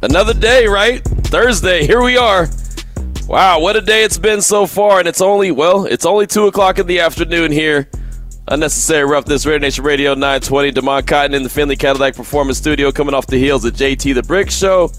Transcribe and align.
Another 0.00 0.32
day, 0.32 0.66
right? 0.66 1.02
Thursday. 1.02 1.84
Here 1.84 2.00
we 2.00 2.16
are. 2.16 2.48
Wow, 3.26 3.58
what 3.58 3.74
a 3.74 3.80
day 3.80 4.04
it's 4.04 4.16
been 4.16 4.40
so 4.40 4.64
far, 4.64 5.00
and 5.00 5.08
it's 5.08 5.20
only 5.20 5.50
well, 5.50 5.86
it's 5.86 6.06
only 6.06 6.26
two 6.26 6.46
o'clock 6.46 6.78
in 6.78 6.86
the 6.86 7.00
afternoon 7.00 7.50
here. 7.50 7.90
Unnecessary 8.46 9.04
roughness, 9.04 9.44
Raider 9.44 9.58
Nation 9.58 9.84
Radio 9.84 10.14
920. 10.14 10.70
Demond 10.70 11.06
Cotton 11.08 11.34
in 11.34 11.42
the 11.42 11.48
Findlay 11.48 11.74
Cadillac 11.74 12.14
Performance 12.14 12.58
Studio, 12.58 12.92
coming 12.92 13.12
off 13.12 13.26
the 13.26 13.38
heels 13.38 13.64
of 13.64 13.74
JT 13.74 14.14
the 14.14 14.22
Brick 14.22 14.50
Show. 14.50 14.92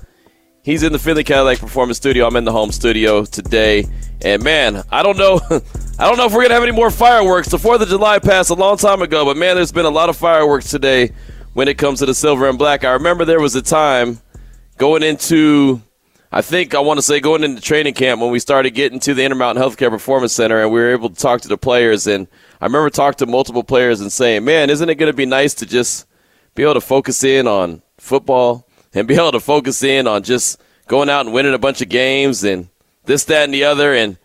He's 0.63 0.83
in 0.83 0.91
the 0.91 0.99
Findlay 0.99 1.23
Cadillac 1.23 1.59
Performance 1.59 1.97
Studio. 1.97 2.27
I'm 2.27 2.35
in 2.35 2.43
the 2.43 2.51
home 2.51 2.73
studio 2.73 3.23
today, 3.23 3.87
and 4.21 4.43
man, 4.43 4.83
I 4.91 5.01
don't 5.01 5.17
know, 5.17 5.39
I 5.97 6.07
don't 6.09 6.17
know 6.17 6.25
if 6.25 6.33
we're 6.33 6.41
gonna 6.41 6.55
have 6.55 6.63
any 6.63 6.73
more 6.73 6.91
fireworks. 6.91 7.47
The 7.47 7.57
Fourth 7.57 7.81
of 7.81 7.87
July 7.87 8.19
passed 8.19 8.49
a 8.49 8.53
long 8.53 8.75
time 8.75 9.01
ago, 9.01 9.23
but 9.23 9.37
man, 9.37 9.55
there's 9.55 9.71
been 9.71 9.85
a 9.85 9.89
lot 9.89 10.09
of 10.09 10.17
fireworks 10.17 10.69
today 10.69 11.13
when 11.53 11.69
it 11.69 11.77
comes 11.77 11.99
to 11.99 12.05
the 12.05 12.13
silver 12.13 12.49
and 12.49 12.57
black. 12.57 12.83
I 12.83 12.91
remember 12.91 13.23
there 13.23 13.39
was 13.39 13.55
a 13.55 13.61
time 13.61 14.19
going 14.79 15.03
into 15.03 15.81
I 16.31 16.41
think 16.41 16.73
I 16.73 16.79
want 16.79 16.99
to 16.99 17.01
say 17.01 17.19
going 17.19 17.43
into 17.43 17.61
training 17.61 17.95
camp 17.95 18.21
when 18.21 18.31
we 18.31 18.39
started 18.39 18.71
getting 18.71 18.99
to 19.01 19.13
the 19.13 19.23
Intermountain 19.23 19.63
Healthcare 19.63 19.89
Performance 19.89 20.31
Center 20.31 20.61
and 20.61 20.71
we 20.71 20.79
were 20.79 20.91
able 20.91 21.09
to 21.09 21.15
talk 21.15 21.41
to 21.41 21.47
the 21.47 21.57
players. 21.57 22.07
And 22.07 22.27
I 22.61 22.65
remember 22.65 22.89
talking 22.89 23.17
to 23.17 23.25
multiple 23.25 23.63
players 23.63 23.99
and 23.99 24.11
saying, 24.11 24.45
man, 24.45 24.69
isn't 24.69 24.87
it 24.87 24.95
going 24.95 25.11
to 25.11 25.15
be 25.15 25.25
nice 25.25 25.55
to 25.55 25.65
just 25.65 26.07
be 26.53 26.63
able 26.63 26.75
to 26.75 26.81
focus 26.81 27.23
in 27.23 27.47
on 27.47 27.81
football 27.97 28.67
and 28.93 29.07
be 29.07 29.13
able 29.15 29.31
to 29.33 29.39
focus 29.39 29.83
in 29.83 30.07
on 30.07 30.23
just 30.23 30.61
going 30.87 31.09
out 31.09 31.25
and 31.25 31.33
winning 31.33 31.53
a 31.53 31.59
bunch 31.59 31.81
of 31.81 31.89
games 31.89 32.43
and 32.43 32.69
this, 33.05 33.25
that, 33.25 33.45
and 33.45 33.53
the 33.53 33.63
other. 33.63 33.93
And 33.93 34.17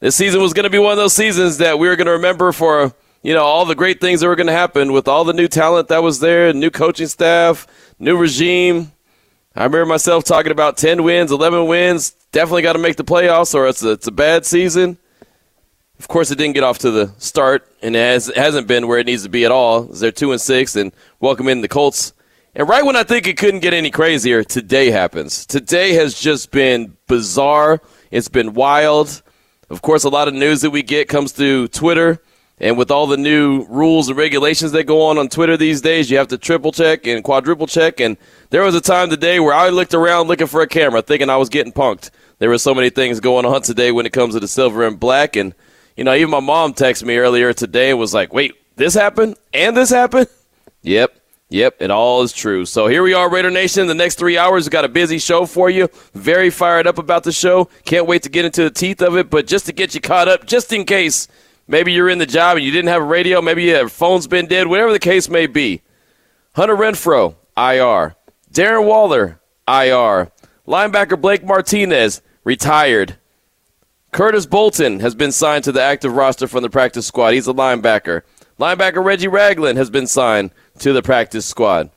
this 0.00 0.16
season 0.16 0.40
was 0.40 0.54
going 0.54 0.64
to 0.64 0.70
be 0.70 0.78
one 0.78 0.92
of 0.92 0.98
those 0.98 1.14
seasons 1.14 1.58
that 1.58 1.78
we 1.78 1.88
were 1.88 1.96
going 1.96 2.06
to 2.06 2.12
remember 2.12 2.52
for, 2.52 2.94
you 3.22 3.34
know, 3.34 3.44
all 3.44 3.66
the 3.66 3.74
great 3.74 4.00
things 4.00 4.20
that 4.20 4.28
were 4.28 4.36
going 4.36 4.46
to 4.46 4.52
happen 4.54 4.92
with 4.92 5.08
all 5.08 5.24
the 5.24 5.34
new 5.34 5.46
talent 5.46 5.88
that 5.88 6.02
was 6.02 6.20
there, 6.20 6.54
new 6.54 6.70
coaching 6.70 7.06
staff, 7.06 7.66
new 7.98 8.16
regime 8.16 8.92
I 9.56 9.64
remember 9.64 9.86
myself 9.86 10.22
talking 10.22 10.52
about 10.52 10.76
10 10.76 11.02
wins, 11.02 11.32
11 11.32 11.66
wins, 11.66 12.10
definitely 12.30 12.62
got 12.62 12.74
to 12.74 12.78
make 12.78 12.96
the 12.96 13.04
playoffs 13.04 13.52
or 13.52 13.66
it's 13.66 13.82
a, 13.82 13.92
it's 13.92 14.06
a 14.06 14.12
bad 14.12 14.46
season. 14.46 14.96
Of 15.98 16.06
course, 16.06 16.30
it 16.30 16.38
didn't 16.38 16.54
get 16.54 16.62
off 16.62 16.78
to 16.78 16.90
the 16.92 17.12
start, 17.18 17.68
and 17.82 17.96
it, 17.96 17.98
has, 17.98 18.28
it 18.28 18.36
hasn't 18.36 18.68
been 18.68 18.86
where 18.86 18.98
it 18.98 19.06
needs 19.06 19.24
to 19.24 19.28
be 19.28 19.44
at 19.44 19.50
all. 19.50 19.82
They're 19.82 20.12
2 20.12 20.32
and 20.32 20.40
6 20.40 20.76
and 20.76 20.92
welcome 21.18 21.48
in 21.48 21.62
the 21.62 21.68
Colts. 21.68 22.12
And 22.54 22.68
right 22.68 22.84
when 22.84 22.94
I 22.94 23.02
think 23.02 23.26
it 23.26 23.36
couldn't 23.36 23.60
get 23.60 23.74
any 23.74 23.90
crazier, 23.90 24.44
today 24.44 24.92
happens. 24.92 25.44
Today 25.46 25.94
has 25.94 26.18
just 26.18 26.52
been 26.52 26.96
bizarre. 27.08 27.82
It's 28.12 28.28
been 28.28 28.54
wild. 28.54 29.20
Of 29.68 29.82
course, 29.82 30.04
a 30.04 30.08
lot 30.08 30.28
of 30.28 30.34
news 30.34 30.60
that 30.60 30.70
we 30.70 30.84
get 30.84 31.08
comes 31.08 31.32
through 31.32 31.68
Twitter. 31.68 32.22
And 32.60 32.76
with 32.76 32.90
all 32.90 33.06
the 33.06 33.16
new 33.16 33.64
rules 33.70 34.08
and 34.08 34.18
regulations 34.18 34.72
that 34.72 34.84
go 34.84 35.06
on 35.06 35.16
on 35.16 35.28
Twitter 35.28 35.56
these 35.56 35.80
days, 35.80 36.10
you 36.10 36.18
have 36.18 36.28
to 36.28 36.36
triple 36.36 36.72
check 36.72 37.06
and 37.06 37.24
quadruple 37.24 37.66
check. 37.66 38.00
And 38.00 38.18
there 38.50 38.62
was 38.62 38.74
a 38.74 38.82
time 38.82 39.08
today 39.08 39.40
where 39.40 39.54
I 39.54 39.70
looked 39.70 39.94
around 39.94 40.28
looking 40.28 40.46
for 40.46 40.60
a 40.60 40.66
camera, 40.66 41.00
thinking 41.00 41.30
I 41.30 41.38
was 41.38 41.48
getting 41.48 41.72
punked. 41.72 42.10
There 42.38 42.50
were 42.50 42.58
so 42.58 42.74
many 42.74 42.90
things 42.90 43.18
going 43.18 43.46
on 43.46 43.62
today 43.62 43.92
when 43.92 44.04
it 44.04 44.12
comes 44.12 44.34
to 44.34 44.40
the 44.40 44.48
silver 44.48 44.86
and 44.86 45.00
black. 45.00 45.36
And, 45.36 45.54
you 45.96 46.04
know, 46.04 46.14
even 46.14 46.30
my 46.30 46.40
mom 46.40 46.74
texted 46.74 47.04
me 47.04 47.16
earlier 47.16 47.54
today 47.54 47.90
and 47.90 47.98
was 47.98 48.12
like, 48.12 48.34
wait, 48.34 48.54
this 48.76 48.92
happened 48.92 49.36
and 49.54 49.76
this 49.76 49.90
happened? 49.90 50.28
Yep. 50.82 51.14
Yep, 51.50 51.82
it 51.82 51.90
all 51.90 52.22
is 52.22 52.32
true. 52.32 52.64
So 52.64 52.86
here 52.86 53.02
we 53.02 53.12
are, 53.12 53.28
Raider 53.28 53.50
Nation. 53.50 53.86
The 53.86 53.94
next 53.94 54.18
three 54.18 54.38
hours, 54.38 54.64
we've 54.64 54.70
got 54.70 54.86
a 54.86 54.88
busy 54.88 55.18
show 55.18 55.44
for 55.44 55.68
you. 55.68 55.88
Very 56.14 56.48
fired 56.48 56.86
up 56.86 56.96
about 56.96 57.24
the 57.24 57.32
show. 57.32 57.68
Can't 57.84 58.06
wait 58.06 58.22
to 58.22 58.30
get 58.30 58.46
into 58.46 58.62
the 58.62 58.70
teeth 58.70 59.02
of 59.02 59.14
it. 59.16 59.28
But 59.28 59.46
just 59.46 59.66
to 59.66 59.72
get 59.74 59.94
you 59.94 60.00
caught 60.00 60.26
up, 60.26 60.46
just 60.46 60.72
in 60.72 60.86
case 60.86 61.28
Maybe 61.70 61.92
you're 61.92 62.08
in 62.08 62.18
the 62.18 62.26
job 62.26 62.56
and 62.56 62.66
you 62.66 62.72
didn't 62.72 62.88
have 62.88 63.00
a 63.00 63.04
radio. 63.04 63.40
Maybe 63.40 63.62
your 63.62 63.88
phone's 63.88 64.26
been 64.26 64.46
dead. 64.46 64.66
Whatever 64.66 64.90
the 64.92 64.98
case 64.98 65.28
may 65.28 65.46
be. 65.46 65.82
Hunter 66.56 66.74
Renfrow, 66.74 67.36
IR. 67.56 68.16
Darren 68.52 68.86
Waller, 68.86 69.40
IR. 69.68 70.32
Linebacker 70.66 71.20
Blake 71.20 71.44
Martinez, 71.44 72.22
retired. 72.42 73.18
Curtis 74.10 74.46
Bolton 74.46 74.98
has 74.98 75.14
been 75.14 75.30
signed 75.30 75.62
to 75.62 75.70
the 75.70 75.80
active 75.80 76.12
roster 76.12 76.48
from 76.48 76.64
the 76.64 76.70
practice 76.70 77.06
squad. 77.06 77.34
He's 77.34 77.46
a 77.46 77.54
linebacker. 77.54 78.22
Linebacker 78.58 79.04
Reggie 79.04 79.28
Ragland 79.28 79.78
has 79.78 79.90
been 79.90 80.08
signed 80.08 80.50
to 80.80 80.92
the 80.92 81.02
practice 81.02 81.46
squad. 81.46 81.90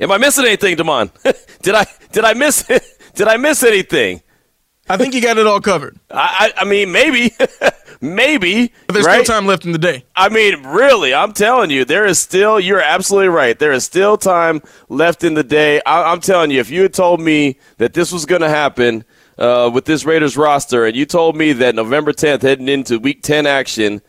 Am 0.00 0.10
I 0.10 0.18
missing 0.18 0.44
anything, 0.44 0.76
Demond? 0.76 1.12
did 1.62 1.76
I 1.76 1.86
did 2.10 2.24
I 2.24 2.34
miss 2.34 2.64
did 3.14 3.28
I 3.28 3.36
miss 3.36 3.62
anything? 3.62 4.22
I 4.88 4.96
think 4.96 5.14
you 5.14 5.20
got 5.20 5.38
it 5.38 5.46
all 5.46 5.60
covered. 5.60 5.98
I 6.10 6.52
I, 6.56 6.62
I 6.62 6.64
mean 6.64 6.92
maybe. 6.92 7.32
Maybe. 8.00 8.72
But 8.86 8.94
there's 8.94 9.06
right? 9.06 9.24
still 9.24 9.36
time 9.36 9.46
left 9.46 9.64
in 9.64 9.72
the 9.72 9.78
day. 9.78 10.04
I 10.14 10.28
mean, 10.28 10.62
really, 10.64 11.14
I'm 11.14 11.32
telling 11.32 11.70
you, 11.70 11.84
there 11.84 12.06
is 12.06 12.18
still, 12.18 12.60
you're 12.60 12.80
absolutely 12.80 13.28
right. 13.28 13.58
There 13.58 13.72
is 13.72 13.84
still 13.84 14.16
time 14.16 14.62
left 14.88 15.24
in 15.24 15.34
the 15.34 15.44
day. 15.44 15.80
I, 15.86 16.12
am 16.12 16.20
telling 16.20 16.50
you, 16.50 16.60
if 16.60 16.70
you 16.70 16.82
had 16.82 16.94
told 16.94 17.20
me 17.20 17.58
that 17.78 17.94
this 17.94 18.12
was 18.12 18.26
going 18.26 18.42
to 18.42 18.48
happen 18.48 19.04
uh, 19.38 19.70
with 19.72 19.84
this 19.84 20.04
Raiders 20.04 20.36
roster, 20.36 20.84
and 20.84 20.96
you 20.96 21.06
told 21.06 21.36
me 21.36 21.52
that 21.54 21.74
November 21.74 22.12
10th, 22.12 22.42
heading 22.42 22.68
into 22.68 22.98
week 22.98 23.22
10 23.22 23.46
action, 23.46 24.02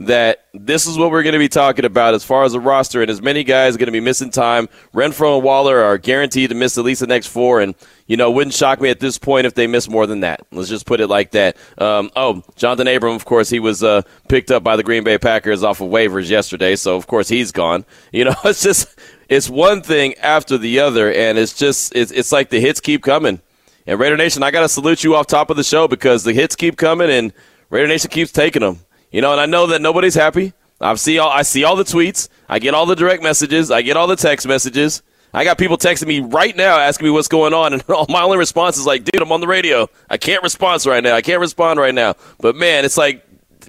that 0.00 0.46
this 0.52 0.86
is 0.86 0.98
what 0.98 1.12
we're 1.12 1.22
going 1.22 1.34
to 1.34 1.38
be 1.38 1.48
talking 1.48 1.84
about 1.84 2.14
as 2.14 2.24
far 2.24 2.44
as 2.44 2.52
the 2.52 2.60
roster, 2.60 3.00
and 3.00 3.10
as 3.10 3.22
many 3.22 3.44
guys 3.44 3.74
are 3.74 3.78
going 3.78 3.86
to 3.86 3.92
be 3.92 4.00
missing 4.00 4.30
time. 4.30 4.68
Renfrow 4.92 5.36
and 5.36 5.44
Waller 5.44 5.80
are 5.80 5.98
guaranteed 5.98 6.50
to 6.50 6.54
miss 6.54 6.76
at 6.76 6.84
least 6.84 7.00
the 7.00 7.06
next 7.06 7.28
four, 7.28 7.60
and 7.60 7.74
you 8.06 8.16
know, 8.16 8.30
wouldn't 8.30 8.54
shock 8.54 8.80
me 8.80 8.90
at 8.90 9.00
this 9.00 9.18
point 9.18 9.46
if 9.46 9.54
they 9.54 9.66
miss 9.66 9.88
more 9.88 10.06
than 10.06 10.20
that. 10.20 10.46
Let's 10.50 10.68
just 10.68 10.84
put 10.84 11.00
it 11.00 11.06
like 11.06 11.30
that. 11.30 11.56
Um, 11.78 12.10
oh, 12.16 12.42
Jonathan 12.56 12.88
Abram, 12.88 13.14
of 13.14 13.24
course, 13.24 13.48
he 13.48 13.60
was 13.60 13.82
uh, 13.82 14.02
picked 14.28 14.50
up 14.50 14.62
by 14.62 14.76
the 14.76 14.82
Green 14.82 15.04
Bay 15.04 15.16
Packers 15.16 15.62
off 15.62 15.80
of 15.80 15.90
waivers 15.90 16.28
yesterday, 16.28 16.76
so 16.76 16.96
of 16.96 17.06
course 17.06 17.28
he's 17.28 17.52
gone. 17.52 17.84
You 18.12 18.24
know, 18.24 18.34
it's 18.44 18.62
just 18.62 18.98
it's 19.28 19.48
one 19.48 19.82
thing 19.82 20.14
after 20.14 20.58
the 20.58 20.80
other, 20.80 21.12
and 21.12 21.38
it's 21.38 21.54
just 21.54 21.94
it's, 21.94 22.10
it's 22.10 22.32
like 22.32 22.50
the 22.50 22.60
hits 22.60 22.80
keep 22.80 23.02
coming. 23.02 23.40
And 23.86 24.00
Raider 24.00 24.16
Nation, 24.16 24.42
I 24.42 24.50
got 24.50 24.62
to 24.62 24.68
salute 24.68 25.04
you 25.04 25.14
off 25.14 25.26
top 25.26 25.50
of 25.50 25.56
the 25.56 25.64
show 25.64 25.86
because 25.86 26.24
the 26.24 26.32
hits 26.32 26.56
keep 26.56 26.76
coming, 26.76 27.10
and 27.10 27.32
Raider 27.70 27.86
Nation 27.88 28.10
keeps 28.10 28.32
taking 28.32 28.60
them. 28.60 28.80
You 29.14 29.20
know, 29.20 29.30
and 29.30 29.40
I 29.40 29.46
know 29.46 29.68
that 29.68 29.80
nobody's 29.80 30.16
happy. 30.16 30.54
I 30.80 30.92
see 30.96 31.20
all 31.20 31.30
I 31.30 31.42
see 31.42 31.62
all 31.62 31.76
the 31.76 31.84
tweets, 31.84 32.28
I 32.48 32.58
get 32.58 32.74
all 32.74 32.84
the 32.84 32.96
direct 32.96 33.22
messages, 33.22 33.70
I 33.70 33.80
get 33.80 33.96
all 33.96 34.08
the 34.08 34.16
text 34.16 34.44
messages. 34.44 35.04
I 35.32 35.44
got 35.44 35.56
people 35.56 35.78
texting 35.78 36.08
me 36.08 36.18
right 36.18 36.54
now 36.56 36.80
asking 36.80 37.06
me 37.06 37.10
what's 37.12 37.28
going 37.28 37.54
on, 37.54 37.72
and 37.74 37.84
all 37.88 38.06
my 38.08 38.22
only 38.22 38.38
response 38.38 38.76
is 38.76 38.86
like, 38.86 39.04
dude, 39.04 39.22
I'm 39.22 39.30
on 39.30 39.40
the 39.40 39.46
radio. 39.46 39.88
I 40.10 40.16
can't 40.16 40.42
respond 40.42 40.84
right 40.84 41.00
now. 41.00 41.14
I 41.14 41.22
can't 41.22 41.38
respond 41.38 41.78
right 41.78 41.94
now. 41.94 42.14
But 42.40 42.56
man, 42.56 42.84
it's 42.84 42.96
like 42.96 43.24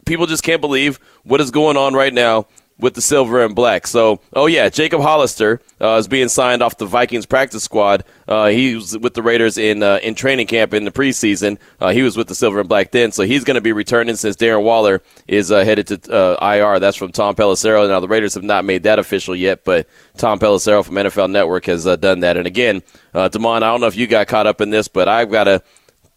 people 0.08 0.26
just 0.26 0.42
can't 0.42 0.62
believe 0.62 1.00
what 1.24 1.40
is 1.40 1.52
going 1.52 1.78
on 1.78 1.94
right 1.94 2.14
now 2.14 2.48
with 2.78 2.94
the 2.94 3.02
silver 3.02 3.44
and 3.44 3.56
black. 3.56 3.88
So, 3.88 4.20
oh 4.34 4.48
yeah, 4.48 4.70
Jacob 4.70 5.02
Hollister 5.02 5.62
uh, 5.80 5.96
is 5.96 6.08
being 6.08 6.28
signed 6.28 6.62
off 6.62 6.78
the 6.78 6.86
Vikings 6.86 7.26
practice 7.26 7.64
squad. 7.64 8.04
Uh, 8.28 8.48
he 8.48 8.76
was 8.76 8.98
with 8.98 9.14
the 9.14 9.22
Raiders 9.22 9.58
in 9.58 9.82
uh, 9.82 10.00
in 10.04 10.16
training 10.16 10.48
camp 10.48 10.74
in 10.74 10.84
the 10.84 10.92
preseason. 10.92 11.58
Uh, 11.80 11.92
he 11.92 12.02
was 12.02 12.18
with 12.18 12.28
the 12.28 12.36
silver 12.36 12.60
and 12.60 12.68
black 12.70 12.92
then, 12.92 13.12
so 13.12 13.24
he's 13.24 13.44
going 13.44 13.56
to 13.56 13.62
be 13.62 13.72
returning 13.72 14.16
since 14.16 14.36
Darren 14.36 14.64
Waller 14.64 15.02
is 15.28 15.52
uh, 15.52 15.64
headed 15.64 15.88
to 15.88 16.14
uh, 16.14 16.54
IR. 16.54 16.80
That's 16.80 16.98
from 16.98 17.12
Tom 17.12 17.36
Pelissero. 17.36 17.88
Now 17.88 18.00
the 18.00 18.08
Raiders 18.08 18.34
have 18.34 18.44
not 18.44 18.66
made 18.66 18.84
that 18.84 19.00
official 19.00 19.36
yet, 19.36 19.64
but 19.64 19.88
Tom 20.18 20.40
Pelissero 20.40 20.84
from 20.84 20.96
NFL 20.96 21.32
Network 21.32 21.66
has 21.66 21.86
done 21.86 22.20
that. 22.22 22.38
And 22.38 22.48
again, 22.48 22.84
uh, 23.14 23.30
Demond, 23.30 23.58
I 23.58 23.72
don't 23.72 23.82
know 23.82 23.88
if 23.88 23.96
you 23.96 24.08
got 24.08 24.28
caught 24.28 24.48
up 24.48 24.60
in 24.60 24.70
this, 24.70 24.88
but 24.88 25.08
I've 25.08 25.32
got 25.32 25.46
to 25.46 25.64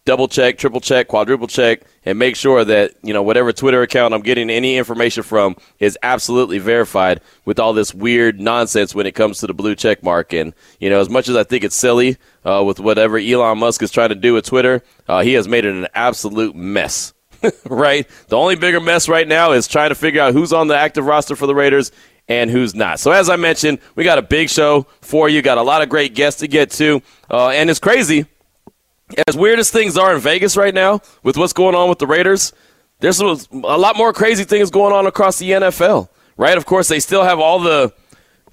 double 0.05 0.27
check, 0.27 0.57
triple 0.57 0.81
check, 0.81 1.07
quadruple 1.07 1.47
check, 1.47 1.83
and 2.09 2.17
make 2.17 2.35
sure 2.35 2.65
that, 2.65 2.95
you 3.03 3.13
know, 3.13 3.21
whatever 3.21 3.53
Twitter 3.53 3.83
account 3.83 4.15
I'm 4.15 4.21
getting 4.21 4.49
any 4.49 4.77
information 4.77 5.21
from 5.21 5.55
is 5.77 5.95
absolutely 6.01 6.57
verified 6.57 7.21
with 7.45 7.59
all 7.59 7.71
this 7.71 7.93
weird 7.93 8.39
nonsense 8.39 8.95
when 8.95 9.05
it 9.05 9.13
comes 9.13 9.37
to 9.39 9.47
the 9.47 9.53
blue 9.53 9.75
check 9.75 10.01
mark. 10.01 10.33
And, 10.33 10.55
you 10.79 10.89
know, 10.89 10.99
as 10.99 11.07
much 11.07 11.29
as 11.29 11.35
I 11.35 11.43
think 11.43 11.63
it's 11.63 11.75
silly 11.75 12.17
uh, 12.43 12.63
with 12.65 12.79
whatever 12.79 13.19
Elon 13.19 13.59
Musk 13.59 13.83
is 13.83 13.91
trying 13.91 14.09
to 14.09 14.15
do 14.15 14.33
with 14.33 14.45
Twitter, 14.45 14.81
uh, 15.07 15.21
he 15.21 15.33
has 15.33 15.47
made 15.47 15.65
it 15.65 15.75
an 15.75 15.87
absolute 15.93 16.55
mess. 16.55 17.13
right? 17.65 18.07
The 18.27 18.35
only 18.35 18.55
bigger 18.55 18.81
mess 18.81 19.07
right 19.07 19.27
now 19.27 19.51
is 19.51 19.67
trying 19.67 19.89
to 19.89 19.95
figure 19.95 20.21
out 20.21 20.33
who's 20.33 20.51
on 20.51 20.67
the 20.67 20.75
active 20.75 21.05
roster 21.05 21.35
for 21.35 21.45
the 21.45 21.55
Raiders 21.55 21.91
and 22.27 22.49
who's 22.49 22.73
not. 22.73 22.99
So, 22.99 23.11
as 23.11 23.29
I 23.29 23.35
mentioned, 23.35 23.79
we 23.95 24.03
got 24.03 24.17
a 24.17 24.23
big 24.23 24.49
show 24.49 24.87
for 25.01 25.29
you. 25.29 25.41
Got 25.41 25.59
a 25.59 25.63
lot 25.63 25.83
of 25.83 25.89
great 25.89 26.15
guests 26.15 26.39
to 26.41 26.47
get 26.47 26.71
to. 26.71 27.03
Uh, 27.29 27.49
and 27.49 27.69
it's 27.69 27.79
crazy 27.79 28.25
as 29.27 29.35
weird 29.35 29.59
as 29.59 29.69
things 29.69 29.97
are 29.97 30.13
in 30.13 30.21
Vegas 30.21 30.55
right 30.55 30.73
now 30.73 31.01
with 31.23 31.37
what's 31.37 31.53
going 31.53 31.75
on 31.75 31.89
with 31.89 31.99
the 31.99 32.07
Raiders, 32.07 32.53
there's 32.99 33.19
a 33.19 33.37
lot 33.53 33.95
more 33.95 34.13
crazy 34.13 34.43
things 34.43 34.69
going 34.69 34.93
on 34.93 35.05
across 35.07 35.39
the 35.39 35.51
NFL, 35.51 36.09
right? 36.37 36.57
Of 36.57 36.65
course, 36.65 36.87
they 36.87 36.99
still 36.99 37.23
have 37.23 37.39
all 37.39 37.59
the, 37.59 37.93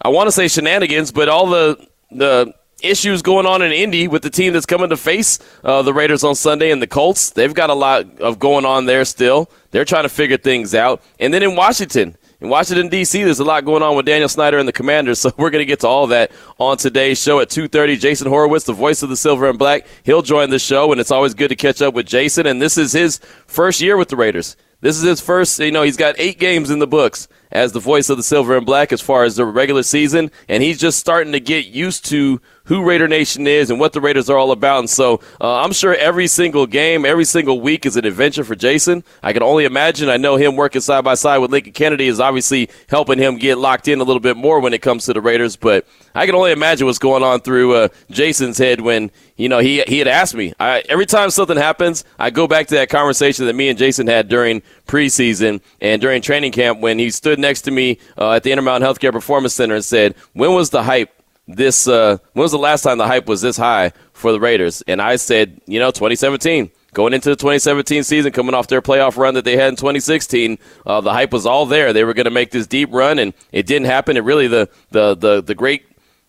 I 0.01 0.09
want 0.09 0.29
to 0.29 0.33
say 0.33 0.49
shenanigans, 0.49 1.13
but 1.13 1.29
all 1.29 1.49
the 1.49 1.87
the 2.11 2.55
issues 2.83 3.23
going 3.23 3.47
on 3.47 3.63
in 3.63 3.73
Indy 3.73 4.07
with 4.07 4.23
the 4.23 4.31
team 4.31 4.53
that's 4.53 4.67
coming 4.67 4.91
to 4.91 4.97
face 4.97 5.39
uh, 5.65 5.83
the 5.83 5.93
Raiders 5.93 6.23
on 6.25 6.35
Sunday 6.35 6.71
and 6.71 6.81
the 6.81 6.87
Colts. 6.87 7.31
They've 7.31 7.55
got 7.55 7.71
a 7.71 7.75
lot 7.75 8.21
of 8.21 8.39
going 8.39 8.65
on 8.65 8.87
there 8.87 9.05
still. 9.05 9.51
They're 9.71 9.85
trying 9.85 10.05
to 10.05 10.09
figure 10.09 10.37
things 10.37 10.75
out. 10.75 11.03
And 11.19 11.33
then 11.33 11.43
in 11.43 11.57
Washington, 11.57 12.17
in 12.41 12.51
Washington 12.51 12.89
D.C., 12.89 13.23
there's 13.23 13.41
a 13.41 13.45
lot 13.45 13.65
going 13.65 13.83
on 13.83 13.97
with 13.97 14.05
Daniel 14.05 14.29
Snyder 14.29 14.59
and 14.59 14.69
the 14.69 14.73
Commanders, 14.73 15.19
so 15.21 15.33
we're 15.37 15.51
going 15.51 15.63
to 15.63 15.67
get 15.67 15.81
to 15.81 15.89
all 15.89 16.07
that 16.09 16.31
on 16.59 16.77
today's 16.77 17.21
show 17.21 17.41
at 17.41 17.49
2:30. 17.49 17.99
Jason 17.99 18.29
Horowitz, 18.29 18.65
the 18.65 18.73
voice 18.73 19.03
of 19.03 19.09
the 19.09 19.17
Silver 19.17 19.49
and 19.49 19.59
Black, 19.59 19.87
he'll 20.03 20.23
join 20.23 20.51
the 20.51 20.59
show, 20.59 20.93
and 20.93 21.01
it's 21.01 21.11
always 21.11 21.35
good 21.35 21.49
to 21.49 21.57
catch 21.57 21.81
up 21.81 21.95
with 21.95 22.07
Jason. 22.07 22.47
And 22.47 22.61
this 22.61 22.77
is 22.77 22.93
his 22.93 23.21
first 23.47 23.81
year 23.81 23.97
with 23.97 24.09
the 24.09 24.17
Raiders. 24.17 24.57
This 24.81 24.97
is 24.97 25.03
his 25.03 25.21
first. 25.21 25.59
You 25.59 25.73
know, 25.73 25.83
he's 25.83 25.97
got 25.97 26.15
eight 26.19 26.39
games 26.39 26.71
in 26.71 26.79
the 26.79 26.87
books 26.87 27.29
as 27.51 27.73
the 27.73 27.81
voice 27.81 28.11
of 28.11 28.19
the 28.19 28.23
Silver 28.23 28.57
and 28.57 28.67
Black 28.67 28.93
as 28.93 29.01
far 29.01 29.25
as 29.25 29.37
the 29.37 29.47
regular 29.47 29.83
season, 29.83 30.31
and 30.49 30.63
he's 30.63 30.79
just 30.79 30.99
starting 30.99 31.33
to 31.33 31.41
get 31.41 31.67
used 31.67 32.05
to 32.07 32.41
who 32.67 32.85
Raider 32.85 33.09
Nation 33.09 33.47
is 33.47 33.71
and 33.71 33.81
what 33.81 33.93
the 33.93 34.01
Raiders 34.01 34.29
are 34.29 34.37
all 34.37 34.53
about. 34.53 34.81
And 34.81 34.91
so 34.91 35.21
uh, 35.41 35.63
I'm 35.63 35.73
sure 35.73 35.95
every 35.95 36.27
single 36.27 36.67
game, 36.67 37.05
every 37.05 37.25
single 37.25 37.61
week 37.61 37.87
is 37.87 37.97
an 37.97 38.05
adventure 38.05 38.45
for 38.45 38.55
Jason. 38.55 39.05
I 39.23 39.33
can 39.33 39.43
only 39.43 39.65
imagine. 39.65 40.09
I 40.09 40.17
know 40.17 40.37
him 40.37 40.57
working 40.57 40.81
side 40.81 41.05
by 41.05 41.15
side 41.15 41.39
with 41.39 41.51
Lincoln 41.51 41.73
Kennedy 41.73 42.09
is 42.09 42.21
obviously 42.21 42.69
helping 42.89 43.19
him 43.19 43.37
get 43.37 43.59
locked 43.59 43.89
in 43.89 44.01
a 44.01 44.05
little 44.05 44.21
bit 44.21 44.37
more 44.37 44.61
when 44.61 44.75
it 44.75 44.83
comes 44.83 45.07
to 45.07 45.13
the 45.13 45.21
Raiders. 45.21 45.57
But 45.57 45.87
I 46.15 46.27
can 46.27 46.35
only 46.35 46.53
imagine 46.53 46.87
what's 46.87 46.99
going 46.99 47.23
on 47.23 47.41
through 47.41 47.75
uh, 47.75 47.89
Jason's 48.11 48.59
head 48.59 48.81
when 48.81 49.11
you 49.37 49.49
know 49.49 49.59
he 49.59 49.83
he 49.83 49.99
had 49.99 50.09
asked 50.09 50.35
me. 50.35 50.53
I, 50.59 50.83
every 50.89 51.07
time 51.07 51.31
something 51.31 51.57
happens, 51.57 52.05
I 52.19 52.31
go 52.31 52.47
back 52.47 52.67
to 52.69 52.75
that 52.77 52.89
conversation 52.89 53.47
that 53.47 53.55
me 53.55 53.69
and 53.69 53.79
Jason 53.79 54.07
had 54.07 54.29
during 54.29 54.63
preseason 54.87 55.61
and 55.81 56.01
during 56.01 56.23
training 56.23 56.53
camp 56.53 56.81
when 56.81 56.99
he 56.99 57.11
stood 57.11 57.39
next 57.39 57.63
to 57.63 57.71
me 57.71 57.99
uh, 58.19 58.33
at 58.33 58.43
the 58.43 58.53
Intermountain 58.53 58.89
Healthcare 58.89 59.13
Performance 59.13 59.55
Center 59.55 59.75
and 59.75 59.85
said, 59.85 60.15
"When 60.33 60.55
was 60.55 60.71
the 60.71 60.83
hype 60.83 61.16
this 61.49 61.87
uh, 61.87 62.19
when 62.33 62.43
was 62.43 62.53
the 62.53 62.59
last 62.59 62.83
time 62.83 62.99
the 62.99 63.07
hype 63.07 63.27
was 63.27 63.41
this 63.41 63.57
high 63.57 63.93
for 64.13 64.33
the 64.33 64.41
Raiders? 64.41 64.83
And 64.87 65.01
I 65.01 65.17
said, 65.17 65.61
you 65.67 65.79
know, 65.79 65.91
2017. 65.91 66.71
Going 66.93 67.13
into 67.13 67.29
the 67.29 67.37
2017 67.37 68.05
season, 68.05 68.33
coming 68.33 68.55
off 68.55 68.69
their 68.69 68.81
playoff 68.81 69.19
run 69.19 69.35
that 69.35 69.45
they 69.45 69.59
had 69.59 69.69
in 69.69 69.77
2016, 69.77 70.57
uh, 70.87 71.03
the 71.03 71.13
hype 71.13 71.31
was 71.31 71.45
all 71.45 71.67
there. 71.67 71.93
They 71.93 72.05
were 72.05 72.15
going 72.15 72.25
to 72.25 72.31
make 72.31 72.53
this 72.53 72.67
deep 72.67 72.89
run, 72.91 73.19
and 73.19 73.35
it 73.53 73.67
didn't 73.67 73.85
happen. 73.85 74.17
It 74.17 74.25
really 74.25 74.49
the 74.49 74.71
the 74.93 75.15
the 75.15 75.43
the 75.43 75.55
great 75.55 75.87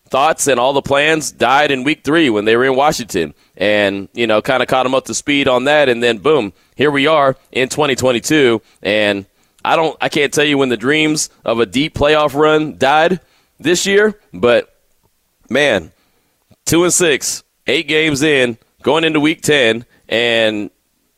thoughts 0.08 0.46
and 0.46 0.58
all 0.58 0.72
the 0.72 0.82
plans 0.82 1.32
died 1.32 1.70
in 1.70 1.84
week 1.84 2.02
three 2.02 2.30
when 2.30 2.44
they 2.44 2.56
were 2.56 2.66
in 2.66 2.76
Washington, 2.76 3.34
and 3.56 4.08
you 4.12 4.26
know, 4.26 4.42
kind 4.42 4.62
of 4.62 4.68
caught 4.68 4.82
them 4.82 4.94
up 4.94 5.06
to 5.06 5.14
speed 5.14 5.48
on 5.48 5.64
that, 5.64 5.88
and 5.88 6.02
then 6.02 6.18
boom, 6.18 6.52
here 6.76 6.90
we 6.90 7.06
are 7.06 7.36
in 7.50 7.70
2022, 7.70 8.60
and 8.82 9.24
I 9.64 9.76
don't, 9.76 9.96
I 10.00 10.08
can't 10.08 10.32
tell 10.32 10.44
you 10.44 10.58
when 10.58 10.68
the 10.68 10.76
dreams 10.76 11.30
of 11.44 11.60
a 11.60 11.66
deep 11.66 11.94
playoff 11.94 12.34
run 12.34 12.76
died 12.78 13.20
this 13.58 13.86
year, 13.86 14.18
but 14.32 14.77
man, 15.50 15.92
two 16.66 16.84
and 16.84 16.92
six, 16.92 17.42
eight 17.66 17.88
games 17.88 18.22
in, 18.22 18.58
going 18.82 19.04
into 19.04 19.20
week 19.20 19.42
10, 19.42 19.84
and 20.08 20.70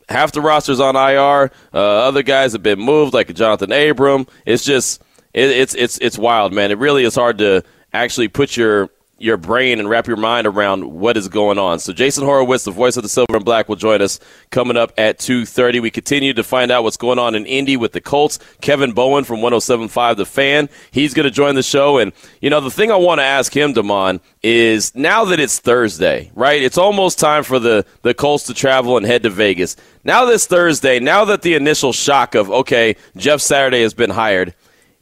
half 0.09 0.33
the 0.33 0.41
roster's 0.41 0.81
on 0.81 0.97
IR. 0.97 1.51
Uh, 1.73 1.79
other 1.79 2.23
guys 2.23 2.53
have 2.53 2.63
been 2.63 2.81
moved, 2.81 3.15
like 3.15 3.33
Jonathan 3.35 3.73
Abram. 3.73 4.27
It's 4.47 4.65
just, 4.65 5.03
it, 5.33 5.51
it's, 5.51 5.75
it's, 5.75 5.99
it's 5.99 6.19
wild, 6.19 6.53
man. 6.53 6.71
It 6.71 6.79
really 6.79 7.05
is 7.05 7.15
hard 7.15 7.39
to 7.39 7.63
actually 7.93 8.29
put 8.29 8.57
your 8.57 8.91
your 9.21 9.37
brain 9.37 9.79
and 9.79 9.89
wrap 9.89 10.07
your 10.07 10.17
mind 10.17 10.47
around 10.47 10.83
what 10.83 11.15
is 11.15 11.29
going 11.29 11.59
on. 11.59 11.79
So 11.79 11.93
Jason 11.93 12.25
Horowitz, 12.25 12.65
the 12.65 12.71
voice 12.71 12.97
of 12.97 13.03
the 13.03 13.09
Silver 13.09 13.37
and 13.37 13.45
Black, 13.45 13.69
will 13.69 13.77
join 13.77 14.01
us 14.01 14.19
coming 14.51 14.79
up 14.79 14.93
at 14.97 15.19
2.30. 15.19 15.83
We 15.83 15.91
continue 15.91 16.33
to 16.33 16.43
find 16.43 16.71
out 16.71 16.85
what's 16.85 16.97
going 16.97 17.19
on 17.19 17.35
in 17.35 17.45
Indy 17.45 17.77
with 17.77 17.93
the 17.93 18.01
Colts. 18.01 18.39
Kevin 18.63 18.93
Bowen 18.93 19.25
from 19.25 19.41
107.5 19.41 20.17
The 20.17 20.25
Fan, 20.25 20.71
he's 20.91 21.13
going 21.13 21.25
to 21.25 21.31
join 21.31 21.55
the 21.55 21.63
show. 21.63 21.99
And, 21.99 22.13
you 22.41 22.49
know, 22.49 22.61
the 22.61 22.71
thing 22.71 22.91
I 22.91 22.97
want 22.97 23.19
to 23.19 23.25
ask 23.25 23.55
him, 23.55 23.75
Damon, 23.75 24.23
is 24.43 24.95
now 24.95 25.27
that 25.27 25.39
it's 25.39 25.59
Thursday, 25.59 26.31
right? 26.35 26.63
It's 26.63 26.79
almost 26.79 27.19
time 27.19 27.45
for 27.45 27.59
the, 27.59 27.85
the 28.01 28.15
Colts 28.15 28.45
to 28.45 28.55
travel 28.55 28.97
and 28.97 29.05
head 29.05 29.23
to 29.25 29.31
Vegas. 29.31 29.77
Now 30.03 30.25
this 30.25 30.47
Thursday, 30.47 30.99
now 30.99 31.27
that 31.27 31.43
the 31.43 31.55
initial 31.55 31.93
shock 31.93 32.35
of, 32.35 32.51
okay, 32.51 32.97
Jeff 33.19 33.43
Saturday 33.43 33.83
has 33.83 33.93
been 33.93 34.11
hired, 34.11 34.55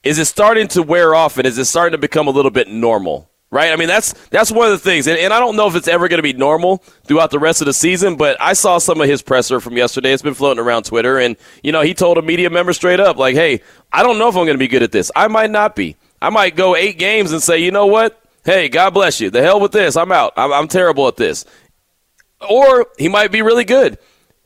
is 0.02 0.18
it 0.18 0.24
starting 0.24 0.66
to 0.68 0.82
wear 0.82 1.14
off 1.14 1.38
and 1.38 1.46
is 1.46 1.56
it 1.56 1.66
starting 1.66 1.92
to 1.92 1.98
become 1.98 2.26
a 2.26 2.32
little 2.32 2.50
bit 2.50 2.66
normal? 2.66 3.27
Right? 3.50 3.72
I 3.72 3.76
mean, 3.76 3.88
that's 3.88 4.12
that's 4.28 4.50
one 4.50 4.66
of 4.66 4.72
the 4.72 4.78
things, 4.78 5.06
and, 5.06 5.18
and 5.18 5.32
I 5.32 5.40
don't 5.40 5.56
know 5.56 5.66
if 5.66 5.74
it's 5.74 5.88
ever 5.88 6.08
going 6.08 6.18
to 6.18 6.22
be 6.22 6.32
normal 6.32 6.78
throughout 7.04 7.30
the 7.30 7.38
rest 7.38 7.60
of 7.60 7.66
the 7.66 7.72
season. 7.72 8.16
But 8.16 8.40
I 8.40 8.52
saw 8.52 8.78
some 8.78 9.00
of 9.00 9.08
his 9.08 9.22
presser 9.22 9.60
from 9.60 9.76
yesterday. 9.76 10.12
It's 10.12 10.22
been 10.22 10.34
floating 10.34 10.62
around 10.62 10.84
Twitter, 10.84 11.18
and 11.18 11.36
you 11.62 11.72
know, 11.72 11.82
he 11.82 11.94
told 11.94 12.18
a 12.18 12.22
media 12.22 12.50
member 12.50 12.72
straight 12.72 13.00
up, 13.00 13.16
like, 13.16 13.34
"Hey, 13.34 13.60
I 13.92 14.02
don't 14.02 14.18
know 14.18 14.28
if 14.28 14.36
I'm 14.36 14.44
going 14.44 14.58
to 14.58 14.58
be 14.58 14.68
good 14.68 14.82
at 14.82 14.92
this. 14.92 15.10
I 15.16 15.28
might 15.28 15.50
not 15.50 15.74
be. 15.74 15.96
I 16.20 16.30
might 16.30 16.56
go 16.56 16.74
eight 16.74 16.98
games 16.98 17.32
and 17.32 17.42
say, 17.42 17.58
you 17.58 17.70
know 17.70 17.86
what? 17.86 18.20
Hey, 18.44 18.68
God 18.68 18.90
bless 18.90 19.20
you. 19.20 19.30
The 19.30 19.42
hell 19.42 19.60
with 19.60 19.72
this. 19.72 19.96
I'm 19.96 20.10
out. 20.12 20.32
I'm, 20.36 20.52
I'm 20.52 20.68
terrible 20.68 21.08
at 21.08 21.16
this." 21.16 21.44
Or 22.48 22.86
he 22.98 23.08
might 23.08 23.32
be 23.32 23.42
really 23.42 23.64
good. 23.64 23.98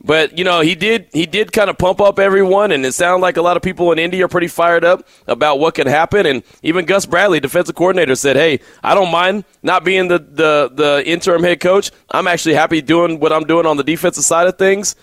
But 0.03 0.37
you 0.37 0.43
know, 0.43 0.59
he 0.59 0.75
did 0.75 1.07
he 1.13 1.25
did 1.25 1.53
kind 1.53 1.69
of 1.69 1.77
pump 1.77 2.01
up 2.01 2.19
everyone, 2.19 2.71
and 2.71 2.85
it 2.85 2.93
sounded 2.93 3.21
like 3.21 3.37
a 3.37 3.41
lot 3.41 3.55
of 3.55 3.63
people 3.63 3.91
in 3.93 3.99
Indy 3.99 4.21
are 4.21 4.27
pretty 4.27 4.47
fired 4.47 4.83
up 4.83 5.07
about 5.27 5.59
what 5.59 5.75
can 5.75 5.87
happen. 5.87 6.25
And 6.25 6.43
even 6.61 6.85
Gus 6.85 7.05
Bradley, 7.05 7.39
defensive 7.39 7.75
coordinator, 7.75 8.15
said, 8.15 8.35
"Hey, 8.35 8.59
I 8.83 8.95
don't 8.95 9.11
mind 9.11 9.45
not 9.61 9.85
being 9.85 10.09
the 10.09 10.19
the, 10.19 10.69
the 10.73 11.03
interim 11.05 11.43
head 11.43 11.61
coach. 11.61 11.91
I'm 12.11 12.27
actually 12.27 12.55
happy 12.55 12.81
doing 12.81 13.19
what 13.19 13.31
I'm 13.31 13.45
doing 13.45 13.65
on 13.65 13.77
the 13.77 13.83
defensive 13.83 14.25
side 14.25 14.47
of 14.47 14.57
things." 14.57 14.95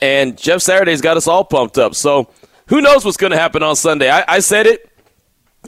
And 0.00 0.36
Jeff 0.36 0.62
Saturday's 0.62 1.00
got 1.00 1.16
us 1.16 1.28
all 1.28 1.44
pumped 1.44 1.78
up. 1.78 1.94
So 1.94 2.30
who 2.68 2.80
knows 2.80 3.04
what's 3.04 3.18
going 3.18 3.32
to 3.32 3.38
happen 3.38 3.62
on 3.62 3.76
Sunday? 3.76 4.10
I, 4.10 4.24
I 4.26 4.38
said 4.40 4.66
it. 4.66 4.86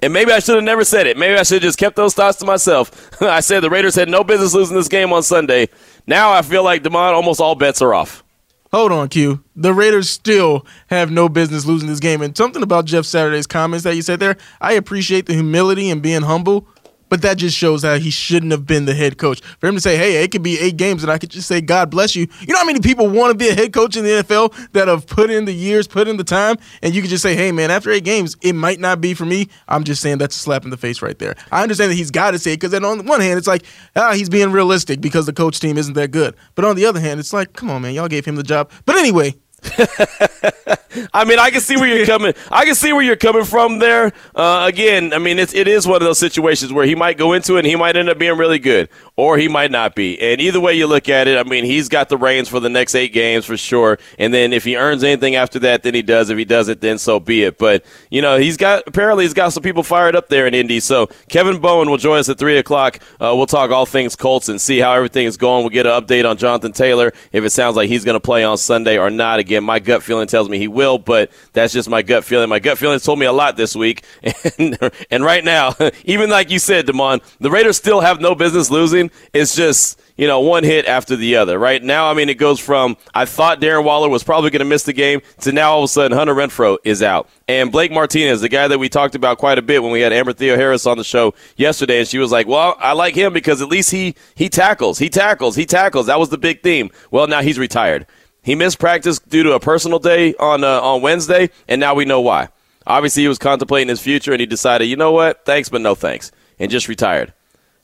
And 0.02 0.12
maybe 0.12 0.32
I 0.32 0.38
should 0.38 0.54
have 0.54 0.64
never 0.64 0.84
said 0.84 1.06
it. 1.06 1.18
Maybe 1.18 1.34
I 1.34 1.42
should 1.42 1.56
have 1.56 1.62
just 1.62 1.78
kept 1.78 1.96
those 1.96 2.14
thoughts 2.14 2.38
to 2.38 2.46
myself. 2.46 3.22
I 3.22 3.40
said 3.40 3.60
the 3.60 3.68
Raiders 3.68 3.94
had 3.94 4.08
no 4.08 4.24
business 4.24 4.54
losing 4.54 4.74
this 4.74 4.88
game 4.88 5.12
on 5.12 5.22
Sunday. 5.22 5.68
Now 6.06 6.32
I 6.32 6.40
feel 6.40 6.64
like 6.64 6.82
Demond, 6.82 7.12
almost 7.12 7.40
all 7.40 7.54
bets 7.54 7.82
are 7.82 7.92
off. 7.92 8.24
Hold 8.72 8.90
on, 8.90 9.10
Q. 9.10 9.44
The 9.54 9.74
Raiders 9.74 10.08
still 10.08 10.64
have 10.86 11.10
no 11.10 11.28
business 11.28 11.66
losing 11.66 11.88
this 11.88 12.00
game. 12.00 12.22
And 12.22 12.34
something 12.34 12.62
about 12.62 12.86
Jeff 12.86 13.04
Saturday's 13.04 13.46
comments 13.46 13.84
that 13.84 13.96
you 13.96 14.00
said 14.00 14.18
there, 14.18 14.38
I 14.62 14.72
appreciate 14.72 15.26
the 15.26 15.34
humility 15.34 15.90
and 15.90 16.00
being 16.00 16.22
humble, 16.22 16.66
but 17.12 17.20
that 17.20 17.36
just 17.36 17.54
shows 17.54 17.82
how 17.82 17.98
he 17.98 18.08
shouldn't 18.08 18.52
have 18.52 18.64
been 18.64 18.86
the 18.86 18.94
head 18.94 19.18
coach. 19.18 19.42
For 19.60 19.66
him 19.66 19.74
to 19.74 19.82
say, 19.82 19.98
hey, 19.98 20.24
it 20.24 20.32
could 20.32 20.42
be 20.42 20.58
eight 20.58 20.78
games, 20.78 21.02
and 21.02 21.12
I 21.12 21.18
could 21.18 21.28
just 21.28 21.46
say, 21.46 21.60
God 21.60 21.90
bless 21.90 22.16
you. 22.16 22.26
You 22.40 22.54
know 22.54 22.58
how 22.58 22.64
many 22.64 22.80
people 22.80 23.06
want 23.06 23.32
to 23.32 23.36
be 23.36 23.50
a 23.50 23.54
head 23.54 23.74
coach 23.74 23.98
in 23.98 24.04
the 24.04 24.22
NFL 24.22 24.70
that 24.72 24.88
have 24.88 25.06
put 25.06 25.28
in 25.28 25.44
the 25.44 25.52
years, 25.52 25.86
put 25.86 26.08
in 26.08 26.16
the 26.16 26.24
time, 26.24 26.56
and 26.80 26.94
you 26.94 27.02
could 27.02 27.10
just 27.10 27.22
say, 27.22 27.36
hey, 27.36 27.52
man, 27.52 27.70
after 27.70 27.90
eight 27.90 28.04
games, 28.04 28.38
it 28.40 28.54
might 28.54 28.80
not 28.80 29.02
be 29.02 29.12
for 29.12 29.26
me. 29.26 29.48
I'm 29.68 29.84
just 29.84 30.00
saying 30.00 30.16
that's 30.16 30.34
a 30.34 30.38
slap 30.38 30.64
in 30.64 30.70
the 30.70 30.78
face 30.78 31.02
right 31.02 31.18
there. 31.18 31.36
I 31.50 31.62
understand 31.62 31.90
that 31.90 31.96
he's 31.96 32.10
got 32.10 32.30
to 32.30 32.38
say 32.38 32.54
it 32.54 32.60
because 32.60 32.70
then 32.70 32.82
on 32.82 32.96
the 32.96 33.04
one 33.04 33.20
hand, 33.20 33.36
it's 33.36 33.46
like, 33.46 33.64
ah, 33.94 34.14
he's 34.14 34.30
being 34.30 34.50
realistic 34.50 35.02
because 35.02 35.26
the 35.26 35.34
coach 35.34 35.60
team 35.60 35.76
isn't 35.76 35.92
that 35.92 36.12
good. 36.12 36.34
But 36.54 36.64
on 36.64 36.76
the 36.76 36.86
other 36.86 36.98
hand, 36.98 37.20
it's 37.20 37.34
like, 37.34 37.52
come 37.52 37.68
on, 37.68 37.82
man, 37.82 37.92
y'all 37.92 38.08
gave 38.08 38.24
him 38.24 38.36
the 38.36 38.42
job. 38.42 38.70
But 38.86 38.96
anyway, 38.96 39.34
I 41.14 41.24
mean, 41.24 41.38
I 41.38 41.50
can 41.50 41.60
see 41.60 41.76
where 41.76 41.86
you're 41.88 42.06
coming. 42.06 42.34
I 42.50 42.64
can 42.64 42.74
see 42.74 42.92
where 42.92 43.02
you're 43.02 43.16
coming 43.16 43.44
from 43.44 43.78
there. 43.78 44.12
Uh, 44.34 44.64
again, 44.68 45.12
I 45.12 45.18
mean, 45.18 45.38
it's, 45.38 45.54
it 45.54 45.68
is 45.68 45.86
one 45.86 45.96
of 45.96 46.06
those 46.06 46.18
situations 46.18 46.72
where 46.72 46.84
he 46.84 46.94
might 46.94 47.16
go 47.16 47.32
into 47.32 47.56
it 47.56 47.60
and 47.60 47.66
he 47.66 47.76
might 47.76 47.96
end 47.96 48.08
up 48.08 48.18
being 48.18 48.36
really 48.36 48.58
good, 48.58 48.88
or 49.16 49.38
he 49.38 49.48
might 49.48 49.70
not 49.70 49.94
be. 49.94 50.20
And 50.20 50.40
either 50.40 50.60
way 50.60 50.74
you 50.74 50.86
look 50.86 51.08
at 51.08 51.28
it, 51.28 51.38
I 51.38 51.48
mean, 51.48 51.64
he's 51.64 51.88
got 51.88 52.08
the 52.08 52.16
reins 52.16 52.48
for 52.48 52.60
the 52.60 52.68
next 52.68 52.94
eight 52.94 53.12
games 53.12 53.44
for 53.44 53.56
sure. 53.56 53.98
And 54.18 54.34
then 54.34 54.52
if 54.52 54.64
he 54.64 54.76
earns 54.76 55.04
anything 55.04 55.36
after 55.36 55.58
that, 55.60 55.82
then 55.82 55.94
he 55.94 56.02
does. 56.02 56.28
If 56.30 56.38
he 56.38 56.44
doesn't, 56.44 56.80
then 56.80 56.98
so 56.98 57.20
be 57.20 57.44
it. 57.44 57.58
But 57.58 57.84
you 58.10 58.20
know, 58.20 58.38
he's 58.38 58.56
got 58.56 58.82
apparently 58.86 59.24
he's 59.24 59.34
got 59.34 59.52
some 59.52 59.62
people 59.62 59.82
fired 59.82 60.16
up 60.16 60.28
there 60.28 60.46
in 60.46 60.54
Indy. 60.54 60.80
So 60.80 61.08
Kevin 61.28 61.60
Bowen 61.60 61.88
will 61.88 61.98
join 61.98 62.18
us 62.18 62.28
at 62.28 62.38
three 62.38 62.58
o'clock. 62.58 62.98
Uh, 63.20 63.32
we'll 63.36 63.46
talk 63.46 63.70
all 63.70 63.86
things 63.86 64.16
Colts 64.16 64.48
and 64.48 64.60
see 64.60 64.78
how 64.78 64.92
everything 64.92 65.26
is 65.26 65.36
going. 65.36 65.62
We'll 65.62 65.70
get 65.70 65.86
an 65.86 65.92
update 65.92 66.28
on 66.28 66.36
Jonathan 66.36 66.72
Taylor 66.72 67.12
if 67.32 67.44
it 67.44 67.50
sounds 67.50 67.76
like 67.76 67.88
he's 67.88 68.04
going 68.04 68.16
to 68.16 68.20
play 68.20 68.44
on 68.44 68.58
Sunday 68.58 68.98
or 68.98 69.10
not. 69.10 69.38
Again, 69.38 69.51
my 69.60 69.78
gut 69.78 70.02
feeling 70.02 70.26
tells 70.26 70.48
me 70.48 70.58
he 70.58 70.68
will, 70.68 70.98
but 70.98 71.30
that's 71.52 71.72
just 71.72 71.88
my 71.88 72.02
gut 72.02 72.24
feeling. 72.24 72.48
My 72.48 72.58
gut 72.58 72.78
feeling 72.78 72.98
told 73.00 73.18
me 73.18 73.26
a 73.26 73.32
lot 73.32 73.56
this 73.56 73.76
week, 73.76 74.04
and 74.58 74.78
and 75.10 75.24
right 75.24 75.44
now, 75.44 75.74
even 76.04 76.30
like 76.30 76.50
you 76.50 76.58
said, 76.58 76.86
Demond, 76.86 77.22
the 77.38 77.50
Raiders 77.50 77.76
still 77.76 78.00
have 78.00 78.20
no 78.20 78.34
business 78.34 78.70
losing. 78.70 79.10
It's 79.32 79.54
just 79.54 80.00
you 80.16 80.26
know, 80.26 80.40
one 80.40 80.62
hit 80.62 80.86
after 80.86 81.16
the 81.16 81.36
other. 81.36 81.58
Right 81.58 81.82
now, 81.82 82.10
I 82.10 82.14
mean, 82.14 82.28
it 82.28 82.34
goes 82.34 82.60
from 82.60 82.96
I 83.14 83.24
thought 83.24 83.60
Darren 83.60 83.84
Waller 83.84 84.08
was 84.08 84.22
probably 84.22 84.50
going 84.50 84.60
to 84.60 84.64
miss 84.64 84.84
the 84.84 84.92
game 84.92 85.20
to 85.40 85.52
now 85.52 85.72
all 85.72 85.78
of 85.80 85.84
a 85.84 85.88
sudden 85.88 86.16
Hunter 86.16 86.34
Renfrow 86.34 86.76
is 86.84 87.02
out. 87.02 87.28
And 87.48 87.72
Blake 87.72 87.92
Martinez, 87.92 88.40
the 88.40 88.48
guy 88.48 88.68
that 88.68 88.78
we 88.78 88.88
talked 88.88 89.14
about 89.14 89.38
quite 89.38 89.58
a 89.58 89.62
bit 89.62 89.82
when 89.82 89.92
we 89.92 90.00
had 90.00 90.12
Amber 90.12 90.32
Theoharis 90.32 90.88
on 90.90 90.98
the 90.98 91.04
show 91.04 91.34
yesterday, 91.56 91.98
and 91.98 92.08
she 92.08 92.18
was 92.18 92.30
like, 92.30 92.46
"Well, 92.46 92.76
I 92.78 92.92
like 92.92 93.14
him 93.14 93.32
because 93.32 93.60
at 93.60 93.68
least 93.68 93.90
he 93.90 94.14
he 94.34 94.48
tackles, 94.48 94.98
he 94.98 95.08
tackles, 95.08 95.56
he 95.56 95.66
tackles." 95.66 96.06
That 96.06 96.18
was 96.18 96.28
the 96.28 96.38
big 96.38 96.62
theme. 96.62 96.90
Well, 97.10 97.26
now 97.26 97.42
he's 97.42 97.58
retired. 97.58 98.06
He 98.42 98.54
missed 98.54 98.78
practice 98.78 99.18
due 99.18 99.44
to 99.44 99.52
a 99.52 99.60
personal 99.60 99.98
day 99.98 100.34
on 100.34 100.64
uh, 100.64 100.80
on 100.80 101.02
Wednesday, 101.02 101.50
and 101.68 101.80
now 101.80 101.94
we 101.94 102.04
know 102.04 102.20
why. 102.20 102.48
Obviously, 102.86 103.22
he 103.22 103.28
was 103.28 103.38
contemplating 103.38 103.88
his 103.88 104.00
future, 104.00 104.32
and 104.32 104.40
he 104.40 104.46
decided, 104.46 104.86
you 104.86 104.96
know 104.96 105.12
what, 105.12 105.44
thanks, 105.44 105.68
but 105.68 105.80
no 105.80 105.94
thanks, 105.94 106.32
and 106.58 106.70
just 106.70 106.88
retired. 106.88 107.32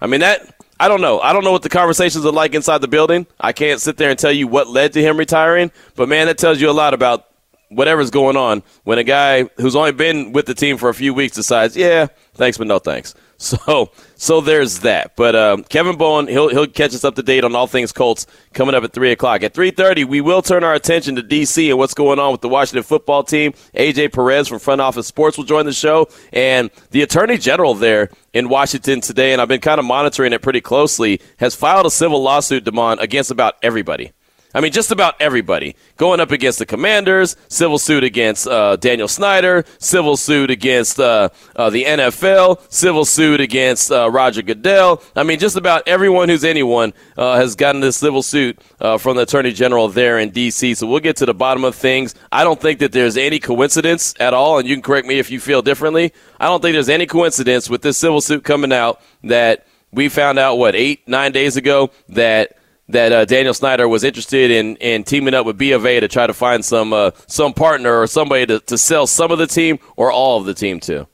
I 0.00 0.06
mean 0.06 0.20
that. 0.20 0.54
I 0.80 0.86
don't 0.86 1.00
know. 1.00 1.18
I 1.20 1.32
don't 1.32 1.42
know 1.42 1.50
what 1.50 1.62
the 1.62 1.68
conversations 1.68 2.24
are 2.24 2.30
like 2.32 2.54
inside 2.54 2.80
the 2.80 2.88
building. 2.88 3.26
I 3.40 3.52
can't 3.52 3.80
sit 3.80 3.96
there 3.96 4.10
and 4.10 4.18
tell 4.18 4.30
you 4.30 4.46
what 4.46 4.68
led 4.68 4.92
to 4.92 5.02
him 5.02 5.16
retiring, 5.16 5.72
but 5.96 6.08
man, 6.08 6.26
that 6.26 6.38
tells 6.38 6.60
you 6.60 6.70
a 6.70 6.72
lot 6.72 6.94
about 6.94 7.26
whatever's 7.68 8.10
going 8.10 8.36
on 8.36 8.62
when 8.84 8.98
a 8.98 9.04
guy 9.04 9.44
who's 9.56 9.76
only 9.76 9.92
been 9.92 10.32
with 10.32 10.46
the 10.46 10.54
team 10.54 10.78
for 10.78 10.88
a 10.88 10.94
few 10.94 11.12
weeks 11.12 11.34
decides, 11.34 11.76
yeah, 11.76 12.06
thanks, 12.34 12.58
but 12.58 12.66
no 12.66 12.78
thanks. 12.78 13.14
So, 13.38 13.90
so 14.16 14.40
there's 14.40 14.80
that. 14.80 15.16
But 15.16 15.34
um, 15.34 15.64
Kevin 15.64 15.96
Bowen, 15.96 16.26
he'll 16.26 16.48
he'll 16.48 16.66
catch 16.66 16.94
us 16.94 17.04
up 17.04 17.14
to 17.14 17.22
date 17.22 17.44
on 17.44 17.54
all 17.54 17.66
things 17.66 17.92
Colts 17.92 18.26
coming 18.52 18.74
up 18.74 18.84
at 18.84 18.92
three 18.92 19.12
o'clock. 19.12 19.42
At 19.42 19.54
three 19.54 19.70
thirty, 19.70 20.04
we 20.04 20.20
will 20.20 20.42
turn 20.42 20.64
our 20.64 20.74
attention 20.74 21.16
to 21.16 21.22
DC 21.22 21.68
and 21.70 21.78
what's 21.78 21.94
going 21.94 22.18
on 22.18 22.32
with 22.32 22.42
the 22.42 22.48
Washington 22.48 22.82
football 22.82 23.22
team. 23.22 23.52
AJ 23.74 24.12
Perez 24.12 24.48
from 24.48 24.58
Front 24.58 24.80
Office 24.80 25.06
Sports 25.06 25.38
will 25.38 25.44
join 25.44 25.64
the 25.64 25.72
show, 25.72 26.08
and 26.32 26.70
the 26.90 27.02
Attorney 27.02 27.38
General 27.38 27.74
there 27.74 28.10
in 28.34 28.48
Washington 28.48 29.00
today, 29.00 29.32
and 29.32 29.40
I've 29.40 29.48
been 29.48 29.60
kind 29.60 29.78
of 29.78 29.84
monitoring 29.84 30.32
it 30.32 30.42
pretty 30.42 30.60
closely, 30.60 31.20
has 31.38 31.54
filed 31.54 31.86
a 31.86 31.90
civil 31.90 32.22
lawsuit, 32.22 32.64
Demond, 32.64 33.00
against 33.00 33.30
about 33.30 33.54
everybody. 33.62 34.12
I 34.54 34.62
mean, 34.62 34.72
just 34.72 34.90
about 34.90 35.20
everybody 35.20 35.76
going 35.98 36.20
up 36.20 36.30
against 36.30 36.58
the 36.58 36.64
Commanders, 36.64 37.36
civil 37.48 37.78
suit 37.78 38.02
against 38.02 38.46
uh, 38.46 38.76
Daniel 38.76 39.06
Snyder, 39.08 39.64
civil 39.78 40.16
suit 40.16 40.50
against 40.50 40.98
uh, 40.98 41.28
uh, 41.54 41.68
the 41.68 41.84
NFL, 41.84 42.60
civil 42.72 43.04
suit 43.04 43.40
against 43.40 43.92
uh, 43.92 44.10
Roger 44.10 44.40
Goodell. 44.40 45.02
I 45.14 45.22
mean, 45.22 45.38
just 45.38 45.56
about 45.56 45.86
everyone 45.86 46.30
who's 46.30 46.44
anyone 46.44 46.94
uh, 47.18 47.36
has 47.36 47.56
gotten 47.56 47.82
this 47.82 47.98
civil 47.98 48.22
suit 48.22 48.58
uh, 48.80 48.96
from 48.96 49.16
the 49.16 49.22
Attorney 49.22 49.52
General 49.52 49.88
there 49.88 50.18
in 50.18 50.30
D.C. 50.30 50.74
So 50.74 50.86
we'll 50.86 51.00
get 51.00 51.16
to 51.16 51.26
the 51.26 51.34
bottom 51.34 51.64
of 51.64 51.74
things. 51.74 52.14
I 52.32 52.42
don't 52.42 52.60
think 52.60 52.78
that 52.78 52.92
there's 52.92 53.18
any 53.18 53.38
coincidence 53.38 54.14
at 54.18 54.32
all, 54.32 54.58
and 54.58 54.66
you 54.66 54.74
can 54.74 54.82
correct 54.82 55.06
me 55.06 55.18
if 55.18 55.30
you 55.30 55.40
feel 55.40 55.60
differently. 55.60 56.14
I 56.40 56.46
don't 56.46 56.62
think 56.62 56.72
there's 56.72 56.88
any 56.88 57.06
coincidence 57.06 57.68
with 57.68 57.82
this 57.82 57.98
civil 57.98 58.22
suit 58.22 58.44
coming 58.44 58.72
out 58.72 59.02
that 59.24 59.66
we 59.92 60.08
found 60.08 60.38
out, 60.38 60.56
what, 60.56 60.74
eight, 60.74 61.06
nine 61.06 61.32
days 61.32 61.56
ago 61.56 61.90
that 62.10 62.57
that 62.88 63.12
uh, 63.12 63.24
Daniel 63.24 63.54
Snyder 63.54 63.88
was 63.88 64.04
interested 64.04 64.50
in, 64.50 64.76
in 64.76 65.04
teaming 65.04 65.34
up 65.34 65.44
with 65.46 65.58
B 65.58 65.72
of 65.72 65.84
A 65.84 66.00
to 66.00 66.08
try 66.08 66.26
to 66.26 66.34
find 66.34 66.64
some 66.64 66.92
uh, 66.92 67.10
some 67.26 67.52
partner 67.52 68.00
or 68.00 68.06
somebody 68.06 68.46
to, 68.46 68.60
to 68.60 68.78
sell 68.78 69.06
some 69.06 69.30
of 69.30 69.38
the 69.38 69.46
team 69.46 69.78
or 69.96 70.10
all 70.10 70.40
of 70.40 70.46
the 70.46 70.54
team 70.54 70.80
to. 70.80 71.06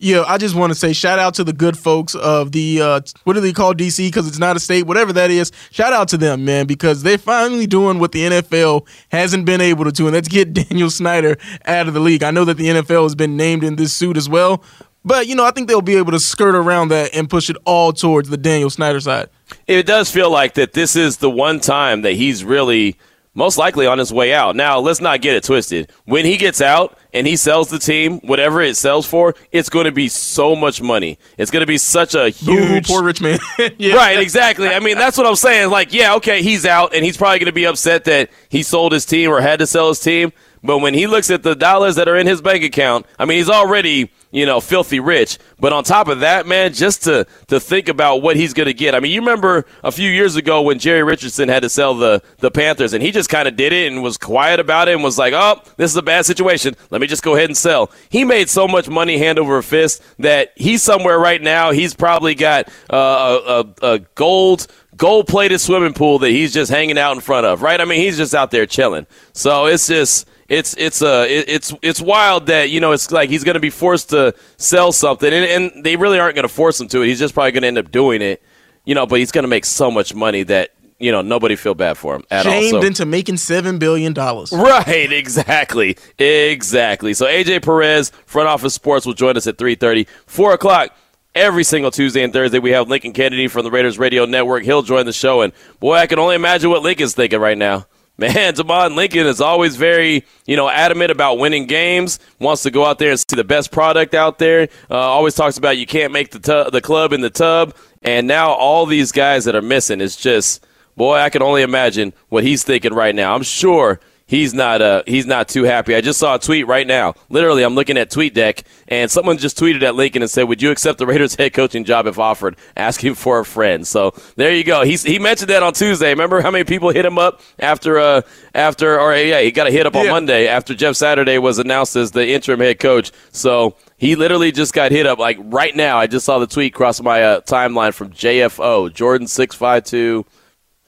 Yeah, 0.00 0.22
I 0.28 0.38
just 0.38 0.54
want 0.54 0.70
to 0.70 0.78
say 0.78 0.92
shout 0.92 1.18
out 1.18 1.34
to 1.34 1.44
the 1.44 1.52
good 1.52 1.76
folks 1.76 2.14
of 2.14 2.52
the 2.52 2.80
uh, 2.80 3.00
what 3.24 3.32
do 3.32 3.40
they 3.40 3.52
call 3.52 3.74
DC 3.74 4.06
because 4.06 4.28
it's 4.28 4.38
not 4.38 4.56
a 4.56 4.60
state, 4.60 4.86
whatever 4.86 5.12
that 5.14 5.30
is. 5.30 5.50
Shout 5.72 5.92
out 5.92 6.08
to 6.08 6.16
them, 6.16 6.44
man, 6.44 6.66
because 6.66 7.02
they're 7.02 7.18
finally 7.18 7.66
doing 7.66 7.98
what 7.98 8.12
the 8.12 8.20
NFL 8.20 8.86
hasn't 9.08 9.44
been 9.44 9.60
able 9.60 9.84
to 9.84 9.90
do, 9.90 10.06
and 10.06 10.14
that's 10.14 10.28
get 10.28 10.54
Daniel 10.68 10.88
Snyder 10.88 11.36
out 11.66 11.88
of 11.88 11.94
the 11.94 12.00
league. 12.00 12.22
I 12.22 12.30
know 12.30 12.44
that 12.44 12.56
the 12.56 12.68
NFL 12.68 13.02
has 13.02 13.16
been 13.16 13.36
named 13.36 13.64
in 13.64 13.74
this 13.74 13.92
suit 13.92 14.16
as 14.16 14.28
well, 14.28 14.62
but 15.04 15.26
you 15.26 15.34
know 15.34 15.44
I 15.44 15.50
think 15.50 15.66
they'll 15.66 15.82
be 15.82 15.96
able 15.96 16.12
to 16.12 16.20
skirt 16.20 16.54
around 16.54 16.88
that 16.88 17.12
and 17.12 17.28
push 17.28 17.50
it 17.50 17.56
all 17.64 17.92
towards 17.92 18.28
the 18.28 18.36
Daniel 18.36 18.70
Snyder 18.70 19.00
side. 19.00 19.28
It 19.66 19.86
does 19.86 20.10
feel 20.10 20.30
like 20.30 20.54
that 20.54 20.72
this 20.72 20.96
is 20.96 21.18
the 21.18 21.30
one 21.30 21.60
time 21.60 22.02
that 22.02 22.12
he's 22.12 22.44
really 22.44 22.98
most 23.38 23.56
likely 23.56 23.86
on 23.86 23.98
his 23.98 24.12
way 24.12 24.34
out. 24.34 24.56
Now, 24.56 24.80
let's 24.80 25.00
not 25.00 25.20
get 25.20 25.36
it 25.36 25.44
twisted. 25.44 25.92
When 26.06 26.24
he 26.24 26.36
gets 26.36 26.60
out 26.60 26.98
and 27.14 27.24
he 27.24 27.36
sells 27.36 27.70
the 27.70 27.78
team, 27.78 28.18
whatever 28.20 28.60
it 28.60 28.76
sells 28.76 29.06
for, 29.06 29.36
it's 29.52 29.68
going 29.68 29.84
to 29.84 29.92
be 29.92 30.08
so 30.08 30.56
much 30.56 30.82
money. 30.82 31.18
It's 31.38 31.52
going 31.52 31.60
to 31.60 31.66
be 31.66 31.78
such 31.78 32.16
a 32.16 32.30
huge. 32.30 32.90
Ooh, 32.90 32.92
poor 32.92 33.04
rich 33.04 33.20
man. 33.20 33.38
yeah. 33.78 33.94
Right, 33.94 34.18
exactly. 34.18 34.68
I 34.68 34.80
mean, 34.80 34.98
that's 34.98 35.16
what 35.16 35.24
I'm 35.24 35.36
saying. 35.36 35.70
Like, 35.70 35.94
yeah, 35.94 36.16
okay, 36.16 36.42
he's 36.42 36.66
out, 36.66 36.92
and 36.94 37.04
he's 37.04 37.16
probably 37.16 37.38
going 37.38 37.46
to 37.46 37.52
be 37.52 37.66
upset 37.66 38.04
that 38.04 38.30
he 38.48 38.64
sold 38.64 38.90
his 38.90 39.06
team 39.06 39.30
or 39.30 39.40
had 39.40 39.60
to 39.60 39.68
sell 39.68 39.88
his 39.88 40.00
team. 40.00 40.32
But 40.62 40.78
when 40.78 40.94
he 40.94 41.06
looks 41.06 41.30
at 41.30 41.42
the 41.42 41.54
dollars 41.54 41.96
that 41.96 42.08
are 42.08 42.16
in 42.16 42.26
his 42.26 42.40
bank 42.40 42.64
account, 42.64 43.06
I 43.18 43.24
mean, 43.24 43.38
he's 43.38 43.50
already 43.50 44.10
you 44.30 44.44
know, 44.44 44.60
filthy 44.60 45.00
rich. 45.00 45.38
But 45.58 45.72
on 45.72 45.84
top 45.84 46.08
of 46.08 46.20
that, 46.20 46.46
man, 46.46 46.72
just 46.72 47.04
to 47.04 47.26
to 47.48 47.58
think 47.58 47.88
about 47.88 48.22
what 48.22 48.36
he's 48.36 48.52
going 48.52 48.66
to 48.66 48.74
get. 48.74 48.94
I 48.94 49.00
mean, 49.00 49.12
you 49.12 49.20
remember 49.20 49.64
a 49.82 49.90
few 49.90 50.10
years 50.10 50.36
ago 50.36 50.62
when 50.62 50.78
Jerry 50.78 51.02
Richardson 51.02 51.48
had 51.48 51.62
to 51.62 51.68
sell 51.68 51.94
the 51.94 52.22
the 52.38 52.50
Panthers, 52.50 52.92
and 52.92 53.02
he 53.02 53.10
just 53.10 53.30
kind 53.30 53.48
of 53.48 53.56
did 53.56 53.72
it 53.72 53.90
and 53.90 54.02
was 54.02 54.18
quiet 54.18 54.60
about 54.60 54.88
it 54.88 54.94
and 54.94 55.02
was 55.02 55.18
like, 55.18 55.32
"Oh, 55.34 55.60
this 55.76 55.90
is 55.90 55.96
a 55.96 56.02
bad 56.02 56.26
situation. 56.26 56.76
Let 56.90 57.00
me 57.00 57.06
just 57.06 57.22
go 57.22 57.34
ahead 57.34 57.48
and 57.48 57.56
sell." 57.56 57.90
He 58.10 58.24
made 58.24 58.50
so 58.50 58.68
much 58.68 58.88
money 58.88 59.18
hand 59.18 59.38
over 59.38 59.60
fist 59.62 60.02
that 60.18 60.52
he's 60.56 60.82
somewhere 60.82 61.18
right 61.18 61.40
now. 61.40 61.72
He's 61.72 61.94
probably 61.94 62.34
got 62.34 62.68
uh, 62.90 63.64
a, 63.82 63.94
a 63.94 63.98
gold 64.14 64.66
gold 64.96 65.28
plated 65.28 65.60
swimming 65.60 65.94
pool 65.94 66.18
that 66.18 66.30
he's 66.30 66.52
just 66.52 66.70
hanging 66.70 66.98
out 66.98 67.12
in 67.14 67.20
front 67.20 67.46
of, 67.46 67.62
right? 67.62 67.80
I 67.80 67.84
mean, 67.84 68.00
he's 68.00 68.16
just 68.16 68.34
out 68.34 68.50
there 68.50 68.66
chilling. 68.66 69.06
So 69.32 69.66
it's 69.66 69.86
just 69.86 70.28
it's 70.48 70.74
it's 70.78 71.02
uh 71.02 71.26
it, 71.28 71.48
it's 71.48 71.74
it's 71.82 72.00
wild 72.00 72.46
that 72.46 72.70
you 72.70 72.80
know 72.80 72.92
it's 72.92 73.10
like 73.10 73.28
he's 73.28 73.44
going 73.44 73.54
to 73.54 73.60
be 73.60 73.70
forced 73.70 74.10
to 74.10 74.34
sell 74.56 74.92
something, 74.92 75.32
and, 75.32 75.44
and 75.44 75.84
they 75.84 75.96
really 75.96 76.18
aren't 76.18 76.34
going 76.34 76.48
to 76.48 76.52
force 76.52 76.80
him 76.80 76.88
to 76.88 77.02
it. 77.02 77.06
He's 77.06 77.18
just 77.18 77.34
probably 77.34 77.52
going 77.52 77.62
to 77.62 77.68
end 77.68 77.78
up 77.78 77.90
doing 77.90 78.22
it, 78.22 78.42
you 78.84 78.94
know. 78.94 79.06
But 79.06 79.18
he's 79.18 79.30
going 79.30 79.44
to 79.44 79.48
make 79.48 79.66
so 79.66 79.90
much 79.90 80.14
money 80.14 80.42
that 80.44 80.70
you 80.98 81.12
know 81.12 81.20
nobody 81.20 81.54
feel 81.54 81.74
bad 81.74 81.98
for 81.98 82.16
him 82.16 82.24
at 82.30 82.44
Shamed 82.44 82.74
all. 82.74 82.80
So, 82.80 82.86
into 82.86 83.04
making 83.04 83.36
seven 83.36 83.78
billion 83.78 84.14
dollars. 84.14 84.50
Right, 84.50 85.12
exactly, 85.12 85.98
exactly. 86.18 87.12
So 87.12 87.26
AJ 87.26 87.62
Perez, 87.62 88.10
front 88.24 88.48
office 88.48 88.72
sports, 88.72 89.04
will 89.04 89.14
join 89.14 89.36
us 89.36 89.46
at 89.46 89.58
3:30, 89.58 90.08
4 90.26 90.54
o'clock. 90.54 90.96
Every 91.34 91.62
single 91.62 91.90
Tuesday 91.90 92.24
and 92.24 92.32
Thursday, 92.32 92.58
we 92.58 92.70
have 92.70 92.88
Lincoln 92.88 93.12
Kennedy 93.12 93.46
from 93.48 93.62
the 93.62 93.70
Raiders 93.70 93.96
Radio 93.98 94.24
Network. 94.24 94.64
He'll 94.64 94.82
join 94.82 95.04
the 95.04 95.12
show, 95.12 95.42
and 95.42 95.52
boy, 95.78 95.94
I 95.94 96.06
can 96.06 96.18
only 96.18 96.34
imagine 96.34 96.70
what 96.70 96.82
Lincoln's 96.82 97.14
thinking 97.14 97.38
right 97.38 97.56
now 97.56 97.86
man, 98.18 98.54
Demond 98.54 98.96
Lincoln 98.96 99.26
is 99.26 99.40
always 99.40 99.76
very, 99.76 100.24
you 100.46 100.56
know, 100.56 100.68
adamant 100.68 101.10
about 101.10 101.38
winning 101.38 101.66
games. 101.66 102.18
Wants 102.40 102.64
to 102.64 102.70
go 102.70 102.84
out 102.84 102.98
there 102.98 103.10
and 103.10 103.18
see 103.18 103.36
the 103.36 103.44
best 103.44 103.70
product 103.70 104.14
out 104.14 104.38
there. 104.38 104.68
Uh, 104.90 104.98
always 104.98 105.34
talks 105.34 105.56
about 105.56 105.78
you 105.78 105.86
can't 105.86 106.12
make 106.12 106.32
the 106.32 106.40
tu- 106.40 106.70
the 106.70 106.80
club 106.80 107.12
in 107.12 107.20
the 107.20 107.30
tub. 107.30 107.74
And 108.02 108.26
now 108.26 108.50
all 108.50 108.86
these 108.86 109.12
guys 109.12 109.44
that 109.44 109.54
are 109.54 109.62
missing 109.62 110.00
is 110.00 110.16
just, 110.16 110.64
boy, 110.96 111.18
I 111.18 111.30
can 111.30 111.42
only 111.42 111.62
imagine 111.62 112.12
what 112.28 112.44
he's 112.44 112.64
thinking 112.64 112.92
right 112.92 113.14
now. 113.14 113.34
I'm 113.34 113.42
sure 113.42 114.00
he's 114.28 114.54
not 114.54 114.80
uh, 114.80 115.02
he's 115.06 115.26
not 115.26 115.48
too 115.48 115.64
happy. 115.64 115.96
I 115.96 116.00
just 116.00 116.20
saw 116.20 116.36
a 116.36 116.38
tweet 116.38 116.68
right 116.68 116.86
now. 116.86 117.14
Literally, 117.28 117.64
I'm 117.64 117.74
looking 117.74 117.98
at 117.98 118.10
TweetDeck, 118.10 118.62
and 118.86 119.10
someone 119.10 119.38
just 119.38 119.58
tweeted 119.58 119.82
at 119.82 119.96
Lincoln 119.96 120.22
and 120.22 120.30
said, 120.30 120.44
"Would 120.44 120.62
you 120.62 120.70
accept 120.70 120.98
the 120.98 121.06
Raiders 121.06 121.34
head 121.34 121.54
coaching 121.54 121.84
job 121.84 122.06
if 122.06 122.18
offered?" 122.18 122.56
Asking 122.76 123.14
for 123.16 123.40
a 123.40 123.44
friend. 123.44 123.84
So 123.84 124.14
there 124.36 124.54
you 124.54 124.62
go. 124.62 124.84
He's, 124.84 125.02
he 125.02 125.18
mentioned 125.18 125.50
that 125.50 125.64
on 125.64 125.72
Tuesday. 125.72 126.10
Remember 126.10 126.40
how 126.40 126.52
many 126.52 126.64
people 126.64 126.90
hit 126.90 127.04
him 127.04 127.18
up 127.18 127.40
after 127.58 127.98
uh, 127.98 128.22
after 128.54 129.00
or 129.00 129.16
yeah, 129.16 129.40
he 129.40 129.50
got 129.50 129.66
a 129.66 129.70
hit 129.70 129.86
up 129.86 129.96
on 129.96 130.04
yeah. 130.04 130.12
Monday 130.12 130.46
after 130.46 130.74
Jeff 130.74 130.94
Saturday 130.94 131.38
was 131.38 131.58
announced 131.58 131.96
as 131.96 132.12
the 132.12 132.28
interim 132.28 132.60
head 132.60 132.78
coach. 132.78 133.10
So 133.32 133.74
he 133.96 134.14
literally 134.14 134.52
just 134.52 134.74
got 134.74 134.92
hit 134.92 135.06
up 135.06 135.18
like 135.18 135.38
right 135.40 135.74
now. 135.74 135.98
I 135.98 136.06
just 136.06 136.26
saw 136.26 136.38
the 136.38 136.46
tweet 136.46 136.74
cross 136.74 137.00
my 137.00 137.22
uh, 137.22 137.40
timeline 137.40 137.94
from 137.94 138.10
JFO 138.10 138.92
Jordan 138.92 139.26
six 139.26 139.56
five 139.56 139.84
two. 139.84 140.24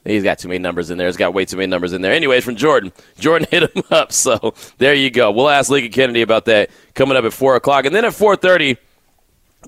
He's 0.03 0.23
got 0.23 0.39
too 0.39 0.47
many 0.47 0.59
numbers 0.59 0.89
in 0.89 0.97
there. 0.97 1.07
He's 1.07 1.17
got 1.17 1.33
way 1.33 1.45
too 1.45 1.57
many 1.57 1.67
numbers 1.67 1.93
in 1.93 2.01
there. 2.01 2.11
Anyways, 2.11 2.43
from 2.43 2.55
Jordan. 2.55 2.91
Jordan 3.19 3.47
hit 3.51 3.75
him 3.75 3.83
up. 3.91 4.11
So 4.11 4.53
there 4.77 4.93
you 4.93 5.11
go. 5.11 5.31
We'll 5.31 5.49
ask 5.49 5.69
Lincoln 5.69 5.91
Kennedy 5.91 6.21
about 6.21 6.45
that 6.45 6.71
coming 6.95 7.17
up 7.17 7.23
at 7.25 7.33
4 7.33 7.55
o'clock. 7.57 7.85
And 7.85 7.95
then 7.95 8.05
at 8.05 8.13
4.30, 8.13 8.77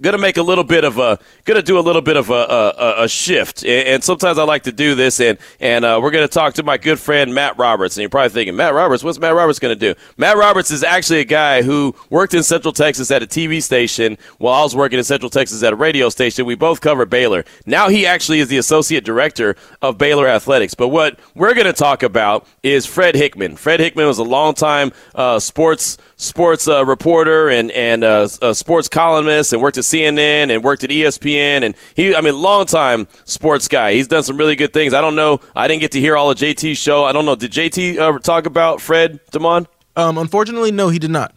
To 0.02 0.18
make 0.18 0.38
a 0.38 0.44
little 0.44 0.64
bit 0.64 0.84
of 0.84 0.98
a, 0.98 1.20
to 1.46 1.62
do 1.62 1.78
a 1.78 1.82
little 1.82 2.02
bit 2.02 2.18
of 2.18 2.30
a, 2.32 2.34
a, 2.34 3.04
a 3.04 3.08
shift, 3.08 3.64
and, 3.64 4.04
sometimes 4.04 4.40
I 4.40 4.44
like 4.44 4.64
to 4.64 4.72
do 4.72 4.96
this, 4.96 5.20
and 5.20 5.38
and 5.60 5.86
uh, 5.86 6.00
we're 6.02 6.10
to 6.12 6.28
talk 6.28 6.56
to 6.56 6.64
my 6.64 6.78
good 6.78 7.00
friend 7.00 7.34
Matt 7.34 7.58
Roberts, 7.58 7.96
and 7.96 8.02
you're 8.02 8.10
probably 8.10 8.30
thinking, 8.30 8.56
Matt 8.56 8.74
Roberts, 8.74 9.04
what's 9.04 9.20
Matt 9.20 9.36
Roberts 9.36 9.60
to 9.78 9.94
do? 9.94 10.00
Matt 10.18 10.36
Roberts 10.36 10.72
is 10.72 10.84
actually 10.84 11.20
a 11.20 11.26
guy 11.26 11.62
who 11.62 11.96
worked 12.10 12.34
in 12.34 12.42
Central 12.42 12.74
Texas 12.74 13.12
at 13.12 13.22
a 13.22 13.28
TV 13.28 13.62
station 13.62 14.18
while 14.40 14.56
I 14.56 14.64
was 14.64 14.76
working 14.76 14.98
in 14.98 15.04
Central 15.04 15.30
Texas 15.30 15.62
at 15.62 15.74
a 15.74 15.76
radio 15.76 16.10
station. 16.10 16.46
We 16.46 16.56
both 16.56 16.82
covered 16.82 17.12
Baylor. 17.12 17.46
Now 17.68 17.90
he 17.90 18.06
actually 18.06 18.40
is 18.40 18.48
the 18.48 18.58
associate 18.58 19.06
director 19.06 19.56
of 19.82 20.00
Baylor 20.00 20.28
athletics. 20.28 20.74
But 20.74 20.90
what 20.90 21.20
we're 21.36 21.54
to 21.54 21.74
talk 21.74 22.04
about 22.04 22.48
is 22.64 22.86
Fred 22.86 23.16
Hickman. 23.16 23.56
Fred 23.56 23.80
Hickman 23.80 24.08
was 24.08 24.18
a 24.18 24.24
longtime 24.24 24.92
uh, 25.16 25.40
sports 25.40 25.98
sports 26.24 26.68
uh, 26.68 26.86
reporter 26.86 27.50
and 27.50 27.72
and 27.72 28.04
uh, 28.04 28.28
a 28.42 28.56
sports 28.56 28.88
columnist, 28.88 29.54
and 29.54 29.62
worked 29.62 29.78
at 29.78 29.84
CNN 29.84 30.50
and 30.50 30.64
worked 30.64 30.84
at 30.84 30.90
ESPN, 30.90 31.64
and 31.64 31.76
he, 31.96 32.16
I 32.16 32.22
mean, 32.22 32.36
long 32.42 32.66
time 32.66 33.08
sports 33.26 33.68
guy. 33.68 33.94
He's 33.94 34.08
done 34.08 34.24
some 34.24 34.38
really 34.38 34.56
good 34.56 34.74
things. 34.74 34.94
I 34.94 35.02
don't 35.02 35.16
know. 35.16 35.40
I 35.56 35.68
didn't 35.68 35.82
get 35.82 35.92
to 35.94 36.00
hear 36.00 36.18
all 36.18 36.32
of 36.32 36.38
JT's 36.38 36.78
show. 36.78 37.04
I 37.04 37.12
don't 37.12 37.26
know. 37.26 37.36
Did 37.36 37.52
JT 37.52 37.98
uh, 38.00 38.20
talk 38.20 38.46
about 38.46 38.82
Fred 38.82 39.20
Demond? 39.32 39.68
Um, 39.96 40.18
unfortunately, 40.18 40.72
no, 40.72 40.90
he 40.90 41.00
did 41.00 41.12
not. 41.12 41.36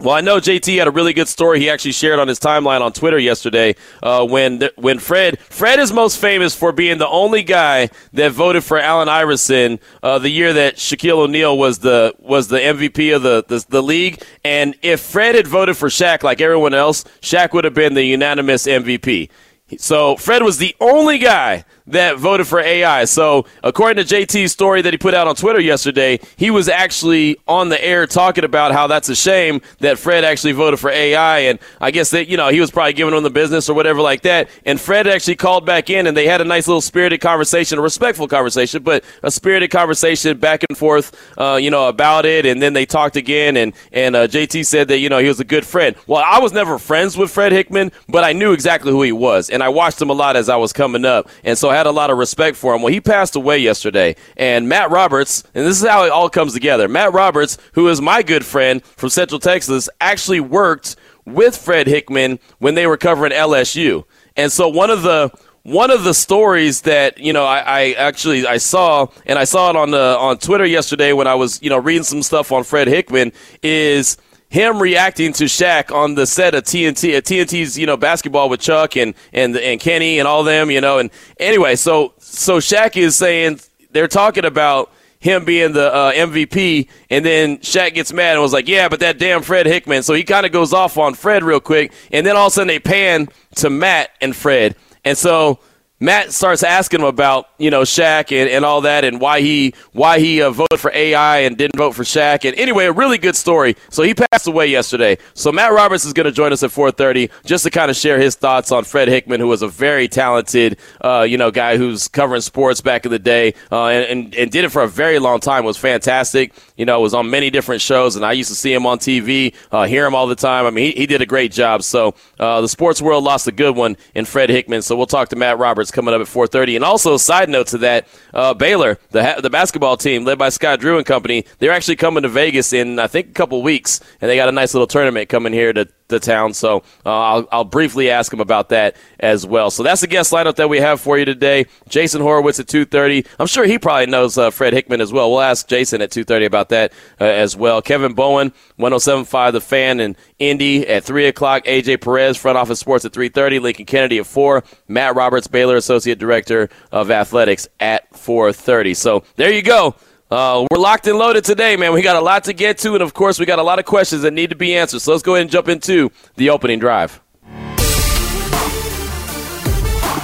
Well, 0.00 0.14
I 0.14 0.20
know 0.20 0.38
JT 0.38 0.78
had 0.78 0.86
a 0.86 0.92
really 0.92 1.12
good 1.12 1.26
story 1.26 1.58
he 1.58 1.68
actually 1.68 1.90
shared 1.90 2.20
on 2.20 2.28
his 2.28 2.38
timeline 2.38 2.82
on 2.82 2.92
Twitter 2.92 3.18
yesterday. 3.18 3.74
Uh, 4.00 4.24
when 4.24 4.68
when 4.76 5.00
Fred 5.00 5.40
Fred 5.40 5.80
is 5.80 5.92
most 5.92 6.18
famous 6.20 6.54
for 6.54 6.70
being 6.70 6.98
the 6.98 7.08
only 7.08 7.42
guy 7.42 7.90
that 8.12 8.30
voted 8.30 8.62
for 8.62 8.78
Allen 8.78 9.08
Iverson 9.08 9.80
uh, 10.04 10.20
the 10.20 10.28
year 10.28 10.52
that 10.52 10.76
Shaquille 10.76 11.18
O'Neal 11.18 11.58
was 11.58 11.80
the 11.80 12.14
was 12.20 12.46
the 12.46 12.58
MVP 12.58 13.14
of 13.16 13.22
the, 13.22 13.44
the, 13.48 13.64
the 13.68 13.82
league. 13.82 14.22
And 14.44 14.76
if 14.82 15.00
Fred 15.00 15.34
had 15.34 15.48
voted 15.48 15.76
for 15.76 15.88
Shaq 15.88 16.22
like 16.22 16.40
everyone 16.40 16.74
else, 16.74 17.02
Shaq 17.20 17.52
would 17.52 17.64
have 17.64 17.74
been 17.74 17.94
the 17.94 18.04
unanimous 18.04 18.66
MVP. 18.66 19.30
So 19.78 20.16
Fred 20.16 20.42
was 20.44 20.58
the 20.58 20.76
only 20.80 21.18
guy 21.18 21.64
that 21.88 22.18
voted 22.18 22.46
for 22.46 22.60
AI. 22.60 23.04
So, 23.04 23.46
according 23.62 24.04
to 24.04 24.14
JT's 24.14 24.52
story 24.52 24.82
that 24.82 24.92
he 24.92 24.98
put 24.98 25.14
out 25.14 25.26
on 25.26 25.34
Twitter 25.34 25.60
yesterday, 25.60 26.20
he 26.36 26.50
was 26.50 26.68
actually 26.68 27.38
on 27.46 27.68
the 27.68 27.82
air 27.84 28.06
talking 28.06 28.44
about 28.44 28.72
how 28.72 28.86
that's 28.86 29.08
a 29.08 29.16
shame 29.16 29.60
that 29.80 29.98
Fred 29.98 30.24
actually 30.24 30.52
voted 30.52 30.78
for 30.78 30.90
AI. 30.90 31.40
And 31.40 31.58
I 31.80 31.90
guess 31.90 32.10
that, 32.10 32.28
you 32.28 32.36
know, 32.36 32.48
he 32.48 32.60
was 32.60 32.70
probably 32.70 32.92
giving 32.92 33.14
him 33.14 33.22
the 33.22 33.30
business 33.30 33.68
or 33.68 33.74
whatever 33.74 34.00
like 34.00 34.22
that. 34.22 34.48
And 34.64 34.80
Fred 34.80 35.06
actually 35.06 35.36
called 35.36 35.64
back 35.64 35.90
in 35.90 36.06
and 36.06 36.16
they 36.16 36.26
had 36.26 36.40
a 36.40 36.44
nice 36.44 36.66
little 36.66 36.80
spirited 36.80 37.20
conversation, 37.20 37.78
a 37.78 37.82
respectful 37.82 38.28
conversation, 38.28 38.82
but 38.82 39.04
a 39.22 39.30
spirited 39.30 39.70
conversation 39.70 40.38
back 40.38 40.64
and 40.68 40.76
forth, 40.76 41.16
uh, 41.38 41.58
you 41.60 41.70
know, 41.70 41.88
about 41.88 42.26
it. 42.26 42.46
And 42.46 42.60
then 42.60 42.72
they 42.72 42.86
talked 42.86 43.16
again. 43.16 43.56
And, 43.56 43.72
and 43.92 44.14
uh, 44.14 44.28
JT 44.28 44.66
said 44.66 44.88
that, 44.88 44.98
you 44.98 45.08
know, 45.08 45.18
he 45.18 45.28
was 45.28 45.40
a 45.40 45.44
good 45.44 45.64
friend. 45.64 45.96
Well, 46.06 46.22
I 46.24 46.38
was 46.40 46.52
never 46.52 46.78
friends 46.78 47.16
with 47.16 47.30
Fred 47.30 47.52
Hickman, 47.52 47.92
but 48.08 48.24
I 48.24 48.32
knew 48.32 48.52
exactly 48.52 48.92
who 48.92 49.02
he 49.02 49.12
was. 49.12 49.50
And 49.50 49.62
I 49.62 49.68
watched 49.68 50.00
him 50.00 50.10
a 50.10 50.14
lot 50.14 50.36
as 50.36 50.48
I 50.48 50.56
was 50.56 50.72
coming 50.72 51.04
up. 51.04 51.28
And 51.44 51.56
so 51.56 51.70
had 51.78 51.86
a 51.86 51.92
lot 51.92 52.10
of 52.10 52.18
respect 52.18 52.56
for 52.56 52.74
him. 52.74 52.82
Well, 52.82 52.92
he 52.92 53.00
passed 53.00 53.36
away 53.36 53.58
yesterday, 53.58 54.16
and 54.36 54.68
Matt 54.68 54.90
Roberts, 54.90 55.44
and 55.54 55.64
this 55.64 55.80
is 55.80 55.88
how 55.88 56.04
it 56.04 56.10
all 56.10 56.28
comes 56.28 56.52
together. 56.52 56.88
Matt 56.88 57.12
Roberts, 57.12 57.56
who 57.72 57.88
is 57.88 58.00
my 58.00 58.22
good 58.22 58.44
friend 58.44 58.84
from 58.84 59.08
Central 59.08 59.38
Texas, 59.38 59.88
actually 60.00 60.40
worked 60.40 60.96
with 61.24 61.56
Fred 61.56 61.86
Hickman 61.86 62.38
when 62.58 62.74
they 62.74 62.86
were 62.86 62.96
covering 62.96 63.32
LSU. 63.32 64.04
And 64.36 64.50
so 64.50 64.68
one 64.68 64.90
of 64.90 65.02
the 65.02 65.30
one 65.62 65.90
of 65.90 66.02
the 66.04 66.14
stories 66.14 66.82
that 66.82 67.18
you 67.18 67.32
know 67.32 67.44
I, 67.44 67.58
I, 67.58 67.92
actually 67.92 68.46
I 68.46 68.56
saw 68.56 69.08
and 69.26 69.38
I 69.38 69.44
saw 69.44 69.70
it 69.70 69.76
on 69.76 69.90
the 69.90 70.16
on 70.18 70.38
Twitter 70.38 70.64
yesterday 70.64 71.12
when 71.12 71.26
I 71.26 71.34
was 71.34 71.60
you 71.62 71.68
know 71.68 71.78
reading 71.78 72.04
some 72.04 72.22
stuff 72.22 72.52
on 72.52 72.64
Fred 72.64 72.88
Hickman 72.88 73.32
is 73.62 74.16
him 74.48 74.80
reacting 74.80 75.32
to 75.34 75.44
Shaq 75.44 75.94
on 75.94 76.14
the 76.14 76.26
set 76.26 76.54
of 76.54 76.64
TNT 76.64 77.16
at 77.16 77.24
TNT's 77.24 77.78
you 77.78 77.86
know 77.86 77.96
basketball 77.96 78.48
with 78.48 78.60
Chuck 78.60 78.96
and 78.96 79.14
and 79.32 79.56
and 79.56 79.80
Kenny 79.80 80.18
and 80.18 80.26
all 80.26 80.42
them 80.42 80.70
you 80.70 80.80
know 80.80 80.98
and 80.98 81.10
anyway 81.38 81.76
so 81.76 82.14
so 82.18 82.58
Shaq 82.58 82.96
is 82.96 83.16
saying 83.16 83.60
they're 83.90 84.08
talking 84.08 84.44
about 84.44 84.90
him 85.20 85.44
being 85.44 85.72
the 85.72 85.92
uh, 85.92 86.12
MVP, 86.12 86.88
and 87.10 87.24
then 87.24 87.58
Shaq 87.58 87.94
gets 87.94 88.12
mad 88.12 88.34
and 88.34 88.42
was 88.42 88.52
like, 88.52 88.68
"Yeah, 88.68 88.88
but 88.88 89.00
that 89.00 89.18
damn 89.18 89.42
Fred 89.42 89.66
Hickman." 89.66 90.02
So 90.02 90.14
he 90.14 90.22
kind 90.22 90.46
of 90.46 90.52
goes 90.52 90.72
off 90.72 90.96
on 90.96 91.14
Fred 91.14 91.42
real 91.42 91.60
quick, 91.60 91.92
and 92.12 92.24
then 92.24 92.36
all 92.36 92.46
of 92.46 92.52
a 92.52 92.54
sudden 92.54 92.68
they 92.68 92.78
pan 92.78 93.28
to 93.56 93.70
Matt 93.70 94.10
and 94.20 94.34
Fred, 94.34 94.76
and 95.04 95.18
so 95.18 95.58
Matt 96.00 96.32
starts 96.32 96.62
asking 96.62 97.00
him 97.00 97.06
about 97.06 97.48
you 97.58 97.70
know 97.70 97.82
Shaq 97.82 98.30
and, 98.30 98.48
and 98.48 98.64
all 98.64 98.82
that 98.82 99.04
and 99.04 99.20
why 99.20 99.40
he 99.40 99.74
why 99.92 100.20
he 100.20 100.40
uh, 100.42 100.50
voted 100.50 100.78
for 100.78 100.92
AI 100.94 101.38
and 101.38 101.56
didn't 101.56 101.76
vote 101.76 101.92
for 101.92 102.04
Shaq 102.04 102.44
and 102.44 102.56
anyway 102.56 102.86
a 102.86 102.92
really 102.92 103.18
good 103.18 103.34
story. 103.34 103.76
So 103.90 104.04
he 104.04 104.14
passed 104.14 104.46
away 104.46 104.68
yesterday. 104.68 105.18
So 105.34 105.50
Matt 105.50 105.72
Roberts 105.72 106.04
is 106.04 106.12
going 106.12 106.26
to 106.26 106.32
join 106.32 106.52
us 106.52 106.62
at 106.62 106.70
4:30 106.70 107.30
just 107.44 107.64
to 107.64 107.70
kind 107.70 107.90
of 107.90 107.96
share 107.96 108.18
his 108.18 108.36
thoughts 108.36 108.70
on 108.70 108.84
Fred 108.84 109.08
Hickman, 109.08 109.40
who 109.40 109.48
was 109.48 109.62
a 109.62 109.68
very 109.68 110.06
talented 110.06 110.78
uh, 111.00 111.26
you 111.28 111.36
know 111.36 111.50
guy 111.50 111.76
who's 111.76 112.06
covering 112.06 112.42
sports 112.42 112.80
back 112.80 113.04
in 113.04 113.10
the 113.10 113.18
day 113.18 113.54
uh, 113.72 113.86
and, 113.86 114.04
and, 114.04 114.34
and 114.36 114.50
did 114.52 114.64
it 114.64 114.70
for 114.70 114.82
a 114.82 114.88
very 114.88 115.18
long 115.18 115.40
time. 115.40 115.64
Was 115.64 115.76
fantastic. 115.76 116.52
You 116.76 116.84
know 116.84 117.00
was 117.00 117.12
on 117.14 117.28
many 117.28 117.50
different 117.50 117.82
shows 117.82 118.14
and 118.14 118.24
I 118.24 118.32
used 118.32 118.50
to 118.50 118.56
see 118.56 118.72
him 118.72 118.86
on 118.86 119.00
TV, 119.00 119.52
uh, 119.72 119.84
hear 119.84 120.06
him 120.06 120.14
all 120.14 120.28
the 120.28 120.36
time. 120.36 120.64
I 120.64 120.70
mean 120.70 120.92
he, 120.92 121.00
he 121.00 121.06
did 121.06 121.22
a 121.22 121.26
great 121.26 121.50
job. 121.50 121.82
So 121.82 122.14
uh, 122.38 122.60
the 122.60 122.68
sports 122.68 123.02
world 123.02 123.24
lost 123.24 123.48
a 123.48 123.52
good 123.52 123.74
one 123.74 123.96
in 124.14 124.26
Fred 124.26 124.48
Hickman. 124.48 124.82
So 124.82 124.94
we'll 124.94 125.06
talk 125.06 125.30
to 125.30 125.36
Matt 125.36 125.58
Roberts 125.58 125.87
coming 125.90 126.14
up 126.14 126.20
at 126.20 126.26
4:30. 126.26 126.76
And 126.76 126.84
also, 126.84 127.16
side 127.16 127.48
note 127.48 127.68
to 127.68 127.78
that, 127.78 128.06
uh, 128.34 128.54
Baylor, 128.54 128.98
the 129.10 129.36
the 129.42 129.50
basketball 129.50 129.96
team 129.96 130.24
led 130.24 130.38
by 130.38 130.48
Scott 130.48 130.80
Drew 130.80 130.96
and 130.96 131.06
company, 131.06 131.44
they're 131.58 131.72
actually 131.72 131.96
coming 131.96 132.22
to 132.22 132.28
Vegas 132.28 132.72
in 132.72 132.98
I 132.98 133.06
think 133.06 133.28
a 133.28 133.32
couple 133.32 133.62
weeks, 133.62 134.00
and 134.20 134.30
they 134.30 134.36
got 134.36 134.48
a 134.48 134.52
nice 134.52 134.74
little 134.74 134.86
tournament 134.86 135.28
coming 135.28 135.52
here 135.52 135.72
to 135.72 135.88
the 136.08 136.18
town. 136.20 136.54
So 136.54 136.78
uh, 137.06 137.10
I'll, 137.10 137.48
I'll 137.52 137.64
briefly 137.64 138.10
ask 138.10 138.32
him 138.32 138.40
about 138.40 138.70
that 138.70 138.96
as 139.20 139.46
well. 139.46 139.70
So 139.70 139.82
that's 139.82 140.00
the 140.00 140.06
guest 140.06 140.32
lineup 140.32 140.56
that 140.56 140.68
we 140.68 140.78
have 140.78 141.00
for 141.00 141.18
you 141.18 141.24
today. 141.24 141.66
Jason 141.88 142.20
Horowitz 142.20 142.58
at 142.58 142.66
2.30. 142.66 143.26
I'm 143.38 143.46
sure 143.46 143.64
he 143.64 143.78
probably 143.78 144.06
knows 144.06 144.36
uh, 144.36 144.50
Fred 144.50 144.72
Hickman 144.72 145.00
as 145.00 145.12
well. 145.12 145.30
We'll 145.30 145.40
ask 145.40 145.68
Jason 145.68 146.02
at 146.02 146.10
2.30 146.10 146.46
about 146.46 146.70
that 146.70 146.92
uh, 147.20 147.24
as 147.24 147.56
well. 147.56 147.82
Kevin 147.82 148.14
Bowen, 148.14 148.52
107.5 148.78 149.52
The 149.52 149.60
Fan 149.60 150.00
in 150.00 150.16
Indy 150.38 150.86
at 150.86 151.04
3 151.04 151.26
o'clock. 151.26 151.64
AJ 151.64 152.00
Perez, 152.00 152.36
Front 152.36 152.58
Office 152.58 152.80
Sports 152.80 153.04
at 153.04 153.12
3.30. 153.12 153.60
Lincoln 153.60 153.86
Kennedy 153.86 154.18
at 154.18 154.26
4. 154.26 154.64
Matt 154.88 155.14
Roberts, 155.14 155.46
Baylor 155.46 155.76
Associate 155.76 156.18
Director 156.18 156.68
of 156.92 157.10
Athletics 157.10 157.68
at 157.80 158.10
4.30. 158.12 158.96
So 158.96 159.24
there 159.36 159.52
you 159.52 159.62
go. 159.62 159.94
Uh, 160.30 160.66
we're 160.70 160.78
locked 160.78 161.06
and 161.06 161.16
loaded 161.16 161.44
today, 161.44 161.76
man. 161.76 161.94
We 161.94 162.02
got 162.02 162.16
a 162.16 162.20
lot 162.20 162.44
to 162.44 162.52
get 162.52 162.78
to, 162.78 162.92
and 162.94 163.02
of 163.02 163.14
course, 163.14 163.38
we 163.38 163.46
got 163.46 163.58
a 163.58 163.62
lot 163.62 163.78
of 163.78 163.86
questions 163.86 164.22
that 164.22 164.32
need 164.32 164.50
to 164.50 164.56
be 164.56 164.76
answered. 164.76 165.00
So 165.00 165.12
let's 165.12 165.22
go 165.22 165.34
ahead 165.34 165.42
and 165.42 165.50
jump 165.50 165.68
into 165.68 166.10
the 166.36 166.50
opening 166.50 166.78
drive. 166.78 167.20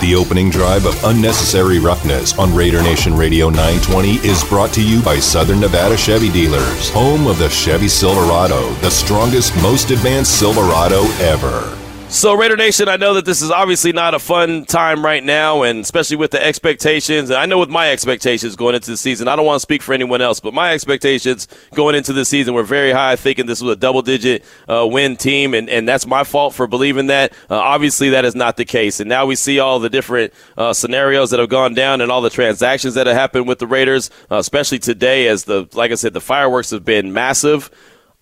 The 0.01 0.15
opening 0.17 0.51
drive 0.51 0.85
of 0.85 1.03
Unnecessary 1.05 1.79
Roughness 1.79 2.39
on 2.39 2.55
Raider 2.55 2.83
Nation 2.83 3.17
Radio 3.17 3.49
920 3.49 4.17
is 4.17 4.45
brought 4.45 4.75
to 4.75 4.87
you 4.87 5.01
by 5.03 5.19
Southern 5.19 5.61
Nevada 5.61 5.97
Chevy 5.97 6.31
Dealers, 6.31 6.91
home 6.91 7.27
of 7.27 7.39
the 7.39 7.49
Chevy 7.49 7.89
Silverado, 7.89 8.75
the 8.75 8.91
strongest, 8.91 9.57
most 9.63 9.91
advanced 9.91 10.39
Silverado 10.39 11.05
ever. 11.23 11.84
So, 12.15 12.33
Raider 12.37 12.57
Nation, 12.57 12.89
I 12.89 12.97
know 12.97 13.15
that 13.15 13.25
this 13.25 13.43
is 13.43 13.51
obviously 13.51 13.91
not 13.93 14.15
a 14.15 14.21
fun 14.21 14.67
time 14.67 15.05
right 15.05 15.23
now, 15.23 15.65
and 15.65 15.81
especially 15.81 16.17
with 16.17 16.31
the 16.31 16.41
expectations. 16.41 17.29
And 17.29 17.37
I 17.37 17.47
know 17.47 17.59
with 17.59 17.71
my 17.71 17.91
expectations 17.91 18.55
going 18.55 18.77
into 18.77 18.93
the 18.93 18.97
season, 18.97 19.27
I 19.27 19.35
don't 19.35 19.45
want 19.45 19.57
to 19.57 19.61
speak 19.61 19.83
for 19.83 19.93
anyone 19.93 20.23
else, 20.23 20.39
but 20.39 20.55
my 20.55 20.73
expectations 20.75 21.49
going 21.75 21.97
into 21.97 22.13
the 22.13 22.25
season 22.25 22.55
were 22.55 22.63
very 22.63 22.93
high, 22.93 23.17
thinking 23.17 23.47
this 23.47 23.61
was 23.61 23.73
a 23.73 23.77
double 23.77 24.01
digit 24.01 24.45
uh, 24.69 24.87
win 24.89 25.17
team, 25.17 25.55
and, 25.55 25.69
and 25.69 25.89
that's 25.89 26.07
my 26.07 26.23
fault 26.23 26.55
for 26.55 26.69
believing 26.69 27.09
that. 27.09 27.33
Uh, 27.51 27.59
obviously, 27.59 28.11
that 28.11 28.25
is 28.25 28.37
not 28.37 28.57
the 28.57 28.65
case. 28.65 29.01
And 29.01 29.09
now 29.09 29.27
we 29.27 29.35
see 29.35 29.59
all 29.59 29.81
the 29.81 29.91
different 29.91 30.33
uh, 30.57 30.73
scenarios 30.73 31.31
that 31.31 31.41
have 31.41 31.49
gone 31.49 31.75
down 31.75 32.01
and 32.01 32.13
all 32.13 32.23
the 32.23 32.31
transactions 32.31 32.95
that 32.95 33.09
have 33.09 33.17
happened 33.17 33.49
with 33.49 33.59
the 33.59 33.67
Raiders, 33.67 34.11
uh, 34.31 34.37
especially 34.37 34.79
today, 34.79 35.27
as 35.27 35.45
the, 35.45 35.69
like 35.73 35.91
I 35.91 35.97
said, 35.97 36.13
the 36.13 36.21
fireworks 36.21 36.71
have 36.71 36.85
been 36.85 37.13
massive. 37.13 37.73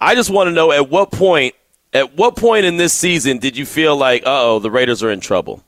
I 0.00 0.14
just 0.14 0.30
want 0.30 0.48
to 0.48 0.52
know 0.52 0.72
at 0.72 0.88
what 0.88 1.12
point 1.12 1.54
at 1.92 2.16
what 2.16 2.36
point 2.36 2.64
in 2.64 2.76
this 2.76 2.92
season 2.92 3.38
did 3.38 3.56
you 3.56 3.66
feel 3.66 3.96
like, 3.96 4.22
oh, 4.26 4.58
the 4.58 4.70
Raiders 4.70 5.02
are 5.02 5.10
in 5.10 5.20
trouble? 5.20 5.62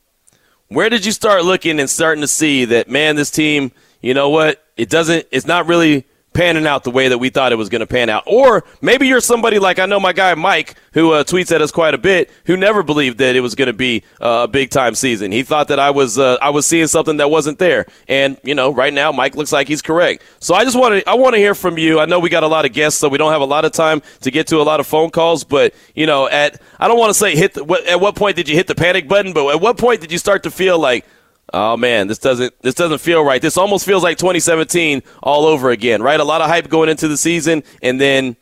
Where 0.68 0.88
did 0.88 1.04
you 1.04 1.12
start 1.12 1.44
looking 1.44 1.78
and 1.78 1.88
starting 1.88 2.22
to 2.22 2.28
see 2.28 2.64
that, 2.66 2.88
man, 2.88 3.16
this 3.16 3.30
team, 3.30 3.72
you 4.00 4.14
know 4.14 4.30
what? 4.30 4.64
It 4.76 4.88
doesn't, 4.88 5.26
it's 5.30 5.46
not 5.46 5.66
really 5.66 6.06
panning 6.34 6.66
out 6.66 6.84
the 6.84 6.90
way 6.90 7.08
that 7.08 7.18
we 7.18 7.30
thought 7.30 7.52
it 7.52 7.56
was 7.56 7.68
going 7.68 7.80
to 7.80 7.86
pan 7.86 8.10
out. 8.10 8.24
Or 8.26 8.64
maybe 8.82 9.06
you're 9.06 9.20
somebody 9.20 9.58
like 9.58 9.78
I 9.78 9.86
know 9.86 9.98
my 9.98 10.12
guy 10.12 10.34
Mike, 10.34 10.74
who 10.92 11.12
uh, 11.12 11.24
tweets 11.24 11.52
at 11.52 11.62
us 11.62 11.70
quite 11.70 11.94
a 11.94 11.98
bit, 11.98 12.30
who 12.44 12.56
never 12.56 12.82
believed 12.82 13.18
that 13.18 13.36
it 13.36 13.40
was 13.40 13.54
going 13.54 13.66
to 13.66 13.72
be 13.72 14.02
uh, 14.20 14.42
a 14.44 14.48
big 14.48 14.70
time 14.70 14.94
season. 14.94 15.32
He 15.32 15.42
thought 15.42 15.68
that 15.68 15.78
I 15.78 15.90
was 15.90 16.18
uh, 16.18 16.36
I 16.42 16.50
was 16.50 16.66
seeing 16.66 16.88
something 16.88 17.16
that 17.16 17.30
wasn't 17.30 17.58
there. 17.58 17.86
And 18.08 18.36
you 18.42 18.54
know, 18.54 18.72
right 18.72 18.92
now 18.92 19.12
Mike 19.12 19.36
looks 19.36 19.52
like 19.52 19.68
he's 19.68 19.80
correct. 19.82 20.22
So 20.40 20.54
I 20.54 20.64
just 20.64 20.78
want 20.78 21.02
to 21.02 21.08
I 21.08 21.14
want 21.14 21.34
to 21.34 21.38
hear 21.38 21.54
from 21.54 21.78
you. 21.78 22.00
I 22.00 22.04
know 22.04 22.18
we 22.18 22.28
got 22.28 22.42
a 22.42 22.48
lot 22.48 22.66
of 22.66 22.72
guests, 22.72 23.00
so 23.00 23.08
we 23.08 23.16
don't 23.16 23.32
have 23.32 23.40
a 23.40 23.46
lot 23.46 23.64
of 23.64 23.72
time 23.72 24.02
to 24.20 24.30
get 24.30 24.48
to 24.48 24.60
a 24.60 24.64
lot 24.64 24.80
of 24.80 24.86
phone 24.86 25.10
calls. 25.10 25.44
But 25.44 25.74
you 25.94 26.06
know, 26.06 26.28
at 26.28 26.60
I 26.78 26.88
don't 26.88 26.98
want 26.98 27.10
to 27.10 27.14
say 27.14 27.36
hit 27.36 27.54
the, 27.54 27.64
at 27.88 28.00
what 28.00 28.16
point 28.16 28.36
did 28.36 28.48
you 28.48 28.56
hit 28.56 28.66
the 28.66 28.74
panic 28.74 29.08
button, 29.08 29.32
but 29.32 29.48
at 29.54 29.60
what 29.60 29.78
point 29.78 30.00
did 30.00 30.10
you 30.12 30.18
start 30.18 30.42
to 30.42 30.50
feel 30.50 30.78
like 30.78 31.06
Oh 31.52 31.76
man, 31.76 32.08
this 32.08 32.18
doesn't 32.18 32.54
this 32.62 32.74
doesn't 32.74 32.98
feel 32.98 33.24
right. 33.24 33.40
This 33.40 33.56
almost 33.56 33.84
feels 33.84 34.02
like 34.02 34.18
2017 34.18 35.02
all 35.22 35.44
over 35.44 35.70
again, 35.70 36.02
right? 36.02 36.18
A 36.18 36.24
lot 36.24 36.40
of 36.40 36.48
hype 36.48 36.68
going 36.68 36.88
into 36.88 37.06
the 37.06 37.16
season, 37.16 37.62
and 37.82 38.00
then 38.00 38.36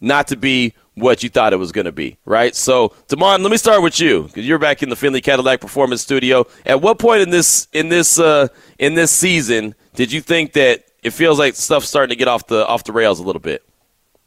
not 0.00 0.28
to 0.28 0.36
be 0.36 0.74
what 0.94 1.22
you 1.22 1.28
thought 1.28 1.52
it 1.52 1.56
was 1.56 1.72
going 1.72 1.84
to 1.84 1.92
be, 1.92 2.18
right? 2.24 2.54
So, 2.54 2.94
Damon, 3.08 3.42
let 3.42 3.50
me 3.50 3.56
start 3.56 3.82
with 3.82 4.00
you 4.00 4.24
because 4.24 4.46
you're 4.46 4.58
back 4.58 4.82
in 4.82 4.88
the 4.88 4.96
Findlay 4.96 5.20
Cadillac 5.20 5.60
Performance 5.60 6.02
Studio. 6.02 6.46
At 6.66 6.82
what 6.82 6.98
point 6.98 7.22
in 7.22 7.30
this 7.30 7.68
in 7.72 7.88
this 7.88 8.18
uh, 8.18 8.48
in 8.78 8.94
this 8.94 9.10
season 9.10 9.74
did 9.94 10.12
you 10.12 10.20
think 10.20 10.52
that 10.54 10.84
it 11.02 11.10
feels 11.10 11.38
like 11.38 11.54
stuff's 11.54 11.88
starting 11.88 12.10
to 12.10 12.16
get 12.16 12.28
off 12.28 12.46
the 12.46 12.66
off 12.66 12.84
the 12.84 12.92
rails 12.92 13.20
a 13.20 13.22
little 13.22 13.40
bit? 13.40 13.62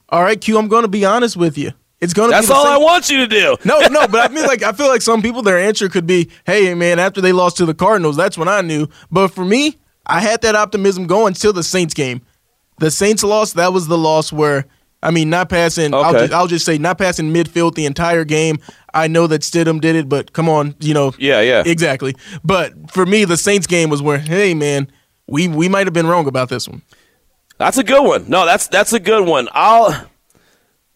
All 0.09 0.23
right, 0.23 0.39
Q. 0.39 0.57
I'm 0.57 0.67
going 0.67 0.83
to 0.83 0.89
be 0.89 1.05
honest 1.05 1.37
with 1.37 1.57
you. 1.57 1.71
It's 2.03 2.13
to 2.13 2.27
That's 2.27 2.49
all 2.49 2.63
same- 2.65 2.73
I 2.73 2.77
want 2.77 3.09
you 3.09 3.17
to 3.17 3.27
do. 3.27 3.55
No, 3.65 3.79
no, 3.87 4.07
but 4.07 4.29
I 4.29 4.33
mean, 4.33 4.45
like, 4.45 4.61
I 4.63 4.71
feel 4.73 4.87
like 4.87 5.01
some 5.01 5.21
people, 5.21 5.41
their 5.41 5.57
answer 5.57 5.89
could 5.89 6.05
be, 6.05 6.29
"Hey, 6.45 6.73
man, 6.73 6.99
after 6.99 7.21
they 7.21 7.31
lost 7.31 7.57
to 7.57 7.65
the 7.65 7.73
Cardinals, 7.73 8.15
that's 8.17 8.37
when 8.37 8.47
I 8.47 8.61
knew." 8.61 8.87
But 9.11 9.29
for 9.29 9.45
me, 9.45 9.77
I 10.05 10.19
had 10.19 10.41
that 10.41 10.55
optimism 10.55 11.07
going 11.07 11.33
till 11.33 11.53
the 11.53 11.63
Saints 11.63 11.93
game. 11.93 12.21
The 12.79 12.91
Saints 12.91 13.23
loss, 13.23 13.53
that 13.53 13.71
was 13.71 13.87
the 13.87 13.97
loss 13.97 14.33
where, 14.33 14.65
I 15.01 15.11
mean, 15.11 15.29
not 15.29 15.47
passing. 15.49 15.93
I'll, 15.93 16.09
Okay. 16.09 16.19
just, 16.21 16.33
I'll 16.33 16.47
just 16.47 16.65
say, 16.65 16.77
not 16.77 16.97
passing 16.97 17.31
midfield 17.33 17.75
the 17.75 17.85
entire 17.85 18.25
game. 18.25 18.57
I 18.93 19.07
know 19.07 19.27
that 19.27 19.41
Stidham 19.41 19.79
did 19.79 19.95
it, 19.95 20.09
but 20.09 20.33
come 20.33 20.49
on, 20.49 20.75
you 20.79 20.93
know. 20.93 21.13
Yeah, 21.17 21.41
yeah. 21.41 21.63
exactly. 21.65 22.15
But 22.43 22.91
for 22.91 23.05
me, 23.05 23.23
the 23.25 23.37
Saints 23.37 23.65
game 23.67 23.89
was 23.89 24.01
where, 24.01 24.17
hey, 24.17 24.53
man, 24.53 24.91
we 25.27 25.47
we 25.47 25.69
might 25.69 25.87
have 25.87 25.93
been 25.93 26.07
wrong 26.07 26.27
about 26.27 26.49
this 26.49 26.67
one. 26.67 26.81
That's 27.59 27.77
a 27.77 27.83
good 27.83 28.03
one. 28.03 28.25
No, 28.27 28.45
that's 28.45 28.67
that's 28.67 28.91
a 28.93 28.99
good 28.99 29.25
one. 29.25 29.47
I'll 29.53 30.09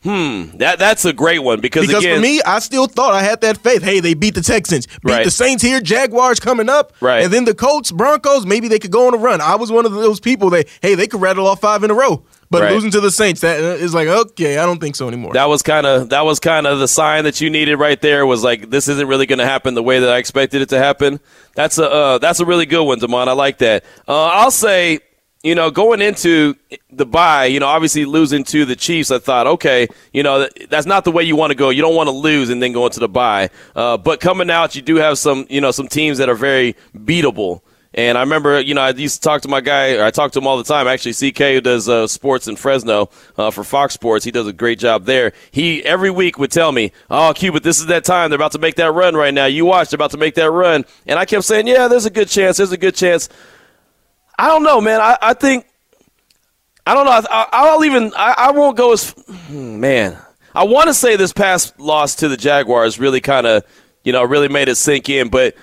Hmm, 0.08 0.58
that 0.60 0.80
that's 0.80 1.04
a 1.04 1.12
great 1.12 1.40
one 1.40 1.60
because, 1.60 1.86
Because 1.86 2.02
again, 2.02 2.16
for 2.18 2.22
me, 2.22 2.42
I 2.46 2.60
still 2.60 2.88
thought 2.88 3.14
I 3.14 3.24
had 3.24 3.42
that 3.42 3.58
faith. 3.58 3.84
Hey, 3.84 4.00
they 4.00 4.14
beat 4.14 4.36
the 4.36 4.42
Texans, 4.42 4.88
beat 4.88 5.12
Right. 5.12 5.26
the 5.26 5.32
Saints 5.32 5.62
here, 5.62 5.82
Jaguars 5.82 6.40
coming 6.40 6.70
up, 6.70 6.94
Right. 7.02 7.24
And 7.26 7.34
then 7.34 7.44
the 7.44 7.54
Colts, 7.54 7.92
Broncos, 7.92 8.46
maybe 8.46 8.70
they 8.70 8.80
could 8.80 8.92
go 8.92 9.08
on 9.08 9.14
a 9.14 9.18
run. 9.18 9.42
I 9.42 9.56
was 9.56 9.70
one 9.70 9.86
of 9.86 9.92
those 9.92 10.22
people 10.22 10.50
that 10.52 10.68
hey, 10.82 10.96
they 10.96 11.08
could 11.08 11.20
rattle 11.20 11.46
off 11.46 11.60
five 11.60 11.84
in 11.84 11.92
a 11.92 11.94
row. 11.94 12.24
But 12.50 12.62
Right. 12.62 12.72
losing 12.72 12.92
to 12.92 13.02
the 13.02 13.12
Saints, 13.12 13.42
that 13.42 13.60
uh, 13.82 13.90
like 13.92 14.08
okay, 14.08 14.58
I 14.58 14.66
don't 14.66 14.80
think 14.80 14.96
so 14.96 15.10
anymore. 15.10 15.34
That 15.34 15.50
was 15.50 15.62
kind 15.62 15.86
of 15.86 16.08
that 16.10 16.24
was 16.24 16.40
kind 16.40 16.66
of 16.66 16.80
the 16.80 16.88
sign 16.88 17.26
that 17.26 17.42
you 17.42 17.50
needed 17.50 17.76
right 17.76 18.02
there. 18.02 18.26
Was 18.26 18.42
like 18.46 18.70
this 18.70 18.88
isn't 18.88 19.10
really 19.10 19.26
going 19.26 19.40
to 19.40 19.46
happen 19.46 19.74
the 19.74 19.84
way 19.84 20.00
that 20.00 20.10
I 20.10 20.18
expected 20.20 20.62
it 20.62 20.70
to 20.70 20.78
happen. 20.78 21.20
That's 21.56 21.78
a 21.78 21.92
uh, 21.92 22.18
that's 22.20 22.40
a 22.40 22.46
really 22.46 22.66
good 22.66 22.86
one, 22.86 23.00
Damon. 23.00 23.28
I 23.28 23.34
like 23.34 23.58
that. 23.58 23.84
Uh, 24.08 24.28
I'll 24.28 24.52
say, 24.52 25.00
you 25.48 25.56
know, 25.56 25.72
going 25.72 26.02
into 26.02 26.56
the 26.92 27.06
bye, 27.06 27.46
you 27.46 27.62
know, 27.62 27.68
obviously 27.68 28.04
losing 28.04 28.44
to 28.44 28.66
the 28.66 28.76
Chiefs, 28.76 29.12
I 29.12 29.20
thought, 29.20 29.48
okay, 29.48 29.88
you 30.12 30.22
know, 30.22 30.50
that's 30.70 30.86
not 30.86 31.06
the 31.06 31.12
way 31.12 31.24
you 31.24 31.38
want 31.38 31.52
to 31.52 31.56
go. 31.56 31.70
You 31.70 31.82
don't 31.82 31.96
want 31.96 32.08
to 32.08 32.12
lose 32.12 32.50
and 32.50 32.62
then 32.62 32.74
go 32.74 32.86
into 32.86 33.00
the 33.00 33.08
bye. 33.08 33.50
Uh, 33.74 33.96
but 33.96 34.20
coming 34.20 34.50
out, 34.50 34.76
you 34.76 34.82
do 34.82 34.98
have 34.98 35.18
some, 35.18 35.48
you 35.50 35.62
know, 35.62 35.72
some 35.72 35.88
teams 35.88 36.18
that 36.18 36.28
are 36.28 36.36
very 36.36 36.76
beatable. 36.94 37.62
And 37.94 38.18
I 38.18 38.22
remember, 38.22 38.60
you 38.60 38.74
know, 38.74 38.82
I 38.82 38.90
used 38.90 39.16
to 39.16 39.22
talk 39.22 39.42
to 39.44 39.48
my 39.48 39.62
guy, 39.62 40.06
I 40.06 40.12
talk 40.12 40.34
to 40.34 40.40
him 40.40 40.48
all 40.48 40.58
the 40.58 40.66
time. 40.66 40.86
Actually, 40.86 41.14
CK 41.14 41.40
who 41.40 41.62
does 41.62 41.88
uh, 41.88 42.08
sports 42.08 42.48
in 42.50 42.58
Fresno 42.58 43.10
uh, 43.38 43.50
for 43.50 43.64
Fox 43.64 43.94
Sports. 43.94 44.26
He 44.26 44.32
does 44.32 44.48
a 44.48 44.54
great 44.54 44.80
job 44.80 45.06
there. 45.06 45.32
He 45.50 45.84
every 45.84 46.12
week 46.12 46.38
would 46.38 46.52
tell 46.52 46.72
me, 46.72 46.92
"Oh, 47.10 47.34
Cubit, 47.34 47.64
this 47.64 47.80
is 47.80 47.88
that 47.88 48.04
time. 48.04 48.30
They're 48.30 48.38
about 48.38 48.52
to 48.52 48.60
make 48.60 48.76
that 48.76 48.92
run 48.92 49.16
right 49.16 49.34
now. 49.34 49.46
You 49.46 49.66
watch, 49.66 49.90
they're 49.90 49.98
about 49.98 50.12
to 50.12 50.18
make 50.18 50.36
that 50.36 50.52
run." 50.52 50.86
And 51.08 51.18
I 51.18 51.26
kept 51.26 51.46
saying, 51.46 51.66
"Yeah, 51.66 51.88
there's 51.88 52.06
a 52.06 52.12
good 52.12 52.28
chance. 52.28 52.58
There's 52.58 52.74
a 52.74 52.78
good 52.78 52.94
chance." 52.94 53.30
I 54.38 54.48
don't 54.48 54.64
know, 54.64 54.80
man. 54.82 55.02
I, 55.02 55.18
I 55.22 55.34
think 55.34 55.66
I 56.88 56.94
don't 56.94 57.06
know. 57.06 57.12
I, 57.12 57.48
I'll 57.52 57.84
even 57.84 58.14
I, 58.16 58.36
I 58.38 58.52
won't 58.52 58.78
go 58.78 58.94
as 58.94 59.12
hmm, 59.12 59.80
man. 59.82 60.18
I 60.56 60.64
want 60.64 60.88
to 60.88 60.94
say 60.94 61.18
this 61.18 61.34
past 61.34 61.78
loss 61.80 62.16
to 62.16 62.30
the 62.30 62.38
Jaguars 62.38 62.98
really 62.98 63.20
kind 63.20 63.46
of 63.46 63.64
you 64.06 64.14
know 64.14 64.24
really 64.24 64.48
made 64.48 64.70
it 64.70 64.76
sink 64.76 65.10
in, 65.10 65.28
but 65.28 65.56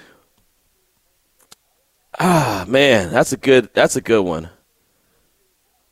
ah 2.20 2.66
man, 2.68 3.10
that's 3.10 3.32
a 3.32 3.38
good 3.38 3.72
that's 3.72 3.96
a 3.96 4.02
good 4.02 4.22
one, 4.22 4.50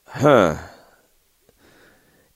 huh? 0.06 0.58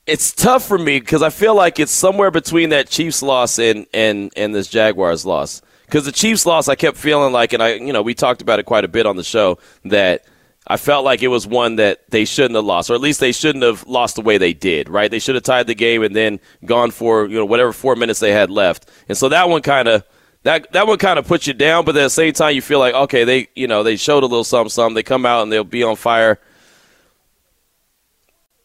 It's 0.06 0.32
tough 0.32 0.64
for 0.64 0.78
me 0.78 0.98
because 0.98 1.20
I 1.20 1.30
feel 1.30 1.54
like 1.54 1.78
it's 1.78 1.92
somewhere 1.92 2.30
between 2.30 2.70
that 2.70 2.88
Chiefs 2.88 3.22
loss 3.22 3.58
and 3.58 3.86
and 3.92 4.32
and 4.36 4.54
this 4.54 4.68
Jaguars 4.68 5.26
loss. 5.26 5.60
Because 5.84 6.06
the 6.06 6.12
Chiefs 6.12 6.46
loss, 6.46 6.66
I 6.66 6.76
kept 6.76 6.96
feeling 6.96 7.32
like, 7.32 7.52
and 7.52 7.62
I 7.62 7.74
you 7.74 7.92
know 7.92 8.00
we 8.00 8.14
talked 8.14 8.40
about 8.40 8.58
it 8.58 8.62
quite 8.64 8.84
a 8.84 8.88
bit 8.88 9.04
on 9.04 9.16
the 9.16 9.24
show 9.24 9.58
that. 9.84 10.24
I 10.68 10.76
felt 10.76 11.04
like 11.04 11.22
it 11.22 11.28
was 11.28 11.46
one 11.46 11.76
that 11.76 12.10
they 12.10 12.24
shouldn't 12.24 12.56
have 12.56 12.64
lost, 12.64 12.90
or 12.90 12.94
at 12.94 13.00
least 13.00 13.20
they 13.20 13.32
shouldn't 13.32 13.64
have 13.64 13.86
lost 13.86 14.16
the 14.16 14.22
way 14.22 14.36
they 14.36 14.52
did, 14.52 14.88
right? 14.88 15.10
They 15.10 15.20
should 15.20 15.36
have 15.36 15.44
tied 15.44 15.68
the 15.68 15.74
game 15.74 16.02
and 16.02 16.14
then 16.14 16.40
gone 16.64 16.90
for, 16.90 17.26
you 17.26 17.36
know, 17.36 17.44
whatever 17.44 17.72
four 17.72 17.94
minutes 17.94 18.18
they 18.18 18.32
had 18.32 18.50
left. 18.50 18.90
And 19.08 19.16
so 19.16 19.28
that 19.28 19.48
one 19.48 19.62
kind 19.62 19.86
of 19.86 20.04
that 20.42 20.72
that 20.72 20.86
one 20.86 20.98
kind 20.98 21.18
of 21.18 21.26
puts 21.26 21.46
you 21.46 21.54
down, 21.54 21.84
but 21.84 21.96
at 21.96 22.02
the 22.02 22.10
same 22.10 22.32
time 22.32 22.54
you 22.54 22.62
feel 22.62 22.80
like, 22.80 22.94
okay, 22.94 23.22
they 23.22 23.48
you 23.54 23.68
know, 23.68 23.82
they 23.82 23.96
showed 23.96 24.24
a 24.24 24.26
little 24.26 24.44
something, 24.44 24.70
something. 24.70 24.94
They 24.94 25.02
come 25.04 25.24
out 25.24 25.42
and 25.42 25.52
they'll 25.52 25.64
be 25.64 25.84
on 25.84 25.96
fire. 25.96 26.40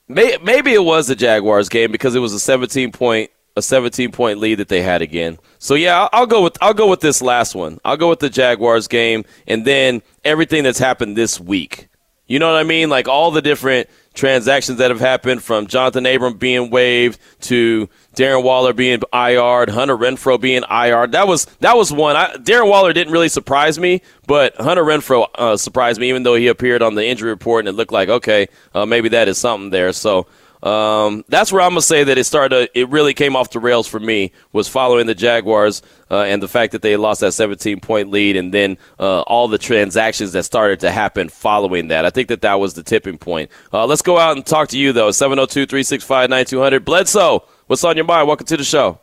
May, 0.07 0.37
maybe 0.43 0.73
it 0.73 0.83
was 0.83 1.07
the 1.07 1.15
Jaguars 1.15 1.69
game 1.69 1.91
because 1.91 2.15
it 2.15 2.19
was 2.19 2.33
a 2.33 2.39
17 2.39 2.91
point 2.91 3.29
a 3.55 3.61
17 3.61 4.11
point 4.11 4.39
lead 4.39 4.55
that 4.55 4.69
they 4.69 4.81
had 4.81 5.01
again. 5.01 5.37
So 5.59 5.75
yeah, 5.75 6.07
I'll 6.11 6.25
go 6.25 6.41
with 6.41 6.57
I'll 6.61 6.73
go 6.73 6.89
with 6.89 7.01
this 7.01 7.21
last 7.21 7.53
one. 7.53 7.79
I'll 7.85 7.97
go 7.97 8.09
with 8.09 8.19
the 8.19 8.29
Jaguars 8.29 8.87
game 8.87 9.23
and 9.47 9.65
then 9.65 10.01
everything 10.23 10.63
that's 10.63 10.79
happened 10.79 11.15
this 11.15 11.39
week. 11.39 11.89
You 12.31 12.39
know 12.39 12.49
what 12.49 12.57
I 12.57 12.63
mean? 12.63 12.89
Like 12.89 13.09
all 13.09 13.31
the 13.31 13.41
different 13.41 13.89
transactions 14.13 14.77
that 14.77 14.89
have 14.89 15.01
happened 15.01 15.43
from 15.43 15.67
Jonathan 15.67 16.05
Abram 16.05 16.37
being 16.37 16.69
waived 16.69 17.19
to 17.41 17.89
Darren 18.15 18.41
Waller 18.41 18.71
being 18.71 19.01
IR'd, 19.11 19.69
Hunter 19.69 19.97
Renfrow 19.97 20.39
being 20.39 20.63
IR'd. 20.63 21.11
That 21.11 21.27
was 21.27 21.43
that 21.59 21.75
was 21.75 21.91
one. 21.91 22.15
I, 22.15 22.35
Darren 22.35 22.69
Waller 22.69 22.93
didn't 22.93 23.11
really 23.11 23.27
surprise 23.27 23.77
me, 23.77 24.01
but 24.27 24.55
Hunter 24.55 24.83
Renfrow 24.83 25.27
uh, 25.35 25.57
surprised 25.57 25.99
me, 25.99 26.07
even 26.07 26.23
though 26.23 26.35
he 26.35 26.47
appeared 26.47 26.81
on 26.81 26.95
the 26.95 27.05
injury 27.05 27.31
report 27.31 27.61
and 27.61 27.67
it 27.67 27.73
looked 27.73 27.91
like 27.91 28.07
okay, 28.07 28.47
uh, 28.73 28.85
maybe 28.85 29.09
that 29.09 29.27
is 29.27 29.37
something 29.37 29.69
there. 29.69 29.91
So. 29.91 30.25
Um, 30.63 31.25
that's 31.27 31.51
where 31.51 31.61
I'm 31.61 31.71
gonna 31.71 31.81
say 31.81 32.03
that 32.03 32.17
it 32.17 32.23
started. 32.25 32.69
It 32.75 32.89
really 32.89 33.13
came 33.13 33.35
off 33.35 33.49
the 33.49 33.59
rails 33.59 33.87
for 33.87 33.99
me 33.99 34.31
was 34.51 34.67
following 34.67 35.07
the 35.07 35.15
Jaguars 35.15 35.81
uh, 36.11 36.21
and 36.21 36.41
the 36.41 36.47
fact 36.47 36.73
that 36.73 36.83
they 36.83 36.97
lost 36.97 37.21
that 37.21 37.31
17 37.31 37.79
point 37.79 38.11
lead, 38.11 38.35
and 38.35 38.53
then 38.53 38.77
uh, 38.99 39.21
all 39.21 39.47
the 39.47 39.57
transactions 39.57 40.33
that 40.33 40.43
started 40.43 40.79
to 40.81 40.91
happen 40.91 41.29
following 41.29 41.87
that. 41.87 42.05
I 42.05 42.11
think 42.11 42.27
that 42.27 42.41
that 42.41 42.59
was 42.59 42.75
the 42.75 42.83
tipping 42.83 43.17
point. 43.17 43.49
Uh, 43.73 43.85
let's 43.87 44.03
go 44.03 44.19
out 44.19 44.35
and 44.35 44.45
talk 44.45 44.69
to 44.69 44.77
you 44.77 44.93
though. 44.93 45.09
702-365-9200. 45.09 46.85
Bledsoe, 46.85 47.43
what's 47.67 47.83
on 47.83 47.95
your 47.95 48.05
mind? 48.05 48.27
Welcome 48.27 48.45
to 48.47 48.57
the 48.57 48.63
show. 48.63 48.99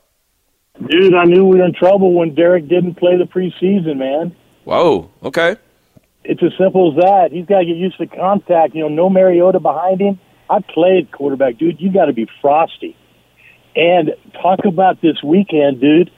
Dude, 0.87 1.14
I 1.14 1.25
knew 1.25 1.44
we 1.44 1.59
were 1.59 1.64
in 1.64 1.75
trouble 1.75 2.12
when 2.14 2.37
Derek 2.37 2.68
didn't 2.68 2.94
play 2.94 3.16
the 3.16 3.25
preseason, 3.25 3.97
man. 3.97 4.37
Whoa. 4.62 5.11
Okay. 5.25 5.57
It's 6.23 6.42
as 6.42 6.53
simple 6.57 6.92
as 6.92 7.03
that. 7.03 7.33
He's 7.33 7.47
got 7.47 7.61
to 7.61 7.64
get 7.64 7.77
used 7.77 7.99
to 7.99 8.07
contact. 8.07 8.75
You 8.75 8.83
know, 8.83 8.88
no 8.88 9.11
Mariota 9.11 9.59
behind 9.59 10.01
him. 10.01 10.21
I 10.51 10.61
played 10.61 11.11
quarterback, 11.11 11.59
dude. 11.59 11.81
You 11.81 11.93
got 11.93 12.07
to 12.07 12.13
be 12.13 12.29
frosty. 12.41 12.97
And 13.77 14.15
talk 14.33 14.65
about 14.65 15.01
this 15.01 15.23
weekend, 15.23 15.81
dude. 15.81 16.11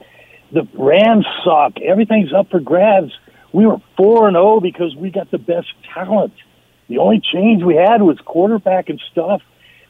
The 0.51 0.67
Rams 0.73 1.25
suck. 1.43 1.79
Everything's 1.81 2.33
up 2.33 2.49
for 2.49 2.59
grabs. 2.59 3.11
We 3.53 3.65
were 3.65 3.77
four 3.97 4.27
and 4.27 4.35
zero 4.35 4.59
because 4.59 4.95
we 4.95 5.11
got 5.11 5.29
the 5.31 5.37
best 5.37 5.67
talent. 5.93 6.33
The 6.87 6.97
only 6.97 7.21
change 7.21 7.63
we 7.63 7.75
had 7.75 8.01
was 8.01 8.17
quarterback 8.19 8.89
and 8.89 9.01
stuff. 9.11 9.41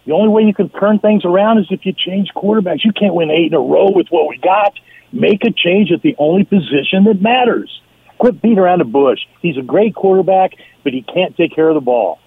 The 0.05 0.13
only 0.13 0.29
way 0.29 0.43
you 0.43 0.53
can 0.53 0.69
turn 0.69 0.99
things 0.99 1.25
around 1.25 1.59
is 1.59 1.67
if 1.69 1.85
you 1.85 1.93
change 1.93 2.29
quarterbacks. 2.35 2.83
You 2.83 2.91
can't 2.91 3.13
win 3.13 3.29
eight 3.29 3.47
in 3.47 3.53
a 3.53 3.59
row 3.59 3.91
with 3.91 4.07
what 4.09 4.27
we 4.27 4.37
got. 4.37 4.73
Make 5.11 5.43
a 5.43 5.51
change 5.51 5.91
at 5.91 6.01
the 6.01 6.15
only 6.17 6.43
position 6.43 7.03
that 7.05 7.21
matters. 7.21 7.81
Quit 8.17 8.41
beating 8.41 8.59
around 8.59 8.79
the 8.79 8.85
bush. 8.85 9.19
He's 9.41 9.57
a 9.57 9.61
great 9.61 9.95
quarterback, 9.95 10.53
but 10.83 10.93
he 10.93 11.01
can't 11.01 11.35
take 11.35 11.53
care 11.53 11.69
of 11.69 11.75
the 11.75 11.81
ball. 11.81 12.19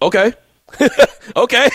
Okay. 0.00 0.32
okay. 1.36 1.68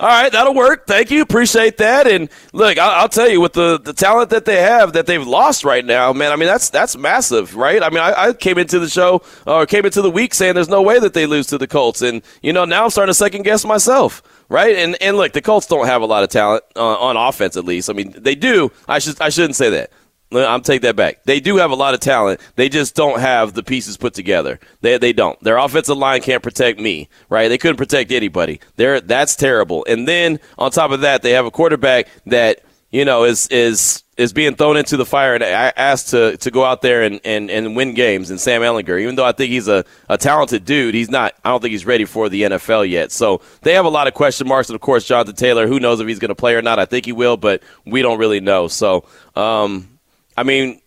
All 0.00 0.08
right. 0.08 0.30
That'll 0.30 0.54
work. 0.54 0.86
Thank 0.86 1.10
you. 1.10 1.22
Appreciate 1.22 1.78
that. 1.78 2.06
And 2.06 2.28
look, 2.52 2.78
I'll, 2.78 3.02
I'll 3.02 3.08
tell 3.08 3.28
you, 3.28 3.40
with 3.40 3.52
the, 3.52 3.78
the 3.78 3.92
talent 3.92 4.30
that 4.30 4.44
they 4.44 4.60
have 4.60 4.92
that 4.94 5.06
they've 5.06 5.26
lost 5.26 5.64
right 5.64 5.84
now, 5.84 6.12
man, 6.12 6.32
I 6.32 6.36
mean, 6.36 6.48
that's 6.48 6.70
that's 6.70 6.96
massive, 6.96 7.56
right? 7.56 7.82
I 7.82 7.90
mean, 7.90 8.00
I, 8.00 8.28
I 8.28 8.32
came 8.32 8.58
into 8.58 8.78
the 8.78 8.88
show 8.88 9.22
or 9.46 9.66
came 9.66 9.84
into 9.84 10.02
the 10.02 10.10
week 10.10 10.34
saying 10.34 10.54
there's 10.54 10.68
no 10.68 10.82
way 10.82 10.98
that 10.98 11.14
they 11.14 11.26
lose 11.26 11.46
to 11.48 11.58
the 11.58 11.66
Colts. 11.66 12.02
And, 12.02 12.22
you 12.42 12.52
know, 12.52 12.64
now 12.64 12.84
I'm 12.84 12.90
starting 12.90 13.10
to 13.10 13.14
second 13.14 13.42
guess 13.42 13.64
myself. 13.64 14.22
Right 14.48 14.76
and 14.76 15.00
and 15.00 15.16
look, 15.16 15.32
the 15.32 15.40
Colts 15.40 15.66
don't 15.66 15.86
have 15.86 16.02
a 16.02 16.06
lot 16.06 16.24
of 16.24 16.28
talent 16.28 16.62
uh, 16.76 16.96
on 16.98 17.16
offense, 17.16 17.56
at 17.56 17.64
least. 17.64 17.88
I 17.88 17.94
mean, 17.94 18.14
they 18.18 18.34
do. 18.34 18.70
I 18.86 18.98
should 18.98 19.18
I 19.18 19.30
shouldn't 19.30 19.56
say 19.56 19.70
that. 19.70 19.90
I'm 20.34 20.62
take 20.62 20.82
that 20.82 20.96
back. 20.96 21.24
They 21.24 21.40
do 21.40 21.56
have 21.56 21.70
a 21.70 21.74
lot 21.74 21.94
of 21.94 22.00
talent. 22.00 22.40
They 22.56 22.68
just 22.68 22.94
don't 22.94 23.20
have 23.20 23.54
the 23.54 23.62
pieces 23.62 23.96
put 23.96 24.14
together. 24.14 24.60
They 24.80 24.98
they 24.98 25.12
don't. 25.12 25.40
Their 25.40 25.58
offensive 25.58 25.96
line 25.96 26.20
can't 26.22 26.42
protect 26.42 26.78
me, 26.78 27.08
right? 27.28 27.48
They 27.48 27.58
couldn't 27.58 27.76
protect 27.76 28.12
anybody. 28.12 28.60
They're 28.76 29.00
that's 29.00 29.36
terrible. 29.36 29.84
And 29.88 30.08
then 30.08 30.40
on 30.58 30.70
top 30.70 30.90
of 30.90 31.00
that, 31.02 31.22
they 31.22 31.32
have 31.32 31.46
a 31.46 31.50
quarterback 31.50 32.08
that 32.26 32.64
you 32.90 33.04
know 33.04 33.24
is 33.24 33.48
is 33.48 34.02
is 34.18 34.32
being 34.32 34.54
thrown 34.54 34.76
into 34.76 34.96
the 34.96 35.06
fire 35.06 35.34
and 35.34 35.42
asked 35.42 36.10
to 36.10 36.36
to 36.36 36.50
go 36.50 36.64
out 36.64 36.82
there 36.82 37.02
and, 37.02 37.20
and, 37.24 37.50
and 37.50 37.74
win 37.74 37.94
games. 37.94 38.30
And 38.30 38.40
Sam 38.40 38.60
Ehlinger, 38.60 39.00
even 39.00 39.14
though 39.14 39.24
I 39.24 39.32
think 39.32 39.50
he's 39.50 39.68
a, 39.68 39.84
a 40.08 40.18
talented 40.18 40.64
dude, 40.64 40.94
he's 40.94 41.10
not. 41.10 41.34
I 41.44 41.50
don't 41.50 41.60
think 41.60 41.72
he's 41.72 41.86
ready 41.86 42.04
for 42.04 42.28
the 42.28 42.42
NFL 42.42 42.88
yet. 42.88 43.10
So 43.10 43.40
they 43.62 43.74
have 43.74 43.86
a 43.86 43.90
lot 43.90 44.06
of 44.06 44.14
question 44.14 44.46
marks. 44.46 44.68
And 44.68 44.74
of 44.74 44.80
course, 44.80 45.04
Jonathan 45.04 45.34
Taylor. 45.34 45.66
Who 45.66 45.80
knows 45.80 46.00
if 46.00 46.06
he's 46.06 46.18
going 46.18 46.28
to 46.28 46.34
play 46.34 46.54
or 46.54 46.62
not? 46.62 46.78
I 46.78 46.84
think 46.84 47.06
he 47.06 47.12
will, 47.12 47.36
but 47.36 47.62
we 47.84 48.02
don't 48.02 48.18
really 48.18 48.40
know. 48.40 48.68
So. 48.68 49.04
Um, 49.34 49.88
I 50.36 50.42
mean, 50.42 50.80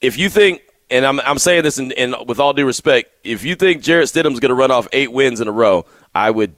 if 0.00 0.18
you 0.18 0.28
think, 0.28 0.62
and 0.90 1.06
I'm, 1.06 1.20
I'm 1.20 1.38
saying 1.38 1.62
this 1.62 1.78
in, 1.78 1.90
in, 1.92 2.14
with 2.26 2.38
all 2.38 2.52
due 2.52 2.66
respect, 2.66 3.10
if 3.24 3.44
you 3.44 3.54
think 3.54 3.82
Jarrett 3.82 4.08
Stidham's 4.08 4.40
going 4.40 4.50
to 4.50 4.54
run 4.54 4.70
off 4.70 4.86
eight 4.92 5.10
wins 5.12 5.40
in 5.40 5.48
a 5.48 5.52
row, 5.52 5.86
I 6.14 6.30
would, 6.30 6.54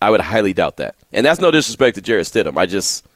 I 0.00 0.10
would 0.10 0.20
highly 0.20 0.52
doubt 0.52 0.76
that. 0.78 0.94
And 1.12 1.26
that's 1.26 1.40
no 1.40 1.50
disrespect 1.50 1.96
to 1.96 2.02
Jarrett 2.02 2.26
Stidham. 2.26 2.56
I 2.56 2.66
just, 2.66 3.06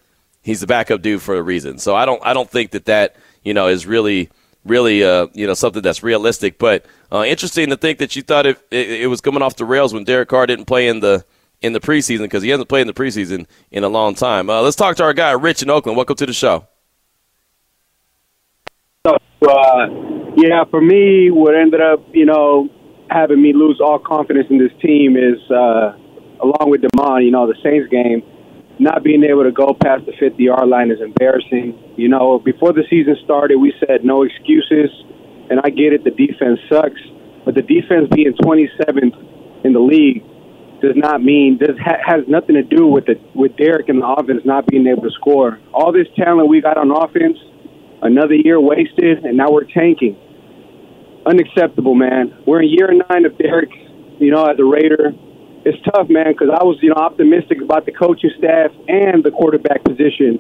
he's 0.43 0.61
the 0.61 0.67
backup 0.67 1.03
dude 1.03 1.23
for 1.23 1.37
a 1.37 1.43
reason. 1.43 1.79
So 1.79 1.95
I 1.95 2.05
don't, 2.05 2.25
I 2.25 2.35
don't 2.35 2.51
think 2.51 2.73
that 2.73 2.87
that, 2.87 3.17
you 3.45 3.55
know, 3.55 3.69
is 3.69 3.87
really, 3.87 4.31
really, 4.65 5.05
uh, 5.05 5.29
you 5.33 5.47
know, 5.47 5.55
something 5.55 5.83
that's 5.83 6.03
realistic. 6.03 6.59
But 6.59 6.85
uh, 7.13 7.25
interesting 7.25 7.71
to 7.71 7.77
think 7.77 7.99
that 7.99 8.17
you 8.17 8.23
thought 8.23 8.47
it, 8.47 8.59
it, 8.71 9.03
it 9.03 9.07
was 9.07 9.21
coming 9.21 9.43
off 9.43 9.57
the 9.57 9.65
rails 9.65 9.95
when 9.95 10.05
Derek 10.05 10.29
Carr 10.29 10.47
didn't 10.47 10.67
play 10.67 10.89
in 10.89 11.01
the 11.01 11.25
in 11.61 11.73
the 11.73 11.81
preseason 11.81 12.21
because 12.21 12.43
he 12.43 12.51
hasn't 12.51 12.69
played 12.69 12.83
in 12.83 12.87
the 12.87 12.93
preseason 12.93 13.47
in 13.73 13.83
a 13.83 13.89
long 13.89 14.15
time. 14.15 14.49
Uh, 14.49 14.63
let's 14.63 14.77
talk 14.77 14.97
to 14.97 15.03
our 15.03 15.13
guy 15.13 15.33
Rich 15.33 15.63
in 15.63 15.71
Oakland. 15.71 15.97
Welcome 15.97 16.17
to 16.17 16.27
the 16.27 16.33
show. 16.33 16.67
Uh, 19.47 19.87
yeah, 20.37 20.65
for 20.71 20.81
me, 20.81 21.31
what 21.31 21.55
ended 21.55 21.81
up, 21.81 22.05
you 22.13 22.27
know, 22.27 22.69
having 23.11 23.41
me 23.41 23.53
lose 23.53 23.81
all 23.81 23.99
confidence 23.99 24.47
in 24.51 24.59
this 24.59 24.73
team 24.83 25.17
is, 25.17 25.39
uh, 25.51 25.97
along 26.41 26.71
with 26.71 26.83
Demond, 26.83 27.25
you 27.25 27.31
know, 27.31 27.47
the 27.47 27.57
Saints 27.63 27.89
game, 27.91 28.23
not 28.79 29.03
being 29.03 29.25
able 29.25 29.45
to 29.45 29.53
go 29.53 29.75
past 29.75 30.07
the 30.07 30.13
50 30.19 30.43
yard 30.43 30.69
line 30.69 30.91
is 30.91 31.01
embarrassing. 31.01 31.79
You 31.97 32.09
know, 32.09 32.39
before 32.39 32.73
the 32.73 32.85
season 32.89 33.17
started, 33.25 33.57
we 33.57 33.73
said 33.81 34.05
no 34.05 34.23
excuses, 34.23 34.91
and 35.51 35.61
I 35.65 35.71
get 35.71 35.93
it, 35.93 36.05
the 36.05 36.11
defense 36.11 36.61
sucks, 36.69 37.01
but 37.45 37.55
the 37.55 37.63
defense 37.63 38.09
being 38.15 38.35
27th 38.35 39.65
in 39.65 39.73
the 39.73 39.81
league 39.81 40.23
does 40.81 40.95
not 40.95 41.23
mean 41.23 41.59
does 41.59 41.77
ha, 41.83 41.97
has 42.07 42.23
nothing 42.29 42.55
to 42.55 42.63
do 42.63 42.87
with 42.87 43.07
the 43.07 43.19
with 43.35 43.57
Derek 43.57 43.89
and 43.89 44.01
the 44.01 44.07
offense 44.07 44.43
not 44.45 44.67
being 44.67 44.87
able 44.87 45.03
to 45.03 45.11
score. 45.11 45.59
All 45.75 45.93
this 45.93 46.07
talent 46.15 46.49
we 46.49 46.61
got 46.61 46.79
on 46.79 46.91
offense 46.93 47.37
Another 48.03 48.35
year 48.35 48.61
wasted, 48.61 49.25
and 49.25 49.37
now 49.37 49.51
we're 49.51 49.65
tanking. 49.65 50.17
Unacceptable, 51.27 51.95
man. 51.95 52.37
We're 52.47 52.63
in 52.63 52.71
year 52.71 52.91
nine 53.11 53.27
of 53.27 53.37
Derek, 53.39 53.71
you 54.19 54.31
know, 54.31 54.45
as 54.47 54.59
a 54.59 54.65
Raider. 54.65 55.13
it's 55.65 55.79
tough, 55.85 56.09
man, 56.09 56.33
because 56.33 56.49
I 56.49 56.63
was, 56.65 56.79
you 56.81 56.91
know, 56.91 56.97
optimistic 56.97 57.61
about 57.61 57.85
the 57.87 57.93
coaching 57.93 58.31
staff 58.39 58.71
and 58.89 59.23
the 59.25 59.31
quarterback 59.31 59.85
position, 59.85 60.39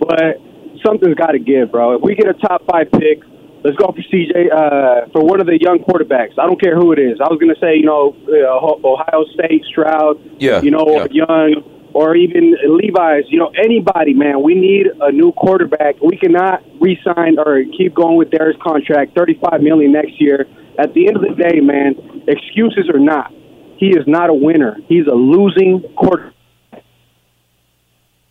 but 0.00 0.40
something's 0.84 1.14
got 1.14 1.32
to 1.32 1.38
give, 1.38 1.70
bro. 1.70 1.96
If 1.96 2.02
we 2.02 2.14
get 2.14 2.28
a 2.28 2.34
top 2.34 2.64
five 2.66 2.90
pick, 2.92 3.22
let's 3.62 3.76
go 3.76 3.92
for 3.92 4.02
CJ 4.02 4.50
uh, 4.50 5.06
for 5.12 5.22
one 5.22 5.40
of 5.40 5.46
the 5.46 5.58
young 5.60 5.78
quarterbacks. 5.80 6.38
I 6.38 6.46
don't 6.46 6.60
care 6.60 6.74
who 6.74 6.92
it 6.92 6.98
is. 6.98 7.20
I 7.20 7.28
was 7.28 7.38
going 7.38 7.54
to 7.54 7.60
say, 7.60 7.76
you 7.76 7.84
know, 7.84 8.16
uh, 8.26 8.88
Ohio 8.88 9.24
State, 9.34 9.64
Stroud, 9.68 10.18
Yeah, 10.40 10.62
you 10.62 10.70
know, 10.70 10.86
yeah. 10.88 11.06
Young, 11.10 11.62
or 11.96 12.14
even 12.14 12.54
Levis. 12.68 13.24
You 13.28 13.38
know, 13.38 13.50
anybody, 13.56 14.12
man. 14.12 14.42
We 14.42 14.54
need 14.54 14.88
a 15.00 15.10
new 15.10 15.32
quarterback. 15.32 15.96
We 16.02 16.18
cannot 16.18 16.62
re-sign 16.78 17.38
or 17.38 17.64
keep 17.76 17.94
going 17.94 18.16
with 18.18 18.30
Darius' 18.30 18.60
contract, 18.62 19.16
thirty-five 19.16 19.62
million 19.62 19.92
next 19.92 20.20
year. 20.20 20.44
At 20.78 20.92
the 20.92 21.08
end 21.08 21.16
of 21.16 21.22
the 21.22 21.34
day, 21.34 21.60
man, 21.60 21.94
excuses 22.28 22.90
or 22.92 23.00
not, 23.00 23.32
he 23.78 23.88
is 23.96 24.04
not 24.06 24.28
a 24.28 24.34
winner. 24.34 24.76
He's 24.88 25.06
a 25.06 25.14
losing 25.14 25.82
quarterback. 25.96 26.34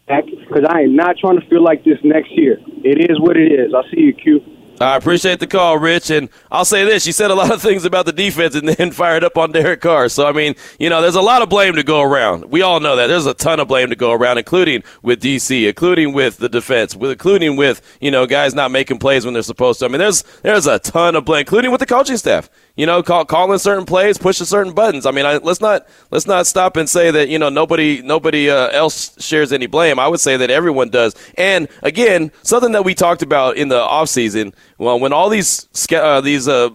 Because 0.06 0.66
I 0.70 0.82
am 0.82 0.96
not 0.96 1.18
trying 1.18 1.40
to 1.42 1.48
feel 1.50 1.64
like 1.64 1.84
this 1.84 1.98
next 2.04 2.38
year. 2.38 2.60
It 2.84 3.10
is 3.10 3.20
what 3.20 3.36
it 3.36 3.52
is. 3.52 3.74
I'll 3.74 3.90
see 3.90 4.02
you, 4.02 4.14
Q. 4.14 4.42
I 4.82 4.98
appreciate 4.98 5.40
the 5.40 5.48
call, 5.48 5.78
Rich. 5.78 6.10
And 6.10 6.30
I'll 6.52 6.66
say 6.66 6.84
this: 6.84 7.08
you 7.08 7.14
said 7.14 7.32
a 7.32 7.36
lot 7.36 7.52
of 7.52 7.62
things 7.62 7.86
about 7.86 8.06
the 8.06 8.12
defense, 8.12 8.56
and 8.56 8.68
then 8.68 8.92
fired 8.94 9.24
up 9.24 9.38
on 9.38 9.52
Derek 9.52 9.82
Carr. 9.82 10.10
So 10.10 10.28
I 10.28 10.32
mean, 10.32 10.56
you 10.80 10.90
know, 10.90 11.02
there's 11.02 11.16
a 11.16 11.22
lot 11.22 11.42
of 11.42 11.50
blame 11.50 11.76
to 11.76 11.84
go 11.84 12.02
around. 12.02 12.46
We 12.46 12.62
all 12.62 12.80
know 12.80 12.96
that. 12.96 13.08
There's 13.08 13.26
a 13.26 13.34
ton 13.34 13.60
of 13.60 13.68
blame 13.68 13.90
to 13.90 13.96
go 13.96 14.12
around, 14.12 14.38
including 14.38 14.84
with 15.02 15.22
DC, 15.22 15.68
including 15.68 16.14
with 16.14 16.38
the 16.38 16.50
defense, 16.50 16.96
with 16.96 17.12
including 17.12 17.56
with 17.56 17.82
you 18.02 18.12
know 18.12 18.26
guys 18.26 18.54
not 18.54 18.72
making 18.72 19.00
plays 19.00 19.24
when 19.24 19.34
they're 19.34 19.44
supposed 19.44 19.80
to. 19.80 19.86
I 19.86 19.88
mean, 19.88 20.00
there's 20.00 20.24
there's 20.42 20.68
a 20.68 20.80
ton 20.80 21.16
of 21.16 21.26
blame, 21.26 21.42
including 21.42 21.72
with 21.72 21.80
the 21.80 21.86
coaching 21.86 22.18
staff. 22.18 22.50
You 22.76 22.86
know, 22.86 23.02
call, 23.02 23.24
calling 23.24 23.58
certain 23.58 23.86
plays, 23.86 24.18
pushing 24.18 24.46
certain 24.46 24.74
buttons. 24.74 25.06
I 25.06 25.12
mean, 25.12 25.26
I, 25.26 25.38
let's 25.38 25.62
not 25.62 25.88
let's 26.12 26.28
not 26.28 26.46
stop 26.46 26.76
and 26.76 26.90
say 26.90 27.10
that 27.10 27.30
you 27.30 27.40
know 27.40 27.48
nobody 27.48 28.02
nobody 28.02 28.50
uh, 28.50 28.68
else 28.68 29.16
shares 29.24 29.54
any 29.54 29.66
blame. 29.66 29.98
I 29.98 30.10
would 30.10 30.20
say 30.20 30.36
that 30.36 30.50
everyone 30.50 30.90
does. 30.90 31.16
And 31.38 31.70
again, 31.84 32.34
something 32.44 32.74
that 32.74 32.84
we 32.84 32.94
talked 32.94 33.22
about 33.22 33.56
in 33.56 33.70
the 33.70 33.80
offseason, 33.80 34.54
well, 34.78 35.00
when 35.00 35.14
all 35.14 35.30
these 35.30 35.70
uh, 35.94 36.20
these 36.20 36.50
uh, 36.50 36.72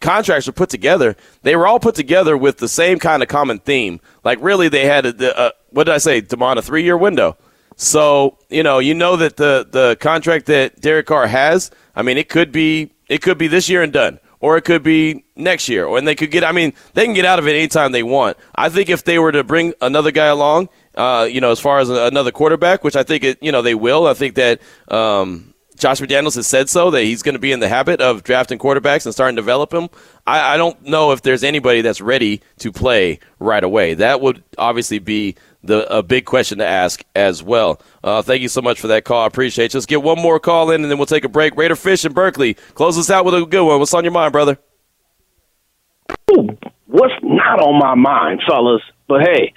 contracts 0.00 0.46
were 0.46 0.52
put 0.52 0.68
together, 0.70 1.16
they 1.42 1.56
were 1.56 1.66
all 1.66 1.80
put 1.80 1.96
together 1.96 2.36
with 2.36 2.58
the 2.58 2.68
same 2.68 3.00
kind 3.00 3.22
of 3.22 3.28
common 3.28 3.58
theme. 3.58 4.00
Like 4.22 4.38
really, 4.40 4.68
they 4.68 4.84
had 4.84 5.06
a, 5.06 5.46
a 5.46 5.52
what 5.70 5.84
did 5.84 5.94
I 5.94 5.98
say, 5.98 6.22
Demond, 6.22 6.58
a 6.58 6.62
three 6.62 6.84
year 6.84 6.96
window. 6.96 7.36
So 7.76 8.38
you 8.48 8.62
know, 8.62 8.78
you 8.78 8.94
know 8.94 9.16
that 9.16 9.38
the 9.38 9.66
the 9.68 9.96
contract 9.98 10.46
that 10.46 10.80
Derek 10.80 11.06
Carr 11.06 11.26
has, 11.26 11.70
I 11.96 12.02
mean, 12.02 12.18
it 12.18 12.28
could 12.28 12.52
be 12.52 12.92
it 13.08 13.22
could 13.22 13.38
be 13.38 13.48
this 13.48 13.68
year 13.68 13.82
and 13.82 13.92
done, 13.92 14.20
or 14.42 14.58
it 14.58 14.62
could 14.62 14.82
be 14.82 15.24
next 15.36 15.68
year, 15.68 15.86
and 15.96 16.06
they 16.06 16.14
could 16.14 16.30
get. 16.30 16.44
I 16.44 16.52
mean, 16.52 16.74
they 16.92 17.06
can 17.06 17.14
get 17.14 17.24
out 17.24 17.38
of 17.38 17.48
it 17.48 17.54
anytime 17.54 17.92
they 17.92 18.02
want. 18.02 18.36
I 18.54 18.68
think 18.68 18.90
if 18.90 19.04
they 19.04 19.18
were 19.18 19.32
to 19.32 19.42
bring 19.42 19.72
another 19.80 20.10
guy 20.10 20.26
along, 20.26 20.68
uh, 20.96 21.26
you 21.30 21.40
know, 21.40 21.52
as 21.52 21.60
far 21.60 21.78
as 21.78 21.88
another 21.88 22.32
quarterback, 22.32 22.84
which 22.84 22.96
I 22.96 23.04
think 23.04 23.24
it, 23.24 23.38
you 23.40 23.52
know, 23.52 23.62
they 23.62 23.74
will. 23.74 24.06
I 24.06 24.12
think 24.12 24.34
that. 24.34 24.60
Um, 24.88 25.48
Josh 25.74 26.00
McDaniels 26.00 26.36
has 26.36 26.46
said 26.46 26.68
so 26.68 26.92
that 26.92 27.02
he's 27.02 27.22
going 27.22 27.32
to 27.32 27.40
be 27.40 27.50
in 27.50 27.58
the 27.58 27.68
habit 27.68 28.00
of 28.00 28.22
drafting 28.22 28.56
quarterbacks 28.56 29.04
and 29.04 29.12
starting 29.12 29.34
to 29.34 29.42
develop 29.42 29.70
them. 29.70 29.88
I, 30.24 30.54
I 30.54 30.56
don't 30.56 30.80
know 30.82 31.10
if 31.10 31.22
there's 31.22 31.42
anybody 31.42 31.80
that's 31.80 32.00
ready 32.00 32.40
to 32.58 32.70
play 32.70 33.18
right 33.40 33.64
away. 33.64 33.94
That 33.94 34.20
would 34.20 34.44
obviously 34.58 35.00
be 35.00 35.34
the 35.64 35.86
a 35.94 36.02
big 36.02 36.24
question 36.24 36.58
to 36.58 36.66
ask 36.66 37.04
as 37.14 37.42
well. 37.42 37.80
Uh, 38.02 38.22
thank 38.22 38.42
you 38.42 38.48
so 38.48 38.60
much 38.62 38.80
for 38.80 38.88
that 38.88 39.04
call. 39.04 39.22
I 39.22 39.26
appreciate 39.26 39.72
you. 39.74 39.78
Let's 39.78 39.86
get 39.86 40.02
one 40.02 40.18
more 40.20 40.40
call 40.40 40.70
in 40.70 40.82
and 40.82 40.90
then 40.90 40.98
we'll 40.98 41.06
take 41.06 41.24
a 41.24 41.28
break. 41.28 41.56
Raider 41.56 41.76
Fish 41.76 42.04
in 42.04 42.12
Berkeley. 42.12 42.54
Close 42.74 42.98
us 42.98 43.10
out 43.10 43.24
with 43.24 43.34
a 43.34 43.46
good 43.46 43.64
one. 43.64 43.78
What's 43.78 43.94
on 43.94 44.04
your 44.04 44.12
mind, 44.12 44.32
brother? 44.32 44.58
what's 46.86 47.14
not 47.22 47.60
on 47.60 47.78
my 47.78 47.94
mind, 47.94 48.42
fellas. 48.46 48.82
But 49.08 49.22
hey, 49.22 49.52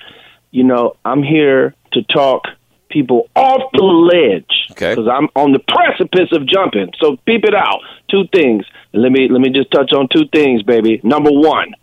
you 0.51 0.63
know, 0.63 0.95
I'm 1.05 1.23
here 1.23 1.73
to 1.93 2.03
talk 2.03 2.43
people 2.89 3.29
off 3.35 3.61
the 3.73 3.83
ledge 3.83 4.67
Okay. 4.71 4.91
because 4.91 5.09
I'm 5.11 5.27
on 5.35 5.51
the 5.51 5.59
precipice 5.59 6.29
of 6.31 6.47
jumping. 6.47 6.91
So 6.99 7.17
peep 7.25 7.43
it 7.45 7.53
out. 7.55 7.79
Two 8.09 8.23
things. 8.33 8.65
Let 8.93 9.11
me 9.11 9.27
let 9.29 9.41
me 9.41 9.49
just 9.49 9.71
touch 9.71 9.91
on 9.93 10.07
two 10.13 10.27
things, 10.33 10.63
baby. 10.63 11.01
Number 11.03 11.31
one, 11.31 11.73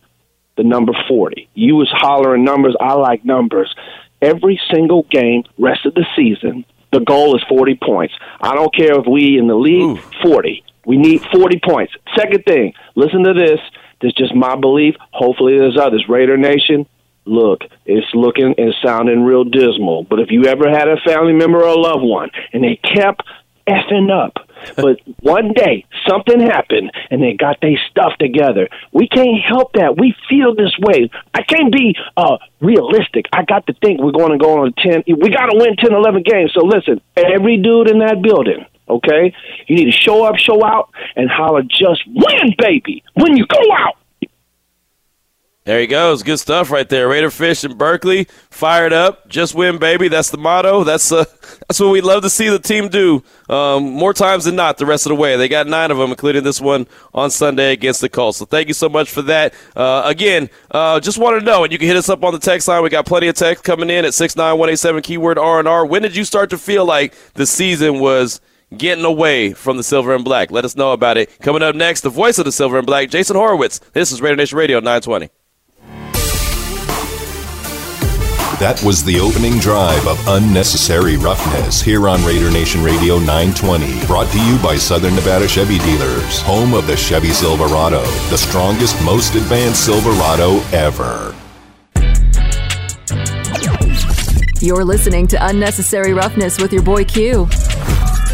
the 0.57 0.65
number 0.65 0.93
forty. 1.09 1.49
You 1.55 1.77
was 1.77 1.89
hollering 1.93 2.45
numbers. 2.45 2.77
I 2.81 2.95
like 2.95 3.25
numbers. 3.25 3.75
Every 4.23 4.59
single 4.73 5.03
game, 5.11 5.43
rest 5.59 5.85
of 5.85 5.95
the 5.95 6.07
season, 6.17 6.65
the 6.93 7.01
goal 7.01 7.37
is 7.37 7.43
forty 7.49 7.75
points. 7.75 8.15
I 8.41 8.55
don't 8.55 8.75
care 8.75 8.99
if 8.99 9.07
we 9.07 9.37
in 9.37 9.49
the 9.49 9.55
league 9.55 10.01
forty. 10.23 10.65
We 10.87 10.97
need 10.97 11.23
forty 11.33 11.61
points. 11.63 11.93
Second 12.17 12.45
thing, 12.45 12.73
listen 12.95 13.25
to 13.25 13.35
this. 13.35 13.61
This 14.01 14.11
is 14.11 14.15
just 14.15 14.35
my 14.35 14.57
belief. 14.57 14.95
Hopefully, 15.11 15.59
there's 15.59 15.79
others. 15.79 16.05
Raider 16.09 16.37
Nation, 16.37 16.87
look, 17.25 17.63
it's 17.87 18.07
looking 18.15 18.55
and 18.59 18.75
sounding 18.85 19.23
real 19.25 19.45
dismal. 19.45 20.05
But 20.05 20.21
if 20.21 20.31
you 20.31 20.45
ever 20.47 20.69
had 20.71 20.89
a 20.89 21.01
family 21.05 21.33
member 21.33 21.59
or 21.59 21.69
a 21.69 21.75
loved 21.75 22.05
one 22.05 22.31
and 22.53 22.65
they 22.65 22.77
kept 22.77 23.23
effing 23.67 24.11
up, 24.11 24.35
but 24.77 25.01
one 25.20 25.53
day 25.53 25.85
something 26.09 26.40
happened 26.40 26.92
and 27.11 27.22
they 27.22 27.35
got 27.35 27.61
their 27.61 27.79
stuff 27.90 28.12
together, 28.18 28.68
we 28.92 29.09
can't 29.09 29.40
help 29.40 29.72
that. 29.75 29.98
We 29.98 30.14
feel 30.29 30.55
this 30.55 30.77
way. 30.79 31.11
I 31.35 31.42
can't 31.42 31.72
be 31.72 31.96
uh, 32.16 32.38
realistic. 32.61 33.27
I 33.33 33.44
got 33.44 33.66
to 33.66 33.75
think 33.75 34.01
we're 34.01 34.12
going 34.12 34.33
to 34.33 34.38
go 34.38 34.61
on 34.61 34.68
a 34.68 34.72
10. 34.72 35.05
We 35.20 35.31
got 35.31 35.46
to 35.46 35.57
win 35.57 35.77
10, 35.77 35.92
11 35.92 36.22
games. 36.22 36.53
So 36.55 36.64
listen, 36.64 37.01
every 37.16 37.57
dude 37.59 37.90
in 37.90 37.98
that 38.01 38.22
building, 38.22 38.64
okay, 38.88 39.35
you 39.66 39.77
need 39.77 39.87
to 39.87 39.92
show 39.92 40.25
up, 40.25 40.37
show 40.37 40.64
out, 40.64 40.90
and 41.16 41.31
holler, 41.31 41.62
just 41.62 42.03
win, 42.07 42.55
baby. 42.59 43.03
When 43.14 43.37
you 43.37 43.46
go 43.46 43.61
out. 43.72 43.96
There 45.64 45.79
he 45.79 45.87
goes. 45.87 46.25
Good 46.25 46.40
stuff 46.40 46.72
right 46.72 46.88
there. 46.88 47.09
Raider 47.09 47.31
Fish 47.31 47.62
in 47.62 47.79
Berkeley, 47.79 48.27
fired 48.51 48.92
up. 48.92 49.29
Just 49.29 49.55
win, 49.55 49.79
baby. 49.79 50.09
That's 50.09 50.31
the 50.31 50.37
motto. 50.37 50.83
That's 50.83 51.12
uh, 51.12 51.25
that's 51.68 51.79
what 51.79 51.90
we 51.90 52.01
love 52.01 52.25
to 52.25 52.31
see 52.31 52.48
the 52.48 52.59
team 52.59 52.88
do. 52.88 53.22
Um, 53.48 53.92
more 53.92 54.12
times 54.12 54.44
than 54.44 54.57
not, 54.57 54.79
the 54.79 54.87
rest 54.87 55.07
of 55.07 55.11
the 55.11 55.14
way. 55.14 55.37
They 55.37 55.46
got 55.46 55.68
nine 55.68 55.92
of 55.92 55.98
them, 55.98 56.11
including 56.11 56.42
this 56.42 56.61
one 56.61 56.88
on 57.14 57.31
Sunday 57.31 57.72
against 57.72 58.01
the 58.01 58.09
Colts. 58.09 58.38
So 58.38 58.44
thank 58.44 58.66
you 58.66 58.75
so 58.75 58.88
much 58.88 59.09
for 59.09 59.22
that. 59.22 59.55
Uh, 59.77 60.03
again, 60.05 60.51
uh, 60.72 60.98
just 60.98 61.18
want 61.18 61.38
to 61.38 61.44
know, 61.44 61.62
and 61.62 61.72
you 61.72 61.79
can 61.79 61.87
hit 61.87 61.96
us 61.96 62.09
up 62.09 62.25
on 62.25 62.33
the 62.33 62.40
text 62.40 62.66
line. 62.66 62.83
We 62.83 62.90
got 62.90 63.07
plenty 63.07 63.29
of 63.29 63.37
text 63.37 63.62
coming 63.62 63.88
in 63.88 64.05
at 64.05 64.14
six 64.14 64.35
nine 64.35 64.59
one 64.59 64.68
eight 64.68 64.81
seven 64.81 65.01
keyword 65.01 65.38
R 65.38 65.61
and 65.61 65.68
R. 65.68 65.87
When 65.87 66.03
did 66.03 66.16
you 66.16 66.25
start 66.25 66.51
to 66.51 66.59
feel 66.59 66.85
like 66.85 67.14
the 67.35 67.46
season 67.46 68.01
was? 68.01 68.40
Getting 68.75 69.05
away 69.05 69.53
from 69.53 69.77
the 69.77 69.83
silver 69.83 70.14
and 70.14 70.25
black. 70.25 70.51
Let 70.51 70.64
us 70.64 70.77
know 70.77 70.92
about 70.92 71.18
it. 71.18 71.38
Coming 71.40 71.61
up 71.61 71.75
next, 71.75 72.01
the 72.01 72.09
voice 72.09 72.38
of 72.38 72.46
the 72.46 72.53
silver 72.53 72.79
and 72.79 72.87
black, 72.87 73.11
Jason 73.11 73.37
Horowitz. 73.37 73.81
This 73.92 74.11
is 74.11 74.22
Raider 74.22 74.37
Nation 74.37 74.57
Radio 74.57 74.79
920. 74.79 75.29
That 78.62 78.79
was 78.85 79.03
the 79.03 79.18
opening 79.18 79.59
drive 79.59 80.07
of 80.07 80.25
Unnecessary 80.29 81.16
Roughness 81.16 81.83
here 81.83 82.09
on 82.09 82.25
Raider 82.25 82.48
Nation 82.48 82.81
Radio 82.81 83.18
920. 83.18 84.07
Brought 84.07 84.31
to 84.31 84.40
you 84.40 84.57
by 84.62 84.77
Southern 84.77 85.16
Nevada 85.16 85.48
Chevy 85.48 85.79
Dealers, 85.79 86.40
home 86.42 86.72
of 86.72 86.87
the 86.87 86.96
Chevy 86.96 87.31
Silverado, 87.31 88.03
the 88.31 88.38
strongest, 88.38 89.05
most 89.05 89.35
advanced 89.35 89.85
Silverado 89.85 90.61
ever. 90.70 91.35
You're 94.61 94.85
listening 94.85 95.27
to 95.27 95.44
Unnecessary 95.44 96.12
Roughness 96.12 96.61
with 96.61 96.72
your 96.72 96.85
boy 96.85 97.05
Q 97.05 97.48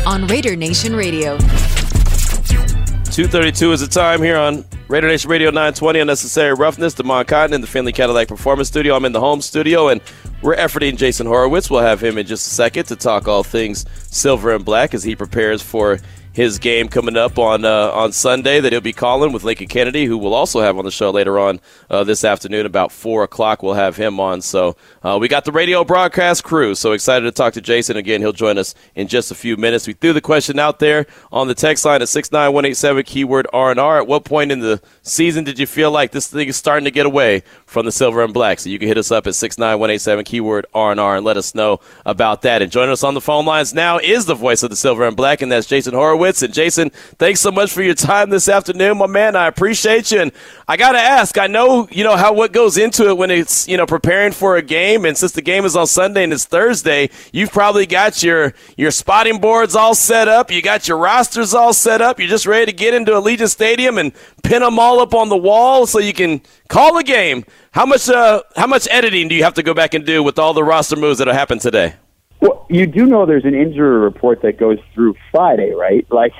on 0.07 0.27
Raider 0.27 0.57
Nation 0.57 0.95
Radio. 0.95 1.39
232 1.39 3.73
is 3.73 3.81
the 3.81 3.87
time 3.87 4.23
here 4.23 4.37
on 4.37 4.63
Raider 4.89 5.09
Nation 5.09 5.31
Radio 5.31 5.51
920 5.51 6.01
Unnecessary 6.01 6.55
Roughness. 6.55 6.95
Demond 6.95 7.27
Cotton 7.27 7.53
in 7.53 7.61
the 7.61 7.67
Findlay 7.67 7.93
Cadillac 7.93 8.27
Performance 8.27 8.69
Studio. 8.69 8.97
I'm 8.97 9.05
in 9.05 9.13
the 9.13 9.21
home 9.21 9.43
studio, 9.43 9.89
and 9.89 10.01
we're 10.41 10.57
efforting 10.57 10.97
Jason 10.97 11.27
Horowitz. 11.27 11.69
We'll 11.69 11.83
have 11.83 12.03
him 12.03 12.17
in 12.17 12.27
just 12.27 12.47
a 12.47 12.55
second 12.55 12.87
to 12.87 12.97
talk 12.97 13.29
all 13.29 13.45
things 13.45 13.85
silver 14.11 14.55
and 14.55 14.65
black 14.65 14.95
as 14.95 15.03
he 15.03 15.15
prepares 15.15 15.61
for 15.61 15.99
his 16.39 16.61
game 16.61 16.87
coming 16.87 17.17
up 17.17 17.37
on 17.37 17.65
uh, 17.65 17.91
on 17.91 18.13
Sunday 18.13 18.61
that 18.61 18.71
he'll 18.71 18.81
be 18.81 18.93
calling 18.93 19.33
with 19.33 19.43
Lincoln 19.43 19.67
Kennedy, 19.67 20.05
who 20.05 20.17
we'll 20.17 20.35
also 20.35 20.61
have 20.61 20.79
on 20.79 20.85
the 20.85 20.91
show 20.93 21.11
later 21.11 21.37
on 21.37 21.59
uh, 21.91 22.05
this 22.05 22.23
afternoon 22.23 22.65
about 22.65 22.93
four 22.93 23.25
o'clock. 23.25 23.61
We'll 23.61 23.75
have 23.75 23.97
him 23.97 24.21
on. 24.21 24.41
So 24.41 24.77
uh, 25.03 25.19
we 25.21 25.27
got 25.27 25.45
the 25.45 25.51
radio 25.51 25.83
broadcast 25.83 26.45
crew. 26.45 26.77
So 26.77 26.93
excited 26.93 27.25
to 27.25 27.33
talk 27.33 27.55
to 27.55 27.61
Jason 27.61 27.97
again. 27.97 28.21
He'll 28.21 28.33
join 28.33 28.57
us 28.57 28.77
in 28.95 29.09
just 29.09 29.33
a 29.33 29.35
few 29.35 29.57
minutes. 29.57 29.89
We 29.89 29.95
threw 29.95 30.13
the 30.13 30.21
question 30.21 30.61
out 30.61 30.79
there 30.79 31.07
on 31.33 31.49
the 31.49 31.57
text 31.57 31.85
line 31.85 32.03
at 32.03 32.09
six 32.09 32.31
nine 32.31 32.53
one 32.53 32.65
eight 32.65 32.77
seven 32.77 33.03
keyword 33.03 33.49
R 33.53 33.73
and 33.73 33.81
R. 33.81 33.99
At 33.99 34.07
what 34.07 34.25
point 34.25 34.53
in 34.53 34.61
the 34.61 34.81
season 35.03 35.43
did 35.43 35.59
you 35.59 35.67
feel 35.67 35.91
like 35.91 36.13
this 36.13 36.29
thing 36.29 36.47
is 36.47 36.57
starting 36.57 36.85
to 36.85 36.93
get 36.93 37.05
away 37.05 37.43
from 37.69 37.87
the 37.87 37.93
silver 37.93 38.25
and 38.25 38.35
black? 38.35 38.59
So 38.59 38.69
you 38.69 38.79
can 38.79 38.89
hit 38.89 38.99
us 38.99 39.13
up 39.13 39.27
at 39.27 39.37
six 39.37 39.59
nine 39.59 39.79
one 39.79 39.91
eight 39.91 40.01
seven 40.01 40.25
keyword 40.25 40.67
R 40.75 40.91
and 40.93 41.25
let 41.25 41.37
us 41.37 41.55
know 41.55 41.81
about 42.05 42.43
that. 42.43 42.63
And 42.63 42.73
joining 42.73 42.91
us 42.93 43.05
on 43.05 43.15
the 43.15 43.21
phone 43.21 43.45
lines 43.45 43.73
now 43.73 43.99
is 43.99 44.27
the 44.27 44.35
voice 44.35 44.63
of 44.63 44.71
the 44.71 44.77
silver 44.77 45.07
and 45.07 45.17
black, 45.17 45.43
and 45.43 45.53
that's 45.53 45.67
Jason 45.67 45.95
Horowitz. 45.95 46.43
And 46.43 46.53
Jason, 46.53 46.91
thanks 46.91 47.41
so 47.41 47.53
much 47.53 47.71
for 47.71 47.83
your 47.83 47.95
time 47.95 48.31
this 48.31 48.49
afternoon, 48.49 48.99
my 48.99 49.07
man. 49.07 49.37
I 49.37 49.47
appreciate 49.47 50.11
you. 50.11 50.21
And 50.21 50.33
I 50.67 50.77
got 50.77 50.93
to 50.93 50.99
ask, 50.99 51.39
I 51.39 51.47
know, 51.47 51.87
you 51.91 52.05
know, 52.05 52.17
how 52.17 52.33
what 52.33 52.53
goes 52.53 52.77
into 52.79 53.09
it 53.09 53.17
when 53.17 53.31
it's, 53.31 53.69
you 53.69 53.77
know, 53.77 53.87
preparing 53.87 54.33
for 54.33 54.57
a 54.57 54.63
game. 54.63 55.05
And 55.05 55.17
since 55.17 55.33
the 55.33 55.43
game 55.43 55.65
is 55.65 55.77
on 55.77 55.87
Sunday 55.87 56.25
and 56.25 56.33
it's 56.33 56.47
Thursday, 56.47 57.11
you've 57.33 57.53
probably 57.53 57.87
got 57.87 58.23
your, 58.23 58.55
your 58.77 58.91
spotting 58.91 59.39
boards 59.41 59.77
all 59.77 59.95
set 59.95 60.27
up. 60.27 60.51
You 60.51 60.63
got 60.63 60.89
your 60.89 60.99
rosters 60.99 61.55
all 61.55 61.73
set 61.73 62.01
up. 62.01 62.19
You're 62.19 62.29
just 62.29 62.47
ready 62.47 62.67
to 62.67 62.77
get 62.77 62.95
into 62.95 63.13
Allegiant 63.13 63.51
Stadium 63.51 63.99
and 63.99 64.13
pin 64.43 64.63
them 64.63 64.79
all 64.79 65.01
up 65.01 65.15
on 65.15 65.29
the 65.29 65.37
wall 65.37 65.87
so 65.87 65.99
you 65.99 66.15
can 66.15 66.41
call 66.69 66.97
a 66.97 67.05
game. 67.05 67.45
How 67.73 67.87
much, 67.87 68.09
uh, 68.09 68.43
how 68.57 68.67
much 68.67 68.89
editing 68.91 69.29
do 69.29 69.35
you 69.35 69.45
have 69.45 69.55
to 69.55 69.63
go 69.63 69.75
back 69.75 69.95
and 69.95 70.05
do 70.05 70.23
with 70.23 70.39
all 70.39 70.55
the 70.55 70.65
roster 70.65 70.97
moves 70.97 71.19
that 71.19 71.29
have 71.29 71.37
happened 71.37 71.61
today? 71.61 71.95
Well, 72.41 72.67
you 72.71 72.87
do 72.87 73.05
know 73.07 73.27
there's 73.27 73.45
an 73.45 73.55
injury 73.55 73.99
report 73.99 74.43
that 74.43 74.59
goes 74.59 74.79
through 74.95 75.15
Friday, 75.31 75.73
right? 75.73 76.07
Like, 76.13 76.33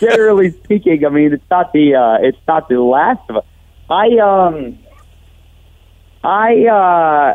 generally 0.00 0.50
speaking, 0.64 1.04
I 1.04 1.08
mean, 1.08 1.32
it's 1.32 1.44
not 1.50 1.72
the 1.72 1.94
uh, 1.94 2.26
it's 2.26 2.38
not 2.48 2.68
the 2.68 2.80
last 2.80 3.20
of 3.30 3.36
it. 3.36 3.44
I 3.88 4.18
um, 4.18 4.78
I 6.24 6.66
uh, 6.66 7.34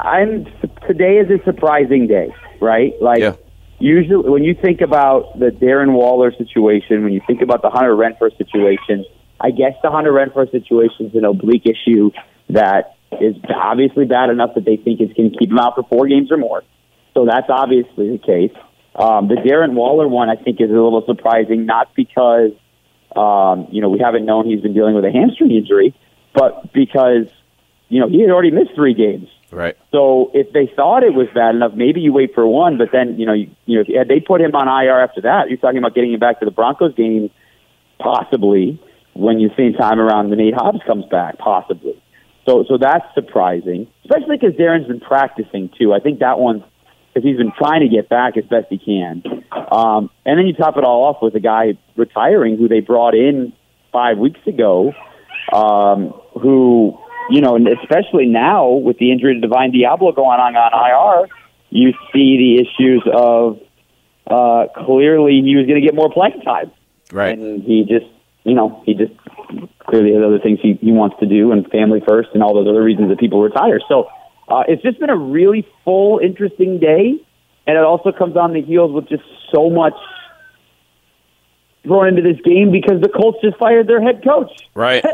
I'm 0.00 0.46
today 0.86 1.18
is 1.18 1.30
a 1.30 1.42
surprising 1.44 2.06
day, 2.06 2.34
right? 2.60 2.92
Like, 3.00 3.20
Yeah. 3.20 3.34
usually 3.78 4.28
when 4.28 4.44
you 4.44 4.54
think 4.54 4.80
about 4.80 5.38
the 5.38 5.46
Darren 5.50 5.92
Waller 5.92 6.32
situation, 6.32 7.04
when 7.04 7.12
you 7.12 7.20
think 7.26 7.40
about 7.42 7.62
the 7.62 7.70
Hunter 7.70 7.94
Renfrow 7.96 8.36
situation, 8.36 9.04
I 9.42 9.50
guess 9.50 9.74
the 9.82 9.90
Hunter 9.90 10.12
Renfrow 10.12 10.50
situation 10.50 11.06
is 11.06 11.14
an 11.16 11.24
oblique 11.24 11.66
issue 11.66 12.12
that 12.50 12.94
is 13.20 13.34
obviously 13.54 14.04
bad 14.04 14.30
enough 14.30 14.54
that 14.54 14.64
they 14.64 14.76
think 14.76 15.00
it's 15.00 15.12
going 15.14 15.32
to 15.32 15.36
keep 15.36 15.50
him 15.50 15.58
out 15.58 15.74
for 15.74 15.82
four 15.82 16.06
games 16.06 16.30
or 16.30 16.36
more. 16.36 16.62
So 17.14 17.26
that's 17.26 17.50
obviously 17.50 18.12
the 18.12 18.18
case. 18.18 18.56
Um, 18.94 19.28
the 19.28 19.34
Darren 19.34 19.72
Waller 19.74 20.06
one, 20.06 20.30
I 20.30 20.36
think, 20.36 20.60
is 20.60 20.70
a 20.70 20.72
little 20.72 21.02
surprising, 21.06 21.66
not 21.66 21.94
because 21.94 22.52
um, 23.16 23.66
you 23.70 23.82
know 23.82 23.88
we 23.88 23.98
haven't 23.98 24.24
known 24.24 24.46
he's 24.46 24.60
been 24.60 24.74
dealing 24.74 24.94
with 24.94 25.04
a 25.04 25.10
hamstring 25.10 25.50
injury, 25.50 25.94
but 26.34 26.72
because 26.72 27.26
you 27.88 28.00
know 28.00 28.08
he 28.08 28.20
had 28.20 28.30
already 28.30 28.50
missed 28.50 28.74
three 28.74 28.94
games. 28.94 29.28
Right. 29.50 29.76
So 29.90 30.30
if 30.32 30.52
they 30.52 30.70
thought 30.74 31.02
it 31.02 31.12
was 31.12 31.28
bad 31.34 31.54
enough, 31.54 31.72
maybe 31.74 32.00
you 32.00 32.12
wait 32.12 32.34
for 32.34 32.46
one, 32.46 32.78
but 32.78 32.88
then 32.92 33.18
you 33.18 33.26
know 33.26 33.34
you, 33.34 33.50
you 33.66 33.78
know 33.78 33.84
if 33.86 34.08
they 34.08 34.20
put 34.20 34.40
him 34.40 34.54
on 34.54 34.68
IR 34.68 35.00
after 35.00 35.22
that. 35.22 35.48
You're 35.48 35.58
talking 35.58 35.78
about 35.78 35.94
getting 35.94 36.12
him 36.12 36.20
back 36.20 36.38
to 36.40 36.44
the 36.44 36.50
Broncos 36.50 36.94
game, 36.94 37.30
possibly 37.98 38.80
when 39.14 39.40
you 39.40 39.50
same 39.56 39.74
time 39.74 40.00
around 40.00 40.30
the 40.30 40.36
Nate 40.36 40.54
Hobbs 40.54 40.80
comes 40.86 41.04
back, 41.06 41.38
possibly. 41.38 42.02
So 42.46 42.64
so 42.68 42.78
that's 42.78 43.04
surprising, 43.14 43.86
especially 44.04 44.36
because 44.38 44.54
Darren's 44.54 44.88
been 44.88 45.00
practicing 45.00 45.70
too. 45.78 45.92
I 45.92 46.00
think 46.00 46.20
that 46.20 46.38
one's 46.38 46.62
because 47.12 47.28
he's 47.28 47.36
been 47.36 47.52
trying 47.56 47.80
to 47.80 47.88
get 47.88 48.08
back 48.08 48.36
as 48.36 48.44
best 48.44 48.66
he 48.70 48.78
can. 48.78 49.22
Um, 49.70 50.10
and 50.24 50.38
then 50.38 50.46
you 50.46 50.54
top 50.54 50.76
it 50.76 50.84
all 50.84 51.04
off 51.04 51.18
with 51.20 51.34
a 51.34 51.40
guy 51.40 51.78
retiring 51.96 52.56
who 52.56 52.68
they 52.68 52.80
brought 52.80 53.14
in 53.14 53.52
five 53.92 54.18
weeks 54.18 54.40
ago, 54.46 54.94
um, 55.52 56.14
who, 56.40 56.98
you 57.28 57.40
know, 57.40 57.56
and 57.56 57.68
especially 57.68 58.26
now 58.26 58.70
with 58.70 58.98
the 58.98 59.12
injury 59.12 59.34
to 59.34 59.40
Divine 59.40 59.72
Deablo 59.72 60.14
going 60.14 60.40
on 60.40 60.56
on 60.56 61.24
IR, 61.24 61.28
you 61.70 61.92
see 62.12 62.36
the 62.38 62.62
issues 62.62 63.02
of 63.12 63.60
uh, 64.26 64.66
clearly 64.86 65.42
he 65.44 65.56
was 65.56 65.66
going 65.66 65.80
to 65.80 65.86
get 65.86 65.94
more 65.94 66.10
playing 66.10 66.40
time. 66.42 66.70
Right. 67.12 67.38
And 67.38 67.62
he 67.62 67.84
just, 67.84 68.06
you 68.44 68.54
know, 68.54 68.82
he 68.84 68.94
just 68.94 69.12
clearly 69.78 70.14
has 70.14 70.22
other 70.24 70.38
things 70.38 70.58
he, 70.62 70.74
he 70.80 70.92
wants 70.92 71.16
to 71.20 71.26
do 71.26 71.52
and 71.52 71.68
family 71.70 72.00
first 72.06 72.30
and 72.34 72.42
all 72.42 72.54
those 72.54 72.68
other 72.68 72.82
reasons 72.82 73.08
that 73.08 73.18
people 73.18 73.42
retire. 73.42 73.78
So 73.88 74.08
uh, 74.48 74.64
it's 74.68 74.82
just 74.82 74.98
been 74.98 75.10
a 75.10 75.16
really 75.16 75.66
full, 75.84 76.18
interesting 76.18 76.78
day. 76.78 77.14
And 77.66 77.78
it 77.78 77.84
also 77.84 78.10
comes 78.10 78.36
on 78.36 78.52
the 78.52 78.62
heels 78.62 78.92
with 78.92 79.08
just 79.08 79.22
so 79.54 79.70
much 79.70 79.94
thrown 81.84 82.08
into 82.08 82.22
this 82.22 82.40
game 82.44 82.72
because 82.72 83.00
the 83.00 83.08
Colts 83.08 83.38
just 83.42 83.56
fired 83.58 83.86
their 83.86 84.02
head 84.02 84.22
coach. 84.24 84.50
Right. 84.74 85.04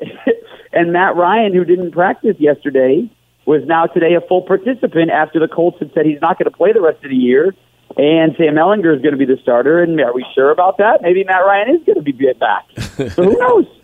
and 0.72 0.92
Matt 0.92 1.16
Ryan, 1.16 1.54
who 1.54 1.64
didn't 1.64 1.92
practice 1.92 2.36
yesterday, 2.38 3.10
was 3.46 3.62
now 3.66 3.86
today 3.86 4.14
a 4.14 4.20
full 4.20 4.42
participant 4.42 5.10
after 5.10 5.38
the 5.38 5.48
Colts 5.48 5.78
had 5.78 5.92
said 5.94 6.06
he's 6.06 6.20
not 6.20 6.38
going 6.38 6.50
to 6.50 6.56
play 6.56 6.72
the 6.72 6.80
rest 6.80 7.02
of 7.04 7.10
the 7.10 7.16
year. 7.16 7.54
And 7.96 8.34
Sam 8.36 8.54
Ehlinger 8.54 8.94
is 8.94 9.02
going 9.02 9.12
to 9.12 9.18
be 9.18 9.24
the 9.24 9.38
starter. 9.42 9.82
And 9.82 10.00
are 10.00 10.12
we 10.12 10.24
sure 10.34 10.50
about 10.50 10.78
that? 10.78 11.02
Maybe 11.02 11.24
Matt 11.24 11.44
Ryan 11.44 11.76
is 11.76 11.82
going 11.84 11.96
to 11.96 12.02
be 12.02 12.12
back. 12.12 12.66
So 12.78 13.24
who 13.24 13.38
knows? 13.38 13.66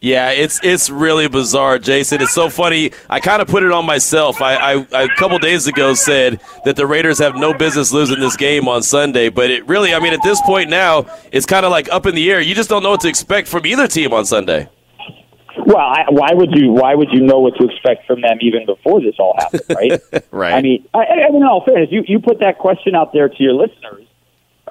Yeah, 0.00 0.30
it's 0.30 0.60
it's 0.62 0.90
really 0.90 1.26
bizarre, 1.28 1.78
Jason. 1.78 2.20
It's 2.20 2.34
so 2.34 2.50
funny. 2.50 2.92
I 3.08 3.20
kind 3.20 3.40
of 3.40 3.48
put 3.48 3.62
it 3.62 3.72
on 3.72 3.86
myself. 3.86 4.42
I, 4.42 4.86
a 4.92 5.08
couple 5.16 5.38
days 5.38 5.66
ago 5.66 5.94
said 5.94 6.40
that 6.64 6.76
the 6.76 6.86
Raiders 6.86 7.18
have 7.18 7.36
no 7.36 7.54
business 7.54 7.92
losing 7.92 8.20
this 8.20 8.36
game 8.36 8.68
on 8.68 8.82
Sunday, 8.82 9.30
but 9.30 9.50
it 9.50 9.66
really, 9.66 9.94
I 9.94 10.00
mean, 10.00 10.12
at 10.12 10.22
this 10.22 10.40
point 10.42 10.68
now, 10.68 11.06
it's 11.32 11.46
kind 11.46 11.64
of 11.64 11.70
like 11.70 11.88
up 11.90 12.04
in 12.04 12.14
the 12.14 12.30
air. 12.30 12.40
You 12.40 12.54
just 12.54 12.68
don't 12.68 12.82
know 12.82 12.90
what 12.90 13.00
to 13.02 13.08
expect 13.08 13.48
from 13.48 13.64
either 13.64 13.88
team 13.88 14.12
on 14.12 14.26
Sunday. 14.26 14.68
Well, 15.66 15.76
I, 15.78 16.04
why 16.10 16.30
would 16.32 16.54
you? 16.54 16.72
Why 16.72 16.94
would 16.94 17.08
you 17.12 17.20
know 17.20 17.40
what 17.40 17.56
to 17.56 17.64
expect 17.66 18.06
from 18.06 18.20
them 18.20 18.38
even 18.40 18.66
before 18.66 19.00
this 19.00 19.14
all 19.18 19.34
happened? 19.38 19.62
Right. 19.70 20.00
Right. 20.30 20.54
I 20.54 20.60
mean, 20.62 20.86
I, 20.92 20.98
I 21.04 21.30
mean, 21.30 21.36
in 21.42 21.42
all 21.44 21.64
fairness, 21.64 21.88
you 21.92 22.02
you 22.06 22.18
put 22.18 22.40
that 22.40 22.58
question 22.58 22.94
out 22.94 23.12
there 23.12 23.28
to 23.28 23.42
your 23.42 23.52
listeners 23.54 24.04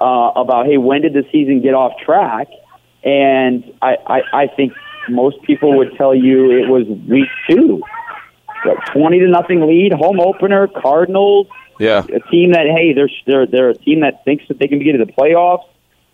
uh, 0.00 0.30
about, 0.36 0.66
hey, 0.66 0.76
when 0.76 1.00
did 1.02 1.14
the 1.14 1.24
season 1.32 1.62
get 1.62 1.72
off 1.74 1.92
track? 2.04 2.48
And 3.02 3.64
I, 3.82 3.96
I, 4.06 4.20
I 4.42 4.46
think 4.48 4.72
most 5.08 5.40
people 5.42 5.76
would 5.78 5.96
tell 5.96 6.14
you 6.14 6.50
it 6.52 6.68
was 6.68 6.86
week 7.08 7.28
two. 7.48 7.82
What, 8.64 8.76
Twenty 8.92 9.18
to 9.20 9.28
nothing 9.28 9.66
lead, 9.66 9.92
home 9.92 10.20
opener, 10.20 10.66
Cardinals, 10.68 11.46
Yeah. 11.78 11.98
a 12.04 12.20
team 12.30 12.52
that 12.52 12.66
hey, 12.66 12.92
they're 12.94 13.10
they're 13.26 13.46
they're 13.46 13.70
a 13.70 13.74
team 13.76 14.00
that 14.00 14.24
thinks 14.24 14.44
that 14.48 14.58
they 14.58 14.68
can 14.68 14.78
get 14.82 14.92
to 14.92 15.04
the 15.04 15.10
playoffs. 15.12 15.64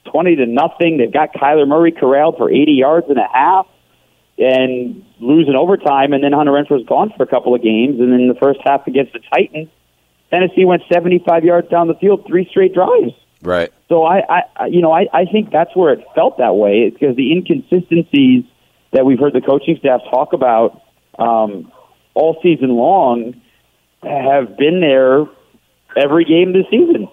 Twenty 0.04 0.36
to 0.36 0.46
nothing. 0.46 0.96
They've 0.98 1.12
got 1.12 1.32
Kyler 1.34 1.66
Murray 1.68 1.92
corralled 1.92 2.36
for 2.38 2.50
eighty 2.50 2.72
yards 2.72 3.06
and 3.08 3.18
a 3.18 3.28
half, 3.32 3.66
and 4.40 5.04
losing 5.20 5.54
overtime. 5.54 6.12
And 6.12 6.24
then 6.24 6.32
Hunter 6.32 6.52
Renfrow 6.52 6.78
was 6.78 6.86
gone 6.86 7.12
for 7.16 7.22
a 7.22 7.26
couple 7.26 7.54
of 7.54 7.62
games. 7.62 8.00
And 8.00 8.12
then 8.12 8.26
the 8.28 8.34
first 8.40 8.58
half 8.64 8.86
against 8.86 9.12
the 9.12 9.20
Titans, 9.32 9.68
Tennessee 10.30 10.64
went 10.64 10.82
seventy-five 10.92 11.44
yards 11.44 11.68
down 11.68 11.86
the 11.88 11.94
field, 11.94 12.24
three 12.26 12.46
straight 12.50 12.74
drives. 12.74 13.12
Right. 13.42 13.72
So 13.88 14.02
I, 14.04 14.18
I 14.28 14.42
I- 14.56 14.66
you 14.66 14.80
know, 14.82 14.92
I, 14.92 15.06
I 15.12 15.24
think 15.26 15.50
that's 15.50 15.74
where 15.76 15.92
it 15.92 16.04
felt 16.14 16.38
that 16.38 16.54
way. 16.56 16.80
It's 16.88 16.96
because 16.98 17.16
the 17.16 17.32
inconsistencies 17.32 18.44
that 18.92 19.04
we've 19.06 19.18
heard 19.20 19.32
the 19.34 19.40
coaching 19.40 19.76
staff 19.78 20.00
talk 20.10 20.32
about 20.32 20.82
um, 21.18 21.70
all 22.14 22.38
season 22.42 22.70
long 22.70 23.40
have 24.02 24.56
been 24.56 24.80
there 24.80 25.26
every 25.96 26.24
game 26.24 26.52
this 26.52 26.66
season. 26.70 27.08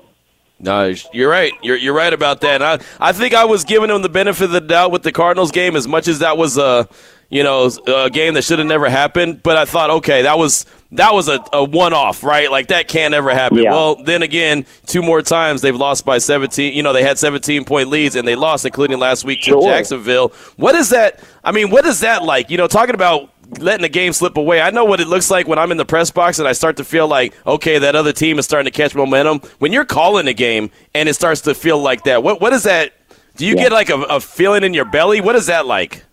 No, 0.59 0.91
you're 1.13 1.29
right. 1.29 1.53
You're 1.61 1.75
you're 1.77 1.93
right 1.93 2.11
about 2.11 2.41
that. 2.41 2.63
I 2.63 2.79
I 2.99 3.11
think 3.11 3.35
I 3.35 3.45
was 3.45 3.63
giving 3.63 3.89
them 3.89 4.01
the 4.01 4.09
benefit 4.09 4.45
of 4.45 4.51
the 4.51 4.61
doubt 4.61 4.91
with 4.91 5.03
the 5.03 5.11
Cardinals 5.11 5.51
game 5.51 5.75
as 5.75 5.87
much 5.87 6.07
as 6.07 6.19
that 6.19 6.35
was 6.37 6.57
a 6.57 6.89
you 7.29 7.43
know 7.43 7.69
a 7.87 8.09
game 8.09 8.33
that 8.35 8.43
should 8.43 8.59
have 8.59 8.67
never 8.67 8.89
happened. 8.89 9.43
But 9.43 9.57
I 9.57 9.65
thought, 9.65 9.89
okay, 9.89 10.21
that 10.23 10.37
was 10.37 10.65
that 10.93 11.13
was 11.13 11.27
a, 11.27 11.43
a 11.51 11.63
one 11.63 11.93
off, 11.93 12.23
right? 12.23 12.49
Like 12.49 12.67
that 12.67 12.87
can't 12.87 13.13
ever 13.13 13.33
happen. 13.33 13.57
Yeah. 13.59 13.71
Well, 13.71 13.95
then 14.03 14.21
again, 14.23 14.65
two 14.85 15.01
more 15.01 15.21
times 15.21 15.61
they've 15.61 15.75
lost 15.75 16.05
by 16.05 16.17
17. 16.17 16.73
You 16.73 16.83
know, 16.83 16.93
they 16.93 17.03
had 17.03 17.17
17 17.19 17.65
point 17.65 17.89
leads 17.89 18.15
and 18.15 18.25
they 18.27 18.35
lost, 18.35 18.65
including 18.65 18.97
last 18.99 19.25
week 19.25 19.39
to 19.39 19.45
Sure. 19.51 19.61
Jacksonville. 19.61 20.29
What 20.55 20.75
is 20.75 20.89
that? 20.91 21.19
I 21.43 21.51
mean, 21.51 21.69
what 21.69 21.85
is 21.85 21.99
that 22.01 22.23
like? 22.23 22.49
You 22.49 22.57
know, 22.57 22.67
talking 22.67 22.95
about 22.95 23.29
letting 23.59 23.81
the 23.81 23.89
game 23.89 24.11
slip 24.13 24.35
away. 24.37 24.59
I 24.61 24.69
know 24.71 24.83
what 24.85 24.99
it 25.01 25.07
looks 25.07 25.29
like 25.31 25.47
when 25.47 25.57
I'm 25.59 25.71
in 25.71 25.77
the 25.77 25.85
press 25.85 26.11
box 26.11 26.39
and 26.39 26.47
I 26.47 26.51
start 26.53 26.77
to 26.77 26.83
feel 26.83 27.07
like, 27.07 27.33
okay, 27.45 27.79
that 27.79 27.95
other 27.95 28.11
team 28.13 28.39
is 28.39 28.45
starting 28.45 28.71
to 28.71 28.75
catch 28.77 28.93
momentum. 28.95 29.41
When 29.59 29.71
you're 29.73 29.85
calling 29.85 30.27
a 30.27 30.33
game 30.33 30.69
and 30.93 31.07
it 31.09 31.13
starts 31.15 31.41
to 31.41 31.53
feel 31.55 31.79
like 31.79 32.03
that, 32.03 32.23
what 32.23 32.39
what 32.41 32.53
is 32.53 32.63
that? 32.63 32.93
Do 33.35 33.45
you 33.45 33.55
Yeah. 33.55 33.63
get 33.63 33.71
like 33.73 33.89
a, 33.89 34.01
a 34.03 34.19
feeling 34.21 34.63
in 34.63 34.73
your 34.73 34.85
belly? 34.85 35.19
What 35.21 35.35
is 35.35 35.45
that 35.47 35.65
like? 35.65 36.03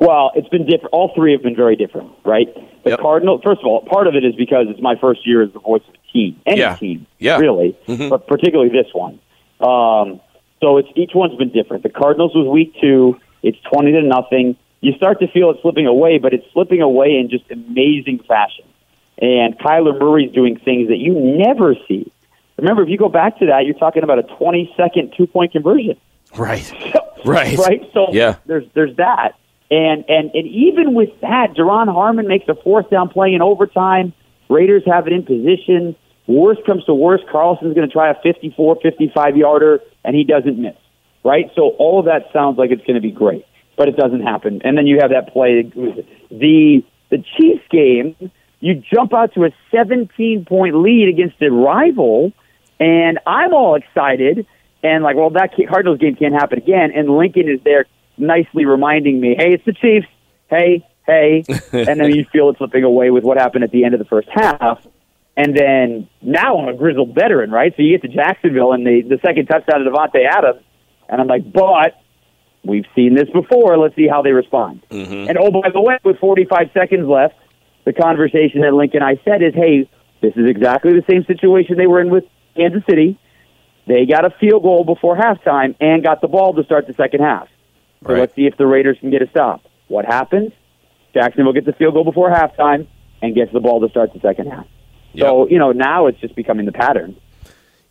Well, 0.00 0.32
it's 0.34 0.48
been 0.48 0.66
different. 0.66 0.92
All 0.92 1.12
three 1.14 1.32
have 1.32 1.42
been 1.42 1.56
very 1.56 1.76
different, 1.76 2.10
right? 2.24 2.48
The 2.84 2.90
Yep. 2.90 3.00
Cardinal. 3.00 3.40
First 3.42 3.60
of 3.60 3.66
all, 3.66 3.80
part 3.82 4.06
of 4.06 4.14
it 4.14 4.24
is 4.24 4.34
because 4.34 4.66
it's 4.68 4.80
my 4.80 4.94
first 4.96 5.26
year 5.26 5.42
as 5.42 5.52
the 5.52 5.58
voice 5.60 5.82
of 5.88 5.94
a 5.94 6.12
team, 6.12 6.36
any 6.46 6.60
Yeah. 6.60 6.76
team, 6.76 7.06
Yeah. 7.18 7.38
really, 7.38 7.74
Mhm. 7.86 8.10
but 8.10 8.26
particularly 8.26 8.70
this 8.70 8.88
one. 8.92 9.18
Um, 9.60 10.20
so 10.60 10.76
it's 10.78 10.88
each 10.96 11.14
one's 11.14 11.34
been 11.36 11.50
different. 11.50 11.82
The 11.82 11.88
Cardinals 11.90 12.34
was 12.34 12.46
week 12.46 12.74
two. 12.80 13.16
It's 13.42 13.58
twenty 13.72 13.92
to 13.92 14.02
nothing. 14.02 14.56
You 14.80 14.92
start 14.94 15.20
to 15.20 15.28
feel 15.28 15.50
it 15.50 15.58
slipping 15.62 15.86
away, 15.86 16.18
but 16.18 16.34
it's 16.34 16.44
slipping 16.52 16.82
away 16.82 17.16
in 17.16 17.30
just 17.30 17.44
amazing 17.50 18.18
fashion. 18.28 18.64
And 19.20 19.58
Kyler 19.58 19.98
Murray's 19.98 20.32
doing 20.32 20.56
things 20.56 20.88
that 20.88 20.98
you 20.98 21.14
never 21.14 21.74
see. 21.88 22.10
Remember, 22.58 22.82
if 22.82 22.88
you 22.88 22.98
go 22.98 23.08
back 23.08 23.38
to 23.38 23.46
that, 23.46 23.64
you're 23.64 23.74
talking 23.74 24.02
about 24.02 24.18
a 24.18 24.22
20 24.24 24.70
second 24.76 25.12
two 25.16 25.26
point 25.26 25.52
conversion. 25.52 25.96
Right. 26.36 26.70
Right. 27.24 27.56
right? 27.56 27.80
So 27.94 28.08
Yeah. 28.12 28.34
there's 28.44 28.64
there's 28.74 28.94
that, 28.96 29.32
and 29.70 30.04
and 30.08 30.30
and 30.34 30.46
even 30.46 30.94
with 30.94 31.10
that, 31.20 31.54
Duron 31.56 31.92
Harmon 31.92 32.28
makes 32.28 32.48
a 32.48 32.54
fourth 32.54 32.90
down 32.90 33.08
play 33.08 33.34
in 33.34 33.42
overtime. 33.42 34.12
Raiders 34.48 34.82
have 34.86 35.06
it 35.06 35.12
in 35.12 35.22
position. 35.24 35.96
Worst 36.26 36.64
comes 36.64 36.84
to 36.84 36.94
worst, 36.94 37.24
Carlson's 37.30 37.74
going 37.74 37.86
to 37.86 37.92
try 37.92 38.10
a 38.10 38.14
54, 38.22 38.78
55 38.82 39.36
yarder, 39.36 39.80
and 40.04 40.16
he 40.16 40.24
doesn't 40.24 40.58
miss. 40.58 40.76
Right? 41.22 41.50
So 41.54 41.70
all 41.78 41.98
of 42.00 42.06
that 42.06 42.32
sounds 42.32 42.58
like 42.58 42.70
it's 42.70 42.84
going 42.86 42.96
to 42.96 43.00
be 43.00 43.10
great, 43.10 43.46
but 43.76 43.88
it 43.88 43.96
doesn't 43.96 44.22
happen. 44.22 44.60
And 44.64 44.76
then 44.76 44.86
you 44.86 44.98
have 45.00 45.10
that 45.10 45.32
play, 45.32 45.62
the 46.30 46.84
the 47.10 47.24
Chiefs 47.36 47.64
game. 47.70 48.16
You 48.60 48.82
jump 48.94 49.12
out 49.12 49.34
to 49.34 49.44
a 49.44 49.50
17 49.70 50.46
point 50.46 50.76
lead 50.76 51.08
against 51.08 51.40
a 51.42 51.50
rival, 51.50 52.32
and 52.80 53.18
I'm 53.26 53.52
all 53.52 53.74
excited. 53.74 54.46
and 54.82 55.02
like, 55.02 55.16
well, 55.16 55.30
that 55.30 55.50
Cardinals 55.68 55.98
game 55.98 56.14
can't 56.14 56.34
happen 56.34 56.58
again. 56.58 56.92
And 56.94 57.08
Lincoln 57.08 57.48
is 57.48 57.60
there 57.64 57.86
nicely 58.16 58.64
reminding 58.64 59.20
me, 59.20 59.34
hey, 59.38 59.52
it's 59.52 59.64
the 59.64 59.72
Chiefs. 59.72 60.06
Hey, 60.48 60.86
hey. 61.06 61.44
and 61.72 62.00
then 62.00 62.14
you 62.14 62.24
feel 62.32 62.50
it 62.50 62.58
slipping 62.58 62.84
away 62.84 63.10
with 63.10 63.24
what 63.24 63.38
happened 63.38 63.64
at 63.64 63.70
the 63.70 63.84
end 63.84 63.94
of 63.94 63.98
the 63.98 64.06
first 64.06 64.28
half. 64.30 64.84
And 65.36 65.56
then 65.56 66.08
now 66.22 66.58
I'm 66.58 66.68
a 66.68 66.74
grizzled 66.74 67.14
veteran, 67.14 67.50
right? 67.50 67.74
So 67.76 67.82
you 67.82 67.98
get 67.98 68.08
to 68.08 68.14
Jacksonville 68.14 68.72
and 68.72 68.86
the, 68.86 69.02
the 69.02 69.18
second 69.24 69.46
touchdown 69.46 69.80
to 69.80 69.90
Davante 69.90 70.24
Adams, 70.24 70.62
and 71.08 71.20
I'm 71.20 71.26
like, 71.26 71.50
but 71.52 72.00
we've 72.64 72.86
seen 72.94 73.14
this 73.14 73.28
before. 73.30 73.76
Let's 73.76 73.96
see 73.96 74.06
how 74.06 74.22
they 74.22 74.30
respond. 74.30 74.82
Mm-hmm. 74.90 75.28
And 75.28 75.38
oh, 75.38 75.50
by 75.50 75.70
the 75.70 75.80
way, 75.80 75.98
with 76.04 76.18
45 76.18 76.70
seconds 76.72 77.08
left, 77.08 77.34
the 77.84 77.92
conversation 77.92 78.60
that 78.62 78.72
Lincoln 78.74 79.02
and 79.02 79.18
I 79.18 79.22
said 79.24 79.42
is, 79.42 79.54
hey, 79.54 79.88
this 80.22 80.32
is 80.36 80.48
exactly 80.48 80.92
the 80.92 81.04
same 81.10 81.24
situation 81.24 81.76
they 81.76 81.86
were 81.86 82.00
in 82.00 82.10
with 82.10 82.24
Kansas 82.56 82.82
City. 82.88 83.18
They 83.86 84.06
got 84.06 84.24
a 84.24 84.30
field 84.40 84.62
goal 84.62 84.84
before 84.84 85.16
halftime 85.16 85.74
and 85.80 86.02
got 86.02 86.20
the 86.20 86.28
ball 86.28 86.54
to 86.54 86.64
start 86.64 86.86
the 86.86 86.94
second 86.94 87.20
half. 87.20 87.48
So 88.06 88.12
Right. 88.12 88.20
let's 88.20 88.34
see 88.34 88.46
if 88.46 88.56
the 88.56 88.66
Raiders 88.66 88.98
can 89.00 89.10
get 89.10 89.22
a 89.22 89.28
stop. 89.28 89.62
What 89.88 90.04
happens? 90.04 90.52
Jacksonville 91.14 91.52
gets 91.52 91.68
a 91.68 91.72
field 91.72 91.94
goal 91.94 92.04
before 92.04 92.30
halftime 92.30 92.86
and 93.22 93.34
gets 93.34 93.52
the 93.52 93.60
ball 93.60 93.80
to 93.80 93.88
start 93.88 94.12
the 94.12 94.20
second 94.20 94.50
half. 94.50 94.66
So, 95.16 95.48
you 95.48 95.58
know, 95.58 95.70
now 95.72 96.06
it's 96.06 96.18
just 96.20 96.34
becoming 96.34 96.66
the 96.66 96.72
pattern. 96.72 97.16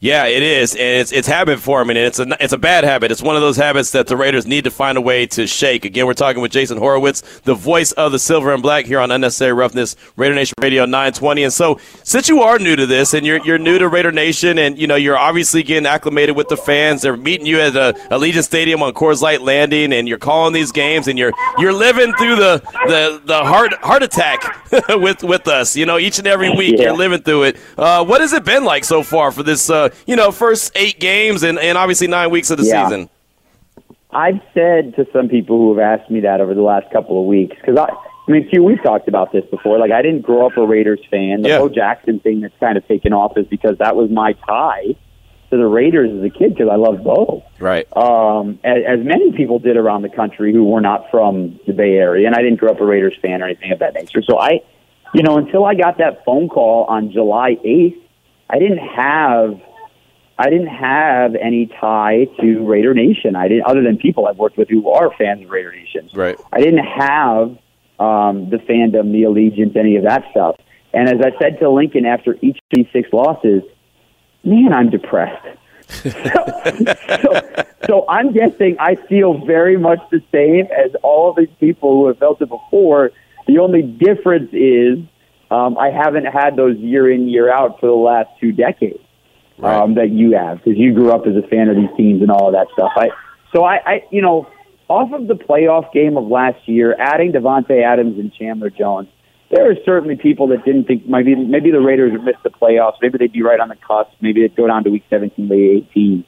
Yeah, 0.04 0.26
it 0.26 0.44
is, 0.44 0.74
and 0.76 0.82
it's 1.00 1.14
it's 1.14 1.30
habit 1.30 1.62
forming, 1.62 1.96
and 1.96 2.06
it's 2.06 2.20
a 2.20 2.28
it's 2.44 2.52
a 2.52 2.58
bad 2.58 2.84
habit. 2.84 3.10
It's 3.10 3.22
one 3.22 3.38
of 3.38 3.42
those 3.42 3.56
habits 3.56 3.92
that 3.92 4.08
the 4.08 4.18
Raiders 4.18 4.46
need 4.46 4.66
to 4.66 4.70
find 4.70 4.98
a 4.98 5.02
way 5.02 5.26
to 5.28 5.48
shake. 5.48 5.86
Again, 5.86 6.06
we're 6.06 6.14
talking 6.14 6.42
with 6.42 6.52
Jason 6.52 6.78
Horowitz, 6.78 7.22
the 7.46 7.54
voice 7.56 7.94
of 7.94 8.12
the 8.12 8.20
Silver 8.20 8.54
and 8.54 8.62
Black 8.62 8.84
here 8.86 9.00
on 9.00 9.12
Unnecessary 9.12 9.54
Roughness, 9.54 9.96
Raider 10.18 10.36
Nation 10.36 10.56
Radio 10.62 10.84
920. 10.84 11.44
And 11.46 11.54
so, 11.54 11.80
since 12.04 12.28
you 12.28 12.42
are 12.42 12.60
new 12.60 12.76
to 12.76 12.86
this, 12.86 13.14
and 13.14 13.26
you're 13.26 13.40
you're 13.46 13.58
new 13.58 13.80
to 13.80 13.88
Raider 13.88 14.12
Nation, 14.12 14.58
and 14.60 14.78
you 14.78 14.88
know 14.88 14.98
you're 14.98 15.18
obviously 15.18 15.64
getting 15.64 15.86
acclimated 15.88 16.36
with 16.36 16.50
the 16.50 16.58
fans. 16.58 17.02
They're 17.04 17.16
meeting 17.16 17.46
you 17.46 17.62
at 17.62 17.74
a 17.78 17.94
Allegiant 18.12 18.44
Stadium 18.44 18.84
on 18.84 18.94
Coors 18.94 19.22
Light 19.22 19.42
Landing, 19.42 19.94
and 19.94 20.10
you're 20.10 20.18
calling 20.18 20.52
these 20.54 20.74
games, 20.74 21.08
and 21.08 21.18
you're 21.18 21.32
you're 21.60 21.72
living 21.72 22.12
through 22.16 22.36
the 22.36 22.62
the 22.88 23.22
the 23.24 23.46
heart 23.46 23.72
heart 23.76 24.04
attack 24.04 24.44
with 24.90 25.24
with 25.24 25.48
us. 25.48 25.78
You 25.78 25.86
know, 25.86 25.98
each 25.98 26.18
and 26.18 26.28
every 26.28 26.50
week 26.50 26.76
Yeah. 26.78 26.88
you're 26.88 26.98
living 26.98 27.22
through 27.22 27.44
it. 27.44 27.58
Uh, 27.78 28.04
what 28.04 28.20
has 28.20 28.34
it 28.34 28.44
been 28.44 28.66
like 28.66 28.84
so 28.84 29.02
far 29.02 29.32
for 29.32 29.44
this? 29.44 29.70
Uh, 29.70 29.92
you 30.06 30.16
know, 30.16 30.32
first 30.32 30.72
eight 30.76 31.00
games 31.00 31.44
and, 31.44 31.58
and 31.60 31.78
obviously 31.78 32.08
nine 32.08 32.30
weeks 32.32 32.50
of 32.52 32.58
the 32.58 32.66
Yeah. 32.66 32.86
season. 32.86 33.10
I've 34.12 34.42
said 34.54 34.96
to 34.96 35.08
some 35.12 35.28
people 35.28 35.58
who 35.58 35.76
have 35.78 36.00
asked 36.02 36.12
me 36.12 36.20
that 36.22 36.40
over 36.40 36.54
the 36.54 36.62
last 36.62 36.92
couple 36.92 37.20
of 37.20 37.26
weeks 37.26 37.56
because 37.60 37.78
I, 37.78 37.86
I 38.28 38.32
mean, 38.32 38.48
Q, 38.48 38.64
we've 38.64 38.82
talked 38.84 39.08
about 39.08 39.32
this 39.32 39.44
before. 39.50 39.80
Like, 39.80 39.92
I 39.92 40.02
didn't 40.02 40.22
grow 40.22 40.46
up 40.46 40.56
a 40.56 40.66
Raiders 40.66 41.02
fan. 41.10 41.42
The 41.42 41.50
Yeah. 41.50 41.58
Bo 41.60 41.70
Jackson 41.70 42.20
thing 42.20 42.42
that's 42.42 42.54
kind 42.60 42.78
of 42.78 42.88
taken 42.88 43.12
off 43.12 43.38
is 43.38 43.48
because 43.48 43.78
that 43.80 43.96
was 43.96 44.10
my 44.12 44.34
tie 44.48 44.96
to 45.50 45.58
the 45.58 45.66
Raiders 45.66 46.10
as 46.16 46.24
a 46.24 46.30
kid 46.30 46.54
because 46.56 46.70
I 46.72 46.76
love 46.76 47.04
Bo. 47.04 47.44
Right. 47.60 47.86
Um, 47.98 48.60
as, 48.64 48.78
as 48.88 49.00
many 49.04 49.32
people 49.34 49.60
did 49.60 49.78
around 49.78 50.04
the 50.04 50.10
country 50.10 50.54
who 50.54 50.64
were 50.64 50.80
not 50.82 51.10
from 51.12 51.60
the 51.68 51.74
Bay 51.74 51.96
Area, 51.98 52.28
and 52.28 52.36
I 52.36 52.42
didn't 52.42 52.60
grow 52.60 52.72
up 52.72 52.80
a 52.82 52.86
Raiders 52.86 53.16
fan 53.22 53.42
or 53.42 53.46
anything 53.46 53.72
of 53.72 53.80
that 53.80 53.94
nature. 53.94 54.22
So 54.22 54.38
I, 54.40 54.62
you 55.14 55.24
know, 55.24 55.38
until 55.38 55.66
I 55.66 55.74
got 55.76 55.98
that 55.98 56.24
phone 56.24 56.50
call 56.50 56.86
on 56.86 57.12
July 57.12 57.58
eighth, 57.64 57.98
I 58.50 58.60
didn't 58.60 58.78
have 58.80 59.60
I 60.38 60.50
didn't 60.50 60.68
have 60.68 61.36
any 61.36 61.68
tie 61.80 62.26
to 62.40 62.66
Raider 62.66 62.94
Nation. 62.94 63.36
I 63.36 63.48
didn't, 63.48 63.66
other 63.66 63.84
than 63.84 63.98
people 63.98 64.28
I've 64.28 64.38
worked 64.38 64.58
with 64.58 64.70
who 64.70 64.90
are 64.90 65.12
fans 65.16 65.44
of 65.44 65.50
Raider 65.50 65.72
Nation. 65.72 66.10
Right. 66.14 66.40
I 66.52 66.60
didn't 66.60 66.86
have 66.86 67.58
um, 68.00 68.50
the 68.50 68.58
fandom, 68.58 69.12
the 69.12 69.24
allegiance, 69.24 69.76
any 69.76 69.96
of 69.96 70.04
that 70.04 70.24
stuff. 70.32 70.56
And 70.94 71.08
as 71.08 71.22
I 71.22 71.38
said 71.40 71.60
to 71.60 71.70
Lincoln 71.70 72.06
after 72.06 72.38
each 72.42 72.58
of 72.58 72.64
these 72.72 72.88
six 72.92 73.10
losses, 73.14 73.64
man, 74.44 74.74
I'm 74.74 74.90
depressed. 74.90 75.46
so, 75.88 76.12
so, 77.22 77.42
so 77.86 78.06
I'm 78.10 78.32
guessing 78.34 78.78
I 78.80 78.96
feel 78.96 79.46
very 79.46 79.78
much 79.78 80.00
the 80.12 80.22
same 80.32 80.66
as 80.72 80.96
all 81.04 81.30
of 81.30 81.36
these 81.36 81.56
people 81.60 81.92
who 81.94 82.08
have 82.08 82.18
felt 82.18 82.42
it 82.42 82.50
before. 82.50 83.12
The 83.48 83.60
only 83.60 83.84
difference 83.84 84.50
is 84.54 85.00
um, 85.52 85.78
I 85.78 85.92
haven't 85.92 86.26
had 86.26 86.56
those 86.56 86.78
year 86.78 87.12
in, 87.12 87.28
year 87.28 87.54
out 87.54 87.80
for 87.80 87.88
the 87.88 87.94
last 87.94 88.30
two 88.40 88.52
decades 88.52 89.00
um, 89.62 89.96
that 89.96 90.10
you 90.10 90.36
have 90.36 90.58
because 90.58 90.78
you 90.78 90.94
grew 90.94 91.12
up 91.12 91.28
as 91.28 91.36
a 91.36 91.48
fan 91.48 91.70
of 91.70 91.76
these 91.76 91.90
teams 91.96 92.22
and 92.22 92.32
all 92.32 92.48
of 92.48 92.54
that 92.54 92.68
stuff. 92.74 92.92
I 92.96 93.10
so 93.54 93.64
I, 93.64 93.76
I 93.86 94.04
you 94.12 94.22
know 94.22 94.48
off 94.90 95.12
of 95.14 95.28
the 95.28 95.36
playoff 95.36 95.92
game 95.94 96.18
of 96.18 96.28
last 96.28 96.68
year, 96.68 96.96
adding 97.00 97.32
Davante 97.32 97.84
Adams 97.84 98.20
and 98.20 98.34
Chandler 98.34 98.70
Jones, 98.70 99.08
there 99.52 99.70
are 99.70 99.76
certainly 99.86 100.16
people 100.16 100.48
that 100.48 100.66
didn't 100.66 100.86
think 100.86 101.08
maybe 101.08 101.36
maybe 101.36 101.72
the 101.72 101.80
Raiders 101.80 102.12
would 102.12 102.24
miss 102.24 102.36
the 102.44 102.50
playoffs. 102.50 102.96
Maybe 103.02 103.18
they'd 103.18 103.32
be 103.32 103.44
right 103.44 103.60
on 103.60 103.70
the 103.70 103.76
cusp. 103.76 104.12
Maybe 104.22 104.42
they'd 104.42 104.56
go 104.56 104.68
down 104.68 104.84
to 104.84 104.90
week 104.90 105.04
17, 105.10 105.48
week 105.48 105.88
18. 105.92 106.26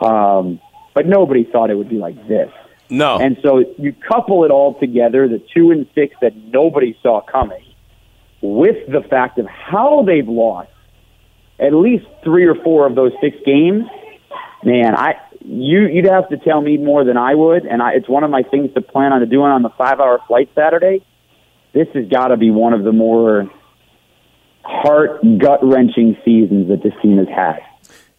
Um, 0.00 0.60
but 0.94 1.06
nobody 1.06 1.44
thought 1.44 1.70
it 1.70 1.76
would 1.76 1.88
be 1.88 1.96
like 1.96 2.16
this. 2.28 2.50
No. 2.90 3.18
And 3.18 3.38
so 3.42 3.64
you 3.78 3.92
couple 3.92 4.44
it 4.44 4.50
all 4.50 4.78
together, 4.78 5.28
the 5.28 5.42
two 5.54 5.70
and 5.70 5.86
six 5.94 6.14
that 6.20 6.36
nobody 6.36 6.96
saw 7.02 7.20
coming, 7.22 7.64
with 8.42 8.76
the 8.90 9.02
fact 9.08 9.38
of 9.38 9.46
how 9.46 10.02
they've 10.06 10.28
lost 10.28 10.70
at 11.58 11.72
least 11.72 12.06
three 12.22 12.46
or 12.46 12.54
four 12.54 12.86
of 12.86 12.94
those 12.94 13.12
six 13.20 13.36
games. 13.44 13.84
Man, 14.62 14.96
I 14.96 15.14
you 15.44 15.86
you'd 15.86 16.06
have 16.06 16.28
to 16.30 16.38
tell 16.38 16.60
me 16.60 16.78
more 16.78 17.04
than 17.04 17.16
I 17.16 17.34
would, 17.34 17.64
and 17.66 17.82
I, 17.82 17.92
it's 17.94 18.08
one 18.08 18.24
of 18.24 18.30
my 18.30 18.42
things 18.42 18.72
to 18.74 18.80
plan 18.80 19.12
on 19.12 19.28
doing 19.28 19.50
on 19.50 19.62
the 19.62 19.70
five-hour 19.70 20.20
flight 20.26 20.48
Saturday. 20.54 21.04
This 21.72 21.88
has 21.94 22.08
got 22.08 22.28
to 22.28 22.36
be 22.36 22.50
one 22.50 22.72
of 22.72 22.84
the 22.84 22.92
more 22.92 23.50
heart 24.64 25.20
gut 25.38 25.60
wrenching 25.62 26.16
seasons 26.24 26.68
that 26.68 26.82
this 26.82 26.94
team 27.02 27.18
has 27.18 27.28
had. 27.28 27.58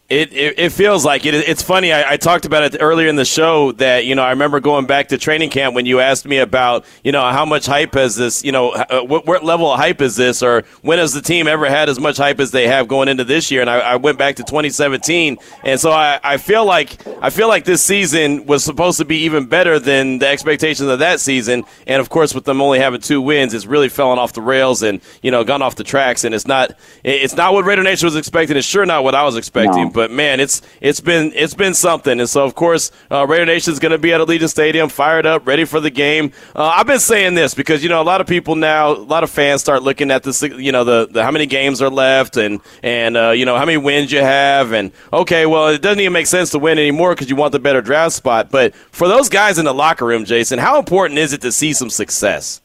It, 0.07 0.31
it 0.33 0.59
it 0.59 0.71
feels 0.71 1.03
like 1.03 1.25
it. 1.25 1.33
It's 1.33 1.63
funny. 1.63 1.91
I, 1.91 2.11
I 2.11 2.17
talked 2.17 2.45
about 2.45 2.61
it 2.61 2.77
earlier 2.79 3.07
in 3.07 3.15
the 3.15 3.25
show 3.25 3.71
that 3.73 4.05
you 4.05 4.13
know 4.13 4.21
I 4.21 4.29
remember 4.29 4.59
going 4.59 4.85
back 4.85 5.07
to 5.07 5.17
training 5.17 5.49
camp 5.49 5.73
when 5.73 5.87
you 5.87 5.99
asked 5.99 6.27
me 6.27 6.37
about 6.37 6.85
you 7.03 7.11
know 7.11 7.21
how 7.31 7.43
much 7.43 7.65
hype 7.65 7.95
has 7.95 8.15
this 8.15 8.43
you 8.45 8.51
know 8.51 8.69
uh, 8.69 9.01
what, 9.01 9.25
what 9.25 9.43
level 9.43 9.71
of 9.71 9.79
hype 9.79 10.01
is 10.01 10.15
this 10.15 10.43
or 10.43 10.61
when 10.83 10.99
has 10.99 11.13
the 11.13 11.23
team 11.23 11.47
ever 11.47 11.65
had 11.65 11.89
as 11.89 11.99
much 11.99 12.17
hype 12.17 12.39
as 12.39 12.51
they 12.51 12.67
have 12.67 12.87
going 12.87 13.07
into 13.07 13.23
this 13.23 13.49
year 13.49 13.61
and 13.61 13.69
I, 13.69 13.79
I 13.79 13.95
went 13.95 14.19
back 14.19 14.35
to 14.35 14.43
2017 14.43 15.37
and 15.63 15.79
so 15.79 15.91
I, 15.91 16.19
I 16.23 16.37
feel 16.37 16.65
like 16.65 16.97
I 17.23 17.31
feel 17.31 17.47
like 17.47 17.65
this 17.65 17.81
season 17.81 18.45
was 18.45 18.63
supposed 18.63 18.99
to 18.99 19.05
be 19.05 19.17
even 19.23 19.47
better 19.47 19.79
than 19.79 20.19
the 20.19 20.27
expectations 20.27 20.87
of 20.87 20.99
that 20.99 21.19
season 21.19 21.63
and 21.87 21.99
of 21.99 22.09
course 22.09 22.35
with 22.35 22.43
them 22.45 22.61
only 22.61 22.77
having 22.77 23.01
two 23.01 23.21
wins 23.21 23.55
it's 23.55 23.65
really 23.65 23.89
fallen 23.89 24.19
off 24.19 24.33
the 24.33 24.41
rails 24.43 24.83
and 24.83 25.01
you 25.23 25.31
know 25.31 25.43
gone 25.43 25.63
off 25.63 25.73
the 25.75 25.83
tracks 25.83 26.23
and 26.25 26.35
it's 26.35 26.45
not 26.45 26.77
it's 27.03 27.35
not 27.35 27.53
what 27.53 27.65
Raider 27.65 27.81
Nation 27.81 28.05
was 28.05 28.15
expecting 28.15 28.55
it's 28.55 28.67
sure 28.67 28.85
not 28.85 29.03
what 29.03 29.15
I 29.15 29.23
was 29.23 29.35
expecting 29.35 29.85
No. 29.85 29.94
But 29.95 30.11
man, 30.11 30.39
it's 30.39 30.61
it's 30.81 30.99
been 30.99 31.31
it's 31.33 31.55
been 31.55 31.73
something. 31.73 32.19
And 32.19 32.29
so, 32.29 32.43
of 32.43 32.53
course, 32.53 32.91
uh, 33.09 33.25
Raider 33.25 33.45
Nation 33.45 33.73
is 33.73 33.79
going 33.79 33.93
to 33.93 33.97
be 33.97 34.13
at 34.13 34.19
Allegiant 34.19 34.49
Stadium, 34.49 34.89
fired 34.89 35.25
up, 35.25 35.47
ready 35.47 35.65
for 35.65 35.79
the 35.79 35.89
game. 35.89 36.33
Uh, 36.55 36.65
I've 36.65 36.85
been 36.85 36.99
saying 36.99 37.33
this 37.33 37.55
because 37.55 37.81
you 37.81 37.89
know 37.89 38.01
a 38.01 38.03
lot 38.03 38.21
of 38.21 38.27
people 38.27 38.55
now, 38.55 38.91
a 38.91 38.93
lot 38.93 39.23
of 39.23 39.31
fans 39.31 39.61
start 39.61 39.81
looking 39.81 40.11
at 40.11 40.21
the 40.23 40.55
you 40.59 40.71
know 40.71 40.83
the, 40.83 41.07
the 41.07 41.23
how 41.23 41.31
many 41.31 41.47
games 41.47 41.81
are 41.81 41.89
left 41.89 42.37
and 42.37 42.59
and 42.83 43.17
uh, 43.17 43.31
you 43.31 43.45
know 43.45 43.57
how 43.57 43.65
many 43.65 43.77
wins 43.77 44.11
you 44.11 44.19
have 44.19 44.73
and 44.73 44.91
okay, 45.11 45.45
well 45.45 45.69
it 45.69 45.81
doesn't 45.81 46.01
even 46.01 46.13
make 46.13 46.27
sense 46.27 46.51
to 46.51 46.59
win 46.59 46.77
anymore 46.77 47.15
because 47.15 47.29
you 47.29 47.35
want 47.35 47.53
the 47.53 47.59
better 47.59 47.81
draft 47.81 48.13
spot. 48.13 48.51
But 48.51 48.75
for 48.75 49.07
those 49.07 49.29
guys 49.29 49.57
in 49.57 49.65
the 49.65 49.73
locker 49.73 50.05
room, 50.05 50.25
Jason, 50.25 50.59
how 50.59 50.77
important 50.77 51.17
is 51.17 51.31
it 51.33 51.41
to 51.41 51.51
see 51.51 51.73
some 51.73 51.89
success? 51.89 52.61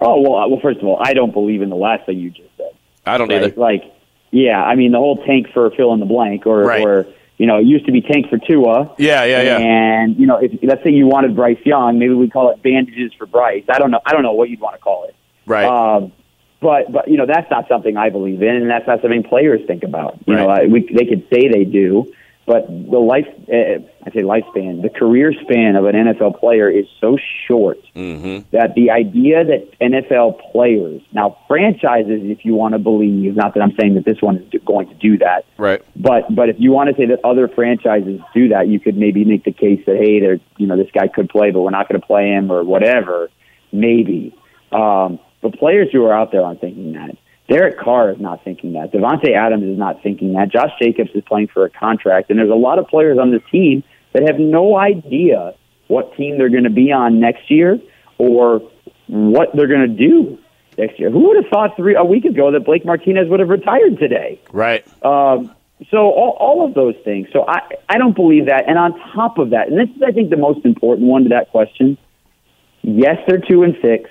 Oh 0.00 0.20
well, 0.20 0.48
well. 0.48 0.60
First 0.62 0.78
of 0.78 0.86
all, 0.86 1.00
I 1.02 1.14
don't 1.14 1.32
believe 1.32 1.62
in 1.62 1.70
the 1.70 1.76
last 1.76 2.06
thing 2.06 2.18
you 2.18 2.30
just 2.30 2.56
said. 2.56 2.70
I 3.06 3.18
don't 3.18 3.28
right? 3.28 3.42
either. 3.42 3.60
Like, 3.60 3.93
yeah, 4.34 4.62
I 4.62 4.74
mean 4.74 4.90
the 4.92 4.98
whole 4.98 5.24
tank 5.24 5.46
for 5.54 5.70
fill 5.70 5.92
in 5.94 6.00
the 6.00 6.06
blank, 6.06 6.46
or 6.46 6.62
Right. 6.64 6.84
or 6.84 7.06
you 7.38 7.46
know, 7.46 7.58
it 7.58 7.66
used 7.66 7.86
to 7.86 7.92
be 7.92 8.00
tank 8.00 8.28
for 8.28 8.38
Tua. 8.38 8.94
Yeah, 8.98 9.24
yeah, 9.24 9.42
yeah. 9.42 9.58
And 9.58 10.16
you 10.16 10.26
know, 10.26 10.38
if 10.38 10.52
let's 10.62 10.82
say 10.84 10.90
you 10.90 11.06
wanted 11.06 11.34
Bryce 11.36 11.58
Young, 11.64 11.98
maybe 11.98 12.14
we 12.14 12.28
call 12.28 12.50
it 12.50 12.62
bandages 12.62 13.12
for 13.14 13.26
Bryce. 13.26 13.64
I 13.68 13.78
don't 13.78 13.90
know. 13.90 14.00
I 14.04 14.12
don't 14.12 14.22
know 14.22 14.32
what 14.32 14.50
you'd 14.50 14.60
want 14.60 14.74
to 14.74 14.80
call 14.80 15.04
it. 15.04 15.14
Right. 15.46 15.64
Um, 15.64 16.12
but 16.60 16.90
but 16.90 17.08
you 17.08 17.16
know, 17.16 17.26
that's 17.26 17.50
not 17.50 17.68
something 17.68 17.96
I 17.96 18.10
believe 18.10 18.42
in, 18.42 18.56
and 18.56 18.68
that's 18.70 18.86
not 18.86 19.02
something 19.02 19.22
players 19.22 19.60
think 19.66 19.84
about. 19.84 20.18
You 20.26 20.34
know, 20.34 20.48
I, 20.48 20.66
we 20.66 20.80
they 20.80 21.04
could 21.06 21.26
say 21.32 21.48
they 21.48 21.64
do, 21.64 22.12
but 22.46 22.66
the 22.68 22.98
life 22.98 23.26
uh, 23.48 23.80
I 24.06 24.10
say 24.10 24.20
lifespan, 24.20 24.82
the 24.82 24.90
career 24.90 25.32
span 25.32 25.76
of 25.76 25.86
an 25.86 25.94
NFL 25.94 26.38
player 26.38 26.68
is 26.68 26.84
so 27.00 27.16
short 27.46 27.78
mm-hmm. 27.94 28.46
that 28.50 28.74
the 28.74 28.90
idea 28.90 29.44
that 29.44 29.78
NFL 29.80 30.52
players, 30.52 31.00
now 31.12 31.38
franchises, 31.48 32.20
if 32.24 32.44
you 32.44 32.54
want 32.54 32.74
to 32.74 32.78
believe, 32.78 33.34
not 33.34 33.54
that 33.54 33.62
I'm 33.62 33.74
saying 33.80 33.94
that 33.94 34.04
this 34.04 34.20
one 34.20 34.36
is 34.52 34.62
going 34.64 34.88
to 34.88 34.94
do 34.94 35.18
that, 35.18 35.46
Right. 35.56 35.82
but 35.96 36.34
but 36.34 36.50
if 36.50 36.56
you 36.58 36.70
want 36.70 36.90
to 36.90 36.96
say 36.96 37.06
that 37.06 37.24
other 37.24 37.48
franchises 37.48 38.20
do 38.34 38.48
that, 38.48 38.68
you 38.68 38.78
could 38.78 38.96
maybe 38.96 39.24
make 39.24 39.44
the 39.44 39.52
case 39.52 39.80
that 39.86 39.96
hey, 39.96 40.20
there, 40.20 40.38
you 40.58 40.66
know, 40.66 40.76
this 40.76 40.90
guy 40.92 41.08
could 41.08 41.30
play, 41.30 41.50
but 41.50 41.62
we're 41.62 41.70
not 41.70 41.88
going 41.88 42.00
to 42.00 42.06
play 42.06 42.30
him 42.30 42.52
or 42.52 42.62
whatever. 42.62 43.30
Maybe, 43.72 44.36
um, 44.70 45.18
but 45.40 45.58
players 45.58 45.88
who 45.92 46.04
are 46.04 46.14
out 46.14 46.30
there 46.30 46.42
aren't 46.42 46.60
thinking 46.60 46.92
that. 46.92 47.16
Derek 47.48 47.78
Carr 47.78 48.10
is 48.10 48.20
not 48.20 48.42
thinking 48.42 48.72
that. 48.72 48.92
Davante 48.92 49.34
Adams 49.34 49.64
is 49.64 49.78
not 49.78 50.02
thinking 50.02 50.32
that. 50.32 50.50
Josh 50.50 50.70
Jacobs 50.80 51.10
is 51.14 51.22
playing 51.26 51.48
for 51.48 51.64
a 51.64 51.70
contract, 51.70 52.30
and 52.30 52.38
there's 52.38 52.50
a 52.50 52.54
lot 52.54 52.78
of 52.78 52.88
players 52.88 53.18
on 53.18 53.30
this 53.30 53.42
team 53.50 53.84
that 54.12 54.22
have 54.22 54.38
no 54.38 54.78
idea 54.78 55.54
what 55.88 56.16
team 56.16 56.38
they're 56.38 56.48
going 56.48 56.64
to 56.64 56.70
be 56.70 56.90
on 56.92 57.20
next 57.20 57.50
year 57.50 57.78
or 58.16 58.60
what 59.06 59.54
they're 59.54 59.66
going 59.66 59.88
to 59.88 60.08
do 60.08 60.38
next 60.78 60.98
year. 60.98 61.10
Who 61.10 61.28
would 61.28 61.36
have 61.42 61.50
thought 61.50 61.76
three 61.76 61.94
a 61.94 62.04
week 62.04 62.24
ago 62.24 62.50
that 62.52 62.64
Blake 62.64 62.84
Martinez 62.84 63.28
would 63.28 63.40
have 63.40 63.50
retired 63.50 63.98
today? 63.98 64.40
Right. 64.52 64.86
Um, 65.04 65.54
so 65.90 65.98
all, 65.98 66.36
all 66.40 66.66
of 66.66 66.74
those 66.74 66.94
things. 67.04 67.28
So 67.32 67.44
I, 67.46 67.60
I 67.88 67.98
don't 67.98 68.14
believe 68.14 68.46
that. 68.46 68.68
And 68.68 68.78
on 68.78 68.98
top 69.12 69.38
of 69.38 69.50
that, 69.50 69.68
and 69.68 69.78
this 69.78 69.94
is, 69.94 70.02
I 70.02 70.12
think, 70.12 70.30
the 70.30 70.36
most 70.36 70.64
important 70.64 71.08
one 71.08 71.24
to 71.24 71.28
that 71.30 71.50
question. 71.50 71.98
Yes, 72.82 73.18
they're 73.26 73.38
two 73.38 73.62
and 73.62 73.76
six. 73.82 74.08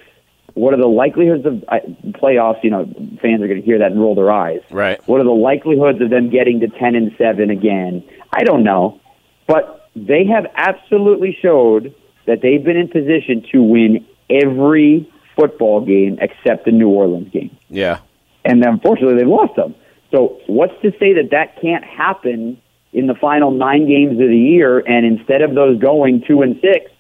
What 0.56 0.74
are 0.74 0.78
the 0.78 0.88
likelihoods 0.88 1.46
of 1.46 1.64
uh, 1.68 1.80
playoffs? 2.12 2.64
You 2.64 2.70
know, 2.70 2.86
fans 3.22 3.42
are 3.42 3.48
going 3.48 3.60
to 3.60 3.66
hear 3.66 3.80
that 3.80 3.92
and 3.92 4.00
roll 4.00 4.14
their 4.14 4.32
eyes. 4.32 4.62
Right. 4.70 5.02
What 5.08 5.20
are 5.20 5.24
the 5.24 5.32
likelihoods 5.32 6.00
of 6.02 6.10
them 6.10 6.30
getting 6.30 6.60
to 6.60 6.68
ten 6.68 6.96
and 6.96 7.12
seven 7.18 7.50
again? 7.50 8.04
I 8.32 8.44
don't 8.44 8.64
know, 8.64 9.00
but 9.48 9.90
they 9.96 10.26
have 10.26 10.46
absolutely 10.56 11.38
showed 11.42 11.94
that 12.26 12.42
they've 12.42 12.64
been 12.64 12.78
in 12.78 12.88
position 12.88 13.46
to 13.52 13.62
win 13.62 14.06
every 14.30 15.12
football 15.36 15.84
game 15.84 16.18
except 16.22 16.66
the 16.66 16.72
New 16.72 16.90
Orleans 16.90 17.32
game. 17.32 17.56
Yeah. 17.70 18.00
And 18.46 18.64
unfortunately, 18.64 19.18
they've 19.18 19.28
lost 19.28 19.56
them. 19.56 19.76
So 20.12 20.40
what's 20.48 20.80
to 20.84 20.92
say 21.00 21.14
that 21.14 21.30
that 21.32 21.60
can't 21.62 21.84
happen 21.84 22.62
in 22.92 23.08
the 23.08 23.16
final 23.16 23.52
nine 23.52 23.88
games 23.88 24.12
of 24.22 24.28
the 24.28 24.38
year? 24.38 24.80
And 24.80 25.06
instead 25.06 25.42
of 25.42 25.56
those 25.56 25.80
going 25.80 26.24
two 26.28 26.44
and 26.44 26.60
six, 26.62 26.92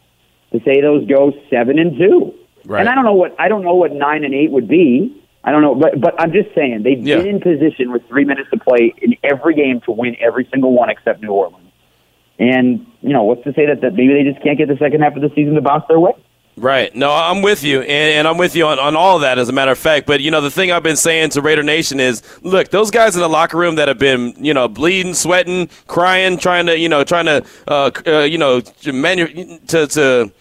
to 0.51 0.59
say 0.63 0.81
those 0.81 1.07
go 1.07 1.33
seven 1.49 1.77
and 1.79 1.97
two. 1.97 2.33
Right. 2.65 2.79
And 2.79 2.89
I 2.89 2.95
don't 2.95 3.05
know 3.05 3.13
what 3.13 3.35
I 3.39 3.47
don't 3.47 3.63
know 3.63 3.75
what 3.75 3.91
nine 3.93 4.23
and 4.23 4.33
eight 4.33 4.51
would 4.51 4.67
be. 4.67 5.19
I 5.43 5.51
don't 5.51 5.61
know, 5.61 5.75
but 5.75 5.99
but 5.99 6.19
I'm 6.19 6.31
just 6.31 6.53
saying 6.55 6.83
they've 6.83 7.05
Yeah. 7.05 7.17
been 7.17 7.27
in 7.27 7.39
position 7.41 7.91
with 7.91 8.07
three 8.07 8.23
minutes 8.25 8.49
to 8.51 8.57
play 8.57 8.93
in 9.01 9.15
every 9.23 9.53
game 9.55 9.81
to 9.81 9.91
win 9.91 10.15
every 10.19 10.47
single 10.51 10.71
one 10.73 10.89
except 10.89 11.21
New 11.21 11.31
Orleans. 11.31 11.59
And 12.39 12.85
you 13.01 13.09
know 13.13 13.23
what's 13.23 13.43
to 13.43 13.53
say 13.53 13.65
that, 13.65 13.81
that 13.81 13.93
maybe 13.93 14.13
they 14.13 14.23
just 14.23 14.41
can't 14.43 14.57
get 14.57 14.67
the 14.69 14.77
second 14.77 15.01
half 15.01 15.15
of 15.15 15.21
the 15.21 15.29
season 15.35 15.55
to 15.55 15.61
bounce 15.61 15.83
their 15.87 15.99
way? 15.99 16.13
Right. 16.55 16.95
No, 16.95 17.11
I'm 17.11 17.41
with 17.41 17.63
you, 17.63 17.81
and, 17.81 17.89
and 17.89 18.27
I'm 18.27 18.37
with 18.37 18.55
you 18.55 18.67
on, 18.67 18.77
on 18.77 18.95
all 18.95 19.15
of 19.15 19.23
that, 19.23 19.39
as 19.39 19.49
a 19.49 19.51
matter 19.51 19.71
of 19.71 19.77
fact. 19.79 20.05
But, 20.05 20.21
you 20.21 20.29
know, 20.29 20.39
the 20.39 20.51
thing 20.51 20.71
I've 20.71 20.83
been 20.83 20.95
saying 20.95 21.31
to 21.31 21.41
Raider 21.41 21.63
Nation 21.63 21.99
is, 21.99 22.21
look, 22.43 22.69
those 22.69 22.91
guys 22.91 23.15
in 23.15 23.23
the 23.23 23.27
locker 23.27 23.57
room 23.57 23.73
that 23.77 23.87
have 23.87 23.97
been, 23.97 24.35
you 24.37 24.53
know, 24.53 24.67
bleeding, 24.67 25.15
sweating, 25.15 25.67
crying, 25.87 26.37
trying 26.37 26.67
to, 26.67 26.77
you 26.77 26.89
know, 26.89 27.03
trying 27.03 27.25
to, 27.25 27.43
uh, 27.67 27.89
uh, 28.05 28.19
you 28.19 28.37
know, 28.37 28.59
to, 28.61 28.93
manu- 28.93 29.57
to, 29.65 29.87
to 29.87 30.31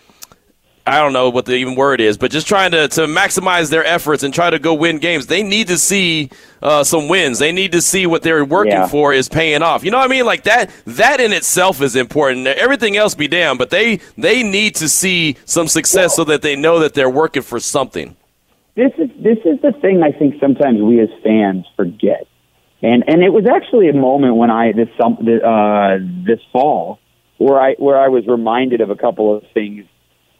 I 0.85 0.99
don't 1.01 1.13
know 1.13 1.31
what 1.31 1.45
the 1.47 1.55
even 1.55 1.77
word 1.77 2.01
is, 2.01 2.19
but 2.19 2.33
just 2.33 2.49
trying 2.49 2.73
to, 2.73 2.89
to 2.89 3.03
maximize 3.03 3.71
their 3.71 3.85
efforts 3.85 4.25
and 4.25 4.35
try 4.35 4.51
to 4.51 4.59
go 4.59 4.75
win 4.75 4.99
games. 4.99 5.27
They 5.27 5.45
need 5.45 5.69
to 5.69 5.79
see 5.79 6.29
uh, 6.61 6.83
some 6.83 7.07
wins. 7.09 7.39
They 7.39 7.53
need 7.53 7.71
to 7.73 7.81
see 7.81 8.05
what 8.07 8.23
they're 8.23 8.45
working 8.45 8.73
Yeah. 8.73 8.89
for 8.89 9.13
is 9.13 9.29
paying 9.29 9.63
off. 9.63 9.85
You 9.85 9.93
know 9.93 9.99
what 9.99 10.11
I 10.11 10.13
mean? 10.13 10.27
Like 10.27 10.43
that. 10.43 10.71
That 10.87 11.21
in 11.21 11.33
itself 11.33 11.81
is 11.83 11.95
important. 11.95 12.49
Everything 12.49 12.97
else 12.97 13.15
be 13.15 13.29
damned, 13.29 13.61
but 13.61 13.71
they 13.71 14.01
they 14.19 14.43
need 14.43 14.75
to 14.77 14.89
see 14.89 15.37
some 15.45 15.69
success 15.69 16.17
so 16.17 16.25
that 16.25 16.43
they 16.43 16.57
know 16.57 16.81
that 16.81 16.95
they're 16.95 17.09
working 17.11 17.43
for 17.43 17.61
something. 17.61 18.17
this 18.75 18.91
is 18.99 19.09
this 19.23 19.39
is 19.45 19.61
the 19.63 19.73
thing 19.81 20.03
I 20.03 20.11
think 20.11 20.41
sometimes 20.41 20.81
we 20.83 20.99
as 21.01 21.11
fans 21.23 21.65
forget, 21.77 22.27
and 22.83 23.05
and 23.07 23.23
it 23.23 23.33
was 23.33 23.47
actually 23.47 23.89
a 23.89 23.93
moment 23.95 24.35
when 24.35 24.51
I 24.51 24.73
this 24.73 24.89
some 25.01 25.17
uh, 25.21 25.99
this 26.27 26.41
fall 26.53 26.99
where 27.39 27.61
I 27.61 27.75
where 27.75 27.99
I 28.01 28.09
was 28.09 28.27
reminded 28.27 28.81
of 28.81 28.91
a 28.91 28.97
couple 28.97 29.37
of 29.37 29.45
things 29.55 29.85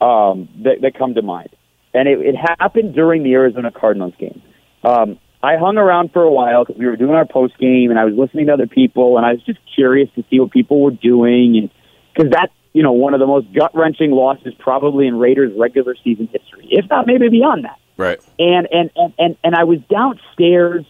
um, 0.01 0.49
that, 0.63 0.81
that 0.81 0.97
come 0.97 1.13
to 1.15 1.21
mind, 1.21 1.49
and 1.93 2.07
it, 2.07 2.19
it 2.19 2.35
happened 2.35 2.93
during 2.93 3.23
the 3.23 3.33
Arizona 3.33 3.71
Cardinals 3.71 4.13
game. 4.19 4.41
Um, 4.83 5.19
I 5.41 5.57
hung 5.57 5.77
around 5.77 6.11
for 6.11 6.23
a 6.23 6.31
while 6.31 6.63
because 6.63 6.79
we 6.79 6.85
were 6.85 6.95
doing 6.95 7.15
our 7.15 7.25
post 7.25 7.57
game, 7.57 7.89
and 7.89 7.99
I 7.99 8.05
was 8.05 8.13
listening 8.15 8.47
to 8.47 8.53
other 8.53 8.67
people, 8.67 9.17
and 9.17 9.25
I 9.25 9.33
was 9.33 9.43
just 9.43 9.59
curious 9.75 10.09
to 10.15 10.23
see 10.29 10.39
what 10.39 10.51
people 10.51 10.81
were 10.81 10.91
doing, 10.91 11.57
and 11.57 11.69
because 12.13 12.31
that's 12.31 12.53
you 12.73 12.83
know 12.83 12.93
one 12.93 13.13
of 13.13 13.19
the 13.19 13.27
most 13.27 13.47
gut 13.53 13.71
wrenching 13.75 14.11
losses 14.11 14.53
probably 14.59 15.07
in 15.07 15.17
Raiders 15.17 15.51
regular 15.57 15.95
season 16.03 16.27
history, 16.27 16.67
if 16.69 16.89
not 16.89 17.07
maybe 17.07 17.29
beyond 17.29 17.65
that 17.65 17.79
Right. 17.97 18.19
and 18.39 18.67
and 18.71 18.89
and 18.95 19.13
and, 19.17 19.37
and 19.43 19.55
I 19.55 19.65
was 19.65 19.79
downstairs 19.89 20.85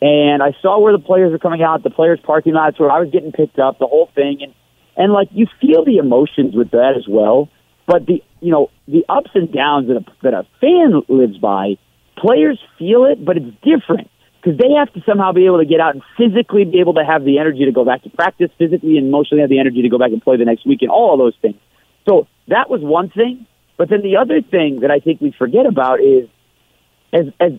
and 0.00 0.42
I 0.42 0.54
saw 0.60 0.80
where 0.80 0.92
the 0.92 1.02
players 1.02 1.32
were 1.32 1.38
coming 1.38 1.62
out, 1.62 1.82
the 1.82 1.90
players' 1.90 2.18
parking 2.22 2.54
lots 2.54 2.78
where 2.78 2.90
I 2.90 2.98
was 2.98 3.10
getting 3.10 3.32
picked 3.32 3.58
up, 3.58 3.78
the 3.78 3.86
whole 3.86 4.10
thing, 4.14 4.38
and 4.42 4.54
and 4.96 5.12
like 5.12 5.28
you 5.32 5.46
feel 5.60 5.84
the 5.84 5.98
emotions 5.98 6.54
with 6.54 6.72
that 6.72 6.94
as 6.96 7.06
well. 7.08 7.48
But 7.86 8.06
the 8.06 8.22
you 8.40 8.52
know 8.52 8.70
the 8.86 9.04
ups 9.08 9.30
and 9.34 9.52
downs 9.52 9.88
that 9.88 9.96
a, 9.96 10.04
that 10.22 10.34
a 10.34 10.46
fan 10.60 11.02
lives 11.08 11.38
by, 11.38 11.76
players 12.16 12.58
feel 12.78 13.04
it, 13.04 13.24
but 13.24 13.36
it's 13.36 13.56
different 13.62 14.10
because 14.40 14.58
they 14.58 14.72
have 14.78 14.92
to 14.94 15.02
somehow 15.06 15.32
be 15.32 15.46
able 15.46 15.58
to 15.58 15.64
get 15.64 15.80
out 15.80 15.94
and 15.94 16.02
physically 16.16 16.64
be 16.64 16.80
able 16.80 16.94
to 16.94 17.04
have 17.04 17.24
the 17.24 17.38
energy 17.38 17.64
to 17.64 17.72
go 17.72 17.84
back 17.84 18.02
to 18.02 18.10
practice, 18.10 18.50
physically 18.58 18.98
and 18.98 19.08
emotionally 19.08 19.40
have 19.40 19.50
the 19.50 19.58
energy 19.58 19.82
to 19.82 19.88
go 19.88 19.98
back 19.98 20.10
and 20.10 20.22
play 20.22 20.36
the 20.36 20.44
next 20.44 20.66
week, 20.66 20.82
and 20.82 20.90
all 20.90 21.12
of 21.12 21.18
those 21.18 21.34
things. 21.42 21.56
So 22.08 22.26
that 22.48 22.68
was 22.68 22.80
one 22.82 23.10
thing. 23.10 23.46
But 23.76 23.88
then 23.88 24.02
the 24.02 24.16
other 24.16 24.42
thing 24.42 24.80
that 24.80 24.90
I 24.90 25.00
think 25.00 25.20
we 25.20 25.32
forget 25.36 25.66
about 25.66 26.00
is 26.00 26.28
as 27.12 27.26
as 27.40 27.52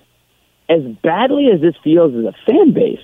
as 0.69 0.81
badly 1.03 1.49
as 1.53 1.59
this 1.59 1.75
feels 1.83 2.15
as 2.15 2.25
a 2.25 2.33
fan 2.45 2.73
base, 2.73 3.03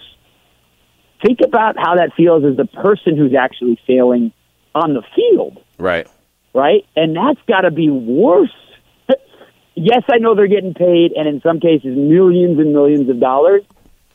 think 1.26 1.40
about 1.46 1.76
how 1.78 1.96
that 1.96 2.14
feels 2.16 2.44
as 2.46 2.56
the 2.56 2.66
person 2.66 3.18
who's 3.18 3.34
actually 3.36 3.78
failing 3.86 4.32
on 4.74 4.94
the 4.94 5.04
field, 5.16 5.62
Right. 5.80 6.08
Right? 6.54 6.86
And 6.95 7.16
that's 7.16 7.39
got 7.47 7.62
to 7.62 7.72
be 7.72 7.89
worse. 7.89 8.56
yes, 9.76 10.04
I 10.12 10.18
know 10.18 10.36
they're 10.36 10.47
getting 10.47 10.74
paid, 10.74 11.14
and 11.16 11.28
in 11.28 11.41
some 11.41 11.60
cases, 11.60 11.95
millions 11.95 12.60
and 12.60 12.74
millions 12.74 13.10
of 13.10 13.20
dollars. 13.20 13.64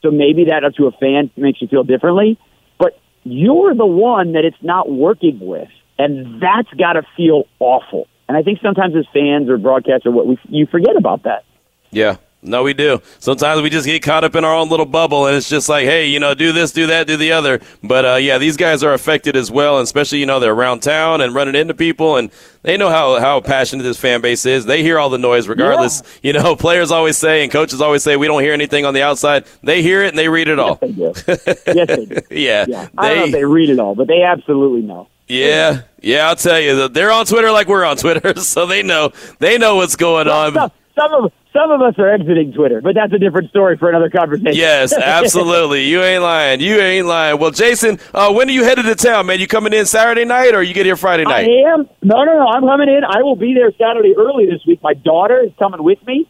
So 0.03 0.11
maybe 0.11 0.47
that 0.47 0.65
up 0.65 0.75
to 0.75 0.87
a 0.87 0.93
fan 0.93 1.31
makes 1.37 1.63
you 1.63 1.69
feel 1.69 1.83
differently. 1.83 2.39
But 2.79 2.99
you're 3.23 3.75
the 3.75 3.87
one 3.87 4.33
that 4.33 4.45
it's 4.45 4.63
not 4.63 4.91
working 4.91 5.39
with, 5.41 5.69
and 5.99 6.43
that's 6.43 6.69
got 6.79 6.95
to 6.95 7.03
feel 7.17 7.45
awful. 7.59 8.07
And 8.29 8.37
I 8.37 8.43
think 8.43 8.59
sometimes 8.63 8.95
as 8.97 9.07
fans 9.13 9.49
or 9.49 9.59
broadcasters, 9.59 10.13
what 10.13 10.27
we 10.27 10.39
you 10.49 10.67
forget 10.67 10.97
about 10.97 11.25
that. 11.25 11.45
Yeah. 11.91 12.17
No, 12.45 12.63
we 12.63 12.75
do. 12.75 13.01
Sometimes 13.21 13.63
we 13.63 13.71
just 13.71 13.87
get 13.87 14.03
caught 14.03 14.23
up 14.23 14.37
in 14.37 14.45
our 14.45 14.55
own 14.55 14.69
little 14.69 14.85
bubble, 14.87 15.27
and 15.27 15.35
it's 15.37 15.49
just 15.49 15.69
like, 15.69 15.87
hey, 15.87 16.07
you 16.09 16.21
know, 16.21 16.35
do 16.35 16.53
this, 16.53 16.73
do 16.73 16.87
that, 16.89 17.07
do 17.07 17.17
the 17.17 17.33
other. 17.33 17.61
But 17.83 18.05
uh, 18.05 18.15
yeah, 18.17 18.37
these 18.37 18.57
guys 18.59 18.83
are 18.85 18.93
affected 18.93 19.35
as 19.35 19.51
well, 19.51 19.79
and 19.79 19.85
especially 19.85 20.19
you 20.19 20.27
know 20.27 20.41
they're 20.41 20.53
around 20.53 20.81
town 20.81 21.23
and 21.23 21.35
running 21.35 21.55
into 21.55 21.73
people, 21.73 22.17
and 22.19 22.31
they 22.63 22.77
know 22.77 22.91
how 22.91 23.19
how 23.19 23.41
passionate 23.41 23.83
this 23.83 23.99
fan 23.99 24.21
base 24.21 24.45
is. 24.45 24.67
They 24.67 24.83
hear 24.83 24.99
all 24.99 25.09
the 25.09 25.19
noise, 25.19 25.49
regardless. 25.49 26.03
You 26.23 26.35
know, 26.35 26.55
players 26.65 26.91
always 26.91 27.17
say, 27.17 27.43
and 27.43 27.51
coaches 27.51 27.81
always 27.81 28.03
say, 28.03 28.17
we 28.17 28.27
don't 28.27 28.43
hear 28.43 28.53
anything 28.53 28.85
on 28.85 28.93
the 28.95 29.03
outside. 29.03 29.47
They 29.63 29.81
hear 29.83 30.03
it 30.03 30.09
and 30.09 30.19
they 30.19 30.29
read 30.29 30.49
it 30.49 30.59
all. 30.59 30.77
They 30.77 30.93
do. 30.93 31.13
yes, 31.27 31.45
they 31.65 32.05
do. 32.07 32.21
yeah, 32.31 32.67
Yeah. 32.69 32.89
I 32.99 33.09
don't 33.09 33.19
know 33.19 33.25
if 33.27 33.33
they 33.33 33.45
read 33.45 33.71
it 33.71 33.79
all, 33.79 33.95
but 33.95 34.07
they 34.07 34.23
absolutely 34.23 34.83
know. 34.83 35.09
yeah, 35.29 35.83
yeah. 36.03 36.29
I'll 36.29 36.37
tell 36.37 36.61
you, 36.61 36.89
they're 36.89 37.11
on 37.11 37.25
Twitter 37.25 37.51
like 37.51 37.69
we're 37.69 37.85
on 37.85 37.97
Twitter, 37.97 38.35
so 38.41 38.67
they 38.67 38.83
know 38.83 39.13
they 39.39 39.57
know 39.57 39.77
what's 39.77 39.97
going 39.97 40.29
on. 40.29 40.53
Some, 40.53 40.71
some 40.95 41.13
of 41.25 41.33
some 41.55 41.71
of 41.71 41.81
us 41.81 41.95
are 41.99 42.13
exiting 42.13 42.53
Twitter, 42.53 42.81
but 42.81 42.95
that's 42.95 43.13
a 43.13 43.19
different 43.19 43.49
story 43.51 43.77
for 43.79 43.89
another 43.89 44.11
conversation. 44.11 44.55
Yes, 44.55 44.93
absolutely. 44.99 45.85
You 45.85 46.03
ain't 46.03 46.23
lying. 46.23 46.61
You 46.61 46.77
ain't 46.81 47.07
lying. 47.07 47.39
Well, 47.39 47.53
Jason, 47.53 47.99
uh, 48.13 48.33
when 48.33 48.49
are 48.49 48.53
you 48.53 48.65
headed 48.65 48.85
to 48.87 48.95
town, 48.97 49.27
man? 49.27 49.39
You 49.41 49.47
coming 49.47 49.73
in 49.73 49.87
Saturday 49.87 50.25
night 50.25 50.55
or 50.55 50.63
you 50.63 50.75
get 50.75 50.85
here 50.85 50.97
Friday 50.97 51.25
night? 51.25 51.47
I 51.49 51.73
am. 51.73 51.89
No, 52.03 52.25
no, 52.25 52.35
no. 52.35 52.47
I'm 52.49 52.63
coming 52.63 52.89
in. 52.89 53.05
I 53.05 53.23
will 53.23 53.37
be 53.37 53.55
there 53.55 53.71
Saturday 53.79 54.15
early 54.19 54.47
this 54.47 54.67
week. 54.67 54.83
My 54.83 54.95
daughter 54.95 55.41
is 55.41 55.53
coming 55.59 55.83
with 55.83 56.05
me. 56.07 56.29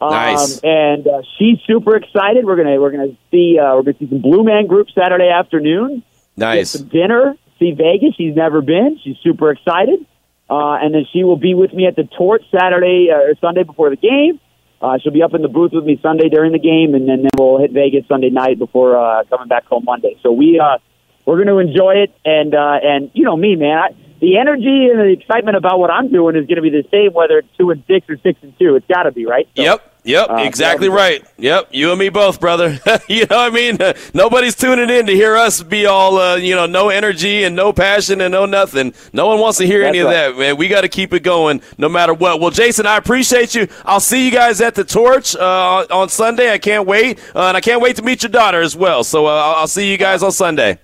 Um, 0.00 0.10
Nice. 0.10 0.60
And 0.62 1.06
uh, 1.08 1.22
she's 1.38 1.58
super 1.66 1.96
excited. 1.96 2.44
We're 2.44 2.56
gonna 2.56 2.78
we're 2.78 2.90
gonna 2.90 3.16
see 3.30 3.58
uh, 3.58 3.76
we're 3.76 3.82
gonna 3.82 3.98
see 3.98 4.08
some 4.10 4.20
Blue 4.20 4.44
Man 4.44 4.66
Group 4.66 4.88
Saturday 4.90 5.30
afternoon. 5.30 6.02
Get 6.36 6.36
Nice. 6.36 6.70
some 6.72 6.88
dinner. 6.88 7.34
See 7.58 7.72
Vegas. 7.72 8.14
She's 8.16 8.36
never 8.36 8.60
been. 8.60 9.00
She's 9.02 9.16
super 9.22 9.50
excited. 9.50 10.04
Uh, 10.50 10.74
and 10.74 10.94
then 10.94 11.06
she 11.12 11.24
will 11.24 11.38
be 11.38 11.54
with 11.54 11.72
me 11.72 11.86
at 11.86 11.96
the 11.96 12.04
Torch 12.04 12.42
Saturday 12.56 13.08
uh, 13.10 13.16
or 13.30 13.34
Sunday 13.40 13.62
before 13.62 13.88
the 13.88 13.96
game. 13.96 14.38
Uh, 14.80 14.98
she'll 15.02 15.12
be 15.12 15.22
up 15.22 15.34
in 15.34 15.42
the 15.42 15.48
booth 15.48 15.72
with 15.72 15.84
me 15.84 15.98
Sunday 16.02 16.28
during 16.28 16.52
the 16.52 16.58
game, 16.58 16.94
and 16.94 17.08
then, 17.08 17.22
then 17.22 17.30
we'll 17.38 17.58
hit 17.58 17.72
Vegas 17.72 18.06
Sunday 18.08 18.30
night 18.30 18.58
before 18.58 18.98
uh, 18.98 19.24
coming 19.24 19.48
back 19.48 19.64
home 19.66 19.84
Monday. 19.84 20.18
So 20.22 20.32
we 20.32 20.60
uh, 20.60 20.78
we're 21.24 21.42
going 21.42 21.48
to 21.48 21.58
enjoy 21.58 21.94
it, 22.04 22.14
and 22.24 22.54
uh, 22.54 22.78
and 22.82 23.10
you 23.14 23.24
know 23.24 23.36
me, 23.36 23.56
man. 23.56 23.78
I, 23.78 23.88
the 24.20 24.38
energy 24.38 24.88
and 24.90 24.98
the 24.98 25.14
excitement 25.18 25.56
about 25.56 25.78
what 25.78 25.90
I'm 25.90 26.10
doing 26.10 26.36
is 26.36 26.46
going 26.46 26.56
to 26.56 26.62
be 26.62 26.70
the 26.70 26.84
same 26.90 27.12
whether 27.12 27.38
it's 27.38 27.48
two 27.58 27.70
and 27.70 27.82
six 27.86 28.08
or 28.08 28.16
six 28.22 28.38
and 28.42 28.58
two. 28.58 28.76
It's 28.76 28.86
got 28.86 29.02
to 29.02 29.12
be 29.12 29.26
right. 29.26 29.46
So, 29.56 29.62
Yep. 29.62 29.95
Yep, 30.06 30.30
Uh, 30.30 30.36
exactly 30.36 30.88
right. 30.88 31.24
Yep, 31.36 31.70
you 31.72 31.90
and 31.90 31.98
me 31.98 32.10
both, 32.10 32.38
brother. 32.38 32.78
you 33.08 33.26
know 33.26 33.36
what 33.36 33.50
I 33.52 33.54
mean? 33.54 33.76
Nobody's 34.14 34.54
tuning 34.54 34.88
in 34.88 35.06
to 35.06 35.12
hear 35.12 35.36
us 35.36 35.62
be 35.64 35.86
all, 35.86 36.16
uh, 36.18 36.36
you 36.36 36.54
know, 36.54 36.66
no 36.66 36.90
energy 36.90 37.42
and 37.42 37.56
no 37.56 37.72
passion 37.72 38.20
and 38.20 38.30
no 38.30 38.46
nothing. 38.46 38.94
No 39.12 39.26
one 39.26 39.40
wants 39.40 39.58
to 39.58 39.66
hear 39.66 39.82
any 39.82 39.98
That's 39.98 40.30
of 40.30 40.36
that, 40.36 40.38
man. 40.38 40.56
We 40.56 40.68
got 40.68 40.82
to 40.82 40.88
keep 40.88 41.12
it 41.12 41.24
going 41.24 41.60
no 41.76 41.88
matter 41.88 42.14
what. 42.14 42.40
Well, 42.40 42.52
Jason, 42.52 42.86
I 42.86 42.96
appreciate 42.98 43.56
you. 43.56 43.66
I'll 43.84 43.98
see 43.98 44.24
you 44.24 44.30
guys 44.30 44.60
at 44.60 44.76
the 44.76 44.84
Torch 44.84 45.34
uh, 45.34 45.86
on 45.90 46.08
Sunday. 46.08 46.52
I 46.52 46.58
can't 46.58 46.86
wait. 46.86 47.18
Uh, 47.34 47.48
and 47.48 47.56
I 47.56 47.60
can't 47.60 47.82
wait 47.82 47.96
to 47.96 48.02
meet 48.02 48.22
your 48.22 48.30
daughter 48.30 48.60
as 48.60 48.76
well. 48.76 49.02
So 49.02 49.26
uh, 49.26 49.30
I'll 49.30 49.54
I'll 49.56 49.68
see 49.68 49.90
you 49.90 49.98
guys 49.98 50.22
on 50.22 50.30
Sunday. 50.30 50.78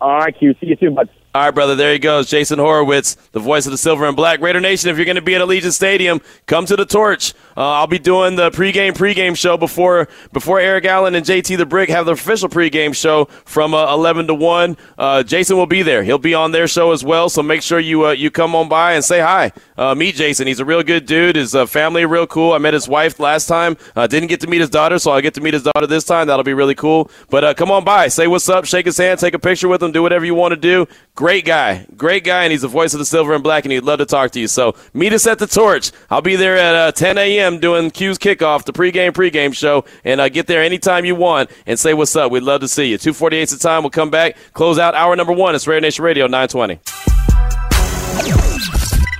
All 0.00 0.18
right, 0.18 0.34
Q. 0.38 0.54
See 0.60 0.68
you 0.68 0.76
soon, 0.80 0.94
bud. 0.94 1.10
All 1.34 1.44
right, 1.44 1.54
brother. 1.54 1.76
There 1.76 1.92
he 1.92 1.98
goes. 1.98 2.30
Jason 2.30 2.58
Horowitz, 2.58 3.14
the 3.32 3.38
voice 3.38 3.66
of 3.66 3.70
the 3.72 3.76
Silver 3.76 4.06
and 4.06 4.16
Black 4.16 4.40
Raider 4.40 4.60
Nation. 4.60 4.88
If 4.88 4.96
you're 4.96 5.04
going 5.04 5.16
to 5.16 5.22
be 5.22 5.34
at 5.34 5.42
Allegiant 5.42 5.72
Stadium, 5.72 6.22
come 6.46 6.64
to 6.64 6.74
the 6.74 6.86
Torch. 6.86 7.34
Uh, 7.54 7.60
I'll 7.72 7.86
be 7.86 7.98
doing 7.98 8.36
the 8.36 8.50
pregame 8.50 8.92
pregame 8.92 9.36
show 9.36 9.58
before 9.58 10.08
before 10.32 10.58
Eric 10.58 10.86
Allen 10.86 11.14
and 11.14 11.26
JT 11.26 11.58
the 11.58 11.66
Brick 11.66 11.90
have 11.90 12.06
the 12.06 12.12
official 12.12 12.48
pregame 12.48 12.94
show 12.94 13.26
from 13.44 13.74
uh, 13.74 13.92
11 13.92 14.28
to 14.28 14.34
1. 14.34 14.76
Uh, 14.96 15.22
Jason 15.22 15.58
will 15.58 15.66
be 15.66 15.82
there. 15.82 16.02
He'll 16.02 16.16
be 16.16 16.32
on 16.34 16.52
their 16.52 16.66
show 16.66 16.92
as 16.92 17.04
well. 17.04 17.28
So 17.28 17.42
make 17.42 17.60
sure 17.60 17.78
you 17.78 18.06
uh, 18.06 18.12
you 18.12 18.30
come 18.30 18.54
on 18.54 18.70
by 18.70 18.94
and 18.94 19.04
say 19.04 19.20
hi. 19.20 19.52
Uh, 19.76 19.94
meet 19.94 20.14
Jason. 20.14 20.46
He's 20.46 20.60
a 20.60 20.64
real 20.64 20.82
good 20.82 21.04
dude. 21.04 21.36
His 21.36 21.54
uh, 21.54 21.66
family 21.66 22.06
real 22.06 22.26
cool. 22.26 22.54
I 22.54 22.58
met 22.58 22.72
his 22.72 22.88
wife 22.88 23.20
last 23.20 23.48
time. 23.48 23.76
didn't 23.94 24.28
get 24.28 24.40
to 24.40 24.46
meet 24.46 24.60
his 24.62 24.70
daughter, 24.70 24.98
so 24.98 25.10
I 25.10 25.20
get 25.20 25.34
to 25.34 25.42
meet 25.42 25.52
his 25.52 25.62
daughter 25.62 25.86
this 25.86 26.04
time. 26.04 26.26
That'll 26.28 26.42
be 26.42 26.54
really 26.54 26.74
cool. 26.74 27.10
But 27.28 27.58
come 27.58 27.70
on 27.70 27.84
by, 27.84 28.08
say 28.08 28.28
what's 28.28 28.48
up, 28.48 28.64
shake 28.64 28.86
his 28.86 28.96
hand, 28.96 29.20
take 29.20 29.34
a 29.34 29.38
picture 29.38 29.68
with 29.68 29.82
him, 29.82 29.92
do 29.92 30.02
whatever 30.02 30.24
you 30.24 30.34
want 30.34 30.52
to 30.52 30.56
do. 30.56 30.86
Great 31.14 31.27
guy, 31.44 31.84
great 31.96 32.24
guy, 32.24 32.44
and 32.44 32.52
he's 32.52 32.62
the 32.62 32.68
voice 32.68 32.94
of 32.94 32.98
the 32.98 33.04
Silver 33.04 33.34
and 33.34 33.42
Black, 33.42 33.64
and 33.64 33.72
he'd 33.72 33.80
love 33.80 33.98
to 33.98 34.06
talk 34.06 34.30
to 34.30 34.40
you. 34.40 34.48
So 34.48 34.74
meet 34.94 35.12
us 35.12 35.26
at 35.26 35.38
the 35.38 35.46
Torch. 35.46 35.92
I'll 36.08 36.22
be 36.22 36.36
there 36.36 36.56
at 36.56 36.96
10 36.96 37.18
a.m. 37.18 37.58
doing 37.58 37.90
Q's 37.90 38.18
kickoff, 38.18 38.64
the 38.64 38.72
pregame 38.72 39.12
pregame 39.12 39.54
show, 39.54 39.84
and 40.04 40.20
uh, 40.20 40.28
get 40.30 40.46
there 40.46 40.62
anytime 40.62 41.04
you 41.04 41.14
want 41.14 41.50
and 41.66 41.78
say 41.78 41.92
what's 41.92 42.16
up. 42.16 42.32
We'd 42.32 42.42
love 42.44 42.62
to 42.62 42.68
see 42.68 42.86
you. 42.86 42.96
248's 42.96 43.50
the 43.50 43.58
time. 43.58 43.82
We'll 43.82 43.90
come 43.90 44.10
back, 44.10 44.36
close 44.54 44.78
out 44.78 44.94
hour 44.94 45.14
number 45.16 45.34
one. 45.34 45.54
It's 45.54 45.66
Raider 45.66 45.82
Nation 45.82 46.04
Radio 46.04 46.26
920. 46.26 46.80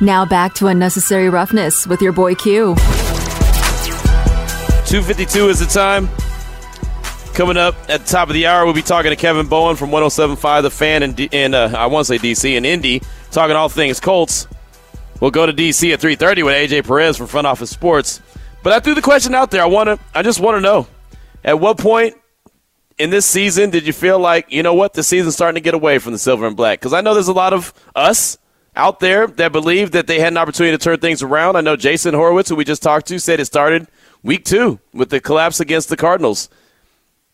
Now 0.00 0.24
back 0.24 0.54
to 0.54 0.68
unnecessary 0.68 1.28
roughness 1.28 1.86
with 1.86 2.00
your 2.00 2.12
boy 2.12 2.34
Q. 2.36 2.74
252 4.86 5.48
is 5.48 5.58
the 5.60 5.66
time. 5.66 6.08
Coming 7.38 7.56
up 7.56 7.76
at 7.88 8.00
the 8.00 8.06
top 8.08 8.26
of 8.26 8.34
the 8.34 8.48
hour, 8.48 8.64
we'll 8.64 8.74
be 8.74 8.82
talking 8.82 9.12
to 9.12 9.16
Kevin 9.16 9.46
Bowen 9.46 9.76
from 9.76 9.90
107.5 9.90 10.62
The 10.62 10.70
Fan 10.72 11.04
and, 11.04 11.20
in 11.20 11.54
uh, 11.54 11.72
I 11.72 11.86
want 11.86 12.04
to 12.04 12.18
say 12.18 12.18
DC 12.18 12.56
and 12.56 12.66
Indy, 12.66 13.00
talking 13.30 13.54
all 13.54 13.68
things 13.68 14.00
Colts. 14.00 14.48
We'll 15.20 15.30
go 15.30 15.46
to 15.46 15.52
DC 15.52 15.92
at 15.92 16.00
3:30 16.00 16.42
with 16.42 16.54
AJ 16.56 16.84
Perez 16.84 17.16
from 17.16 17.28
Front 17.28 17.46
Office 17.46 17.70
Sports. 17.70 18.20
But 18.64 18.72
I 18.72 18.80
threw 18.80 18.92
the 18.92 19.02
question 19.02 19.36
out 19.36 19.52
there. 19.52 19.62
I 19.62 19.66
want 19.66 19.86
to. 19.86 20.00
I 20.16 20.22
just 20.22 20.40
want 20.40 20.56
to 20.56 20.60
know, 20.60 20.88
at 21.44 21.60
what 21.60 21.78
point 21.78 22.16
in 22.98 23.10
this 23.10 23.24
season 23.24 23.70
did 23.70 23.86
you 23.86 23.92
feel 23.92 24.18
like 24.18 24.50
you 24.50 24.64
know 24.64 24.74
what 24.74 24.94
the 24.94 25.04
season's 25.04 25.34
starting 25.34 25.62
to 25.62 25.64
get 25.64 25.74
away 25.74 26.00
from 26.00 26.14
the 26.14 26.18
silver 26.18 26.44
and 26.44 26.56
black? 26.56 26.80
Because 26.80 26.92
I 26.92 27.02
know 27.02 27.14
there's 27.14 27.28
a 27.28 27.32
lot 27.32 27.52
of 27.52 27.72
us 27.94 28.36
out 28.74 28.98
there 28.98 29.28
that 29.28 29.52
believe 29.52 29.92
that 29.92 30.08
they 30.08 30.18
had 30.18 30.32
an 30.32 30.38
opportunity 30.38 30.76
to 30.76 30.82
turn 30.82 30.98
things 30.98 31.22
around. 31.22 31.54
I 31.54 31.60
know 31.60 31.76
Jason 31.76 32.14
Horowitz, 32.14 32.48
who 32.48 32.56
we 32.56 32.64
just 32.64 32.82
talked 32.82 33.06
to, 33.06 33.20
said 33.20 33.38
it 33.38 33.44
started 33.44 33.86
week 34.24 34.44
two 34.44 34.80
with 34.92 35.10
the 35.10 35.20
collapse 35.20 35.60
against 35.60 35.88
the 35.88 35.96
Cardinals. 35.96 36.48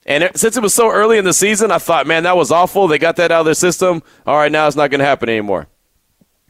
And 0.07 0.25
it, 0.25 0.37
since 0.37 0.57
it 0.57 0.63
was 0.63 0.75
so 0.75 0.91
early 0.91 1.19
in 1.19 1.25
the 1.25 1.33
season, 1.33 1.71
I 1.71 1.79
thought, 1.79 2.07
man, 2.07 2.25
that 2.25 2.37
was 2.37 2.51
awful. 2.51 2.89
They 2.89 2.99
got 2.99 3.17
that 3.17 3.33
out 3.33 3.41
of 3.41 3.47
their 3.47 3.55
system. 3.55 4.03
All 4.27 4.37
right, 4.37 4.53
now 4.53 4.67
it's 4.67 4.77
not 4.77 4.91
going 4.91 4.99
to 4.99 5.07
happen 5.07 5.29
anymore. 5.29 5.67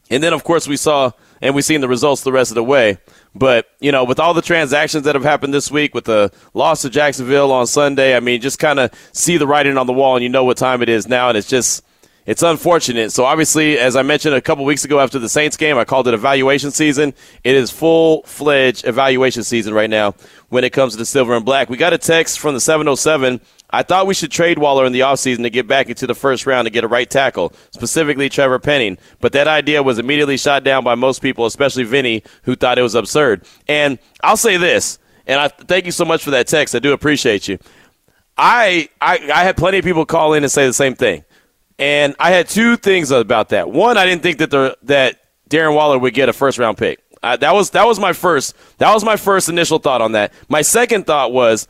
And 0.09 0.21
then, 0.21 0.33
of 0.33 0.43
course, 0.43 0.67
we 0.67 0.77
saw 0.77 1.11
and 1.41 1.55
we've 1.55 1.65
seen 1.65 1.81
the 1.81 1.87
results 1.87 2.21
the 2.21 2.31
rest 2.31 2.51
of 2.51 2.55
the 2.55 2.63
way. 2.63 2.97
But, 3.33 3.67
you 3.79 3.91
know, 3.91 4.03
with 4.03 4.19
all 4.19 4.33
the 4.33 4.41
transactions 4.41 5.03
that 5.03 5.15
have 5.15 5.23
happened 5.23 5.53
this 5.53 5.69
week, 5.69 5.93
with 5.93 6.05
the 6.05 6.31
loss 6.53 6.83
to 6.83 6.89
Jacksonville 6.89 7.51
on 7.51 7.67
Sunday, 7.67 8.15
I 8.15 8.19
mean, 8.19 8.41
just 8.41 8.59
kind 8.59 8.79
of 8.79 8.91
see 9.11 9.37
the 9.37 9.47
writing 9.47 9.77
on 9.77 9.87
the 9.87 9.93
wall 9.93 10.15
and 10.15 10.23
you 10.23 10.29
know 10.29 10.43
what 10.43 10.57
time 10.57 10.81
it 10.81 10.89
is 10.89 11.07
now. 11.07 11.29
And 11.29 11.37
it's 11.37 11.49
just, 11.49 11.83
it's 12.25 12.43
unfortunate. 12.43 13.11
So 13.11 13.25
obviously, 13.25 13.77
as 13.77 13.95
I 13.95 14.01
mentioned 14.01 14.35
a 14.35 14.41
couple 14.41 14.65
weeks 14.65 14.83
ago 14.85 14.99
after 14.99 15.19
the 15.19 15.29
Saints 15.29 15.57
game, 15.57 15.77
I 15.77 15.85
called 15.85 16.07
it 16.07 16.13
evaluation 16.13 16.71
season. 16.71 17.13
It 17.43 17.55
is 17.55 17.71
full 17.71 18.23
fledged 18.23 18.85
evaluation 18.85 19.43
season 19.43 19.73
right 19.73 19.89
now 19.89 20.15
when 20.49 20.63
it 20.63 20.73
comes 20.73 20.93
to 20.93 20.97
the 20.97 21.05
silver 21.05 21.35
and 21.35 21.45
black. 21.45 21.69
We 21.69 21.77
got 21.77 21.93
a 21.93 21.97
text 21.97 22.39
from 22.39 22.53
the 22.53 22.59
707 22.59 23.41
I 23.75 23.83
thought 23.83 24.07
we 24.07 24.13
should 24.13 24.31
trade 24.31 24.59
Waller 24.59 24.85
in 24.85 24.93
the 24.93 25.01
offseason 25.01 25.43
to 25.43 25.49
get 25.49 25.67
back 25.67 25.89
into 25.89 26.07
the 26.07 26.15
first 26.15 26.45
round 26.45 26.65
to 26.65 26.69
get 26.69 26.83
a 26.83 26.87
right 26.87 27.09
tackle, 27.09 27.51
specifically 27.71 28.29
Trevor 28.29 28.59
Penning. 28.59 28.97
But 29.19 29.33
that 29.33 29.47
idea 29.47 29.83
was 29.83 29.99
immediately 29.99 30.37
shot 30.37 30.63
down 30.63 30.83
by 30.83 30.95
most 30.95 31.21
people, 31.21 31.45
especially 31.45 31.83
Vinny, 31.83 32.23
who 32.43 32.55
thought 32.55 32.77
it 32.77 32.83
was 32.83 32.95
absurd. 32.95 33.45
And 33.67 33.99
I'll 34.23 34.37
say 34.37 34.57
this, 34.57 34.99
and 35.27 35.39
I 35.39 35.47
thank 35.47 35.85
you 35.85 35.91
so 35.91 36.05
much 36.05 36.23
for 36.23 36.31
that 36.31 36.47
text. 36.47 36.75
I 36.75 36.79
do 36.79 36.93
appreciate 36.93 37.47
you. 37.47 37.57
I, 38.37 38.89
I, 39.01 39.29
I 39.33 39.43
had 39.43 39.57
plenty 39.57 39.79
of 39.79 39.83
people 39.83 40.05
call 40.05 40.33
in 40.33 40.43
and 40.43 40.51
say 40.51 40.65
the 40.67 40.73
same 40.73 40.95
thing. 40.95 41.23
And 41.77 42.15
I 42.19 42.31
had 42.31 42.47
two 42.47 42.77
things 42.77 43.11
about 43.11 43.49
that. 43.49 43.69
One, 43.69 43.97
I 43.97 44.05
didn't 44.05 44.23
think 44.23 44.37
that 44.37 44.49
the, 44.49 44.77
that 44.83 45.21
Darren 45.49 45.75
Waller 45.75 45.99
would 45.99 46.13
get 46.13 46.29
a 46.29 46.33
first 46.33 46.57
round 46.57 46.77
pick. 46.77 47.01
Uh, 47.21 47.35
that 47.37 47.53
was 47.53 47.71
that 47.71 47.87
was 47.87 47.99
my 47.99 48.13
first 48.13 48.55
that 48.77 48.93
was 48.93 49.03
my 49.03 49.15
first 49.15 49.49
initial 49.49 49.79
thought 49.79 50.01
on 50.01 50.11
that. 50.11 50.31
My 50.47 50.61
second 50.61 51.07
thought 51.07 51.33
was 51.33 51.67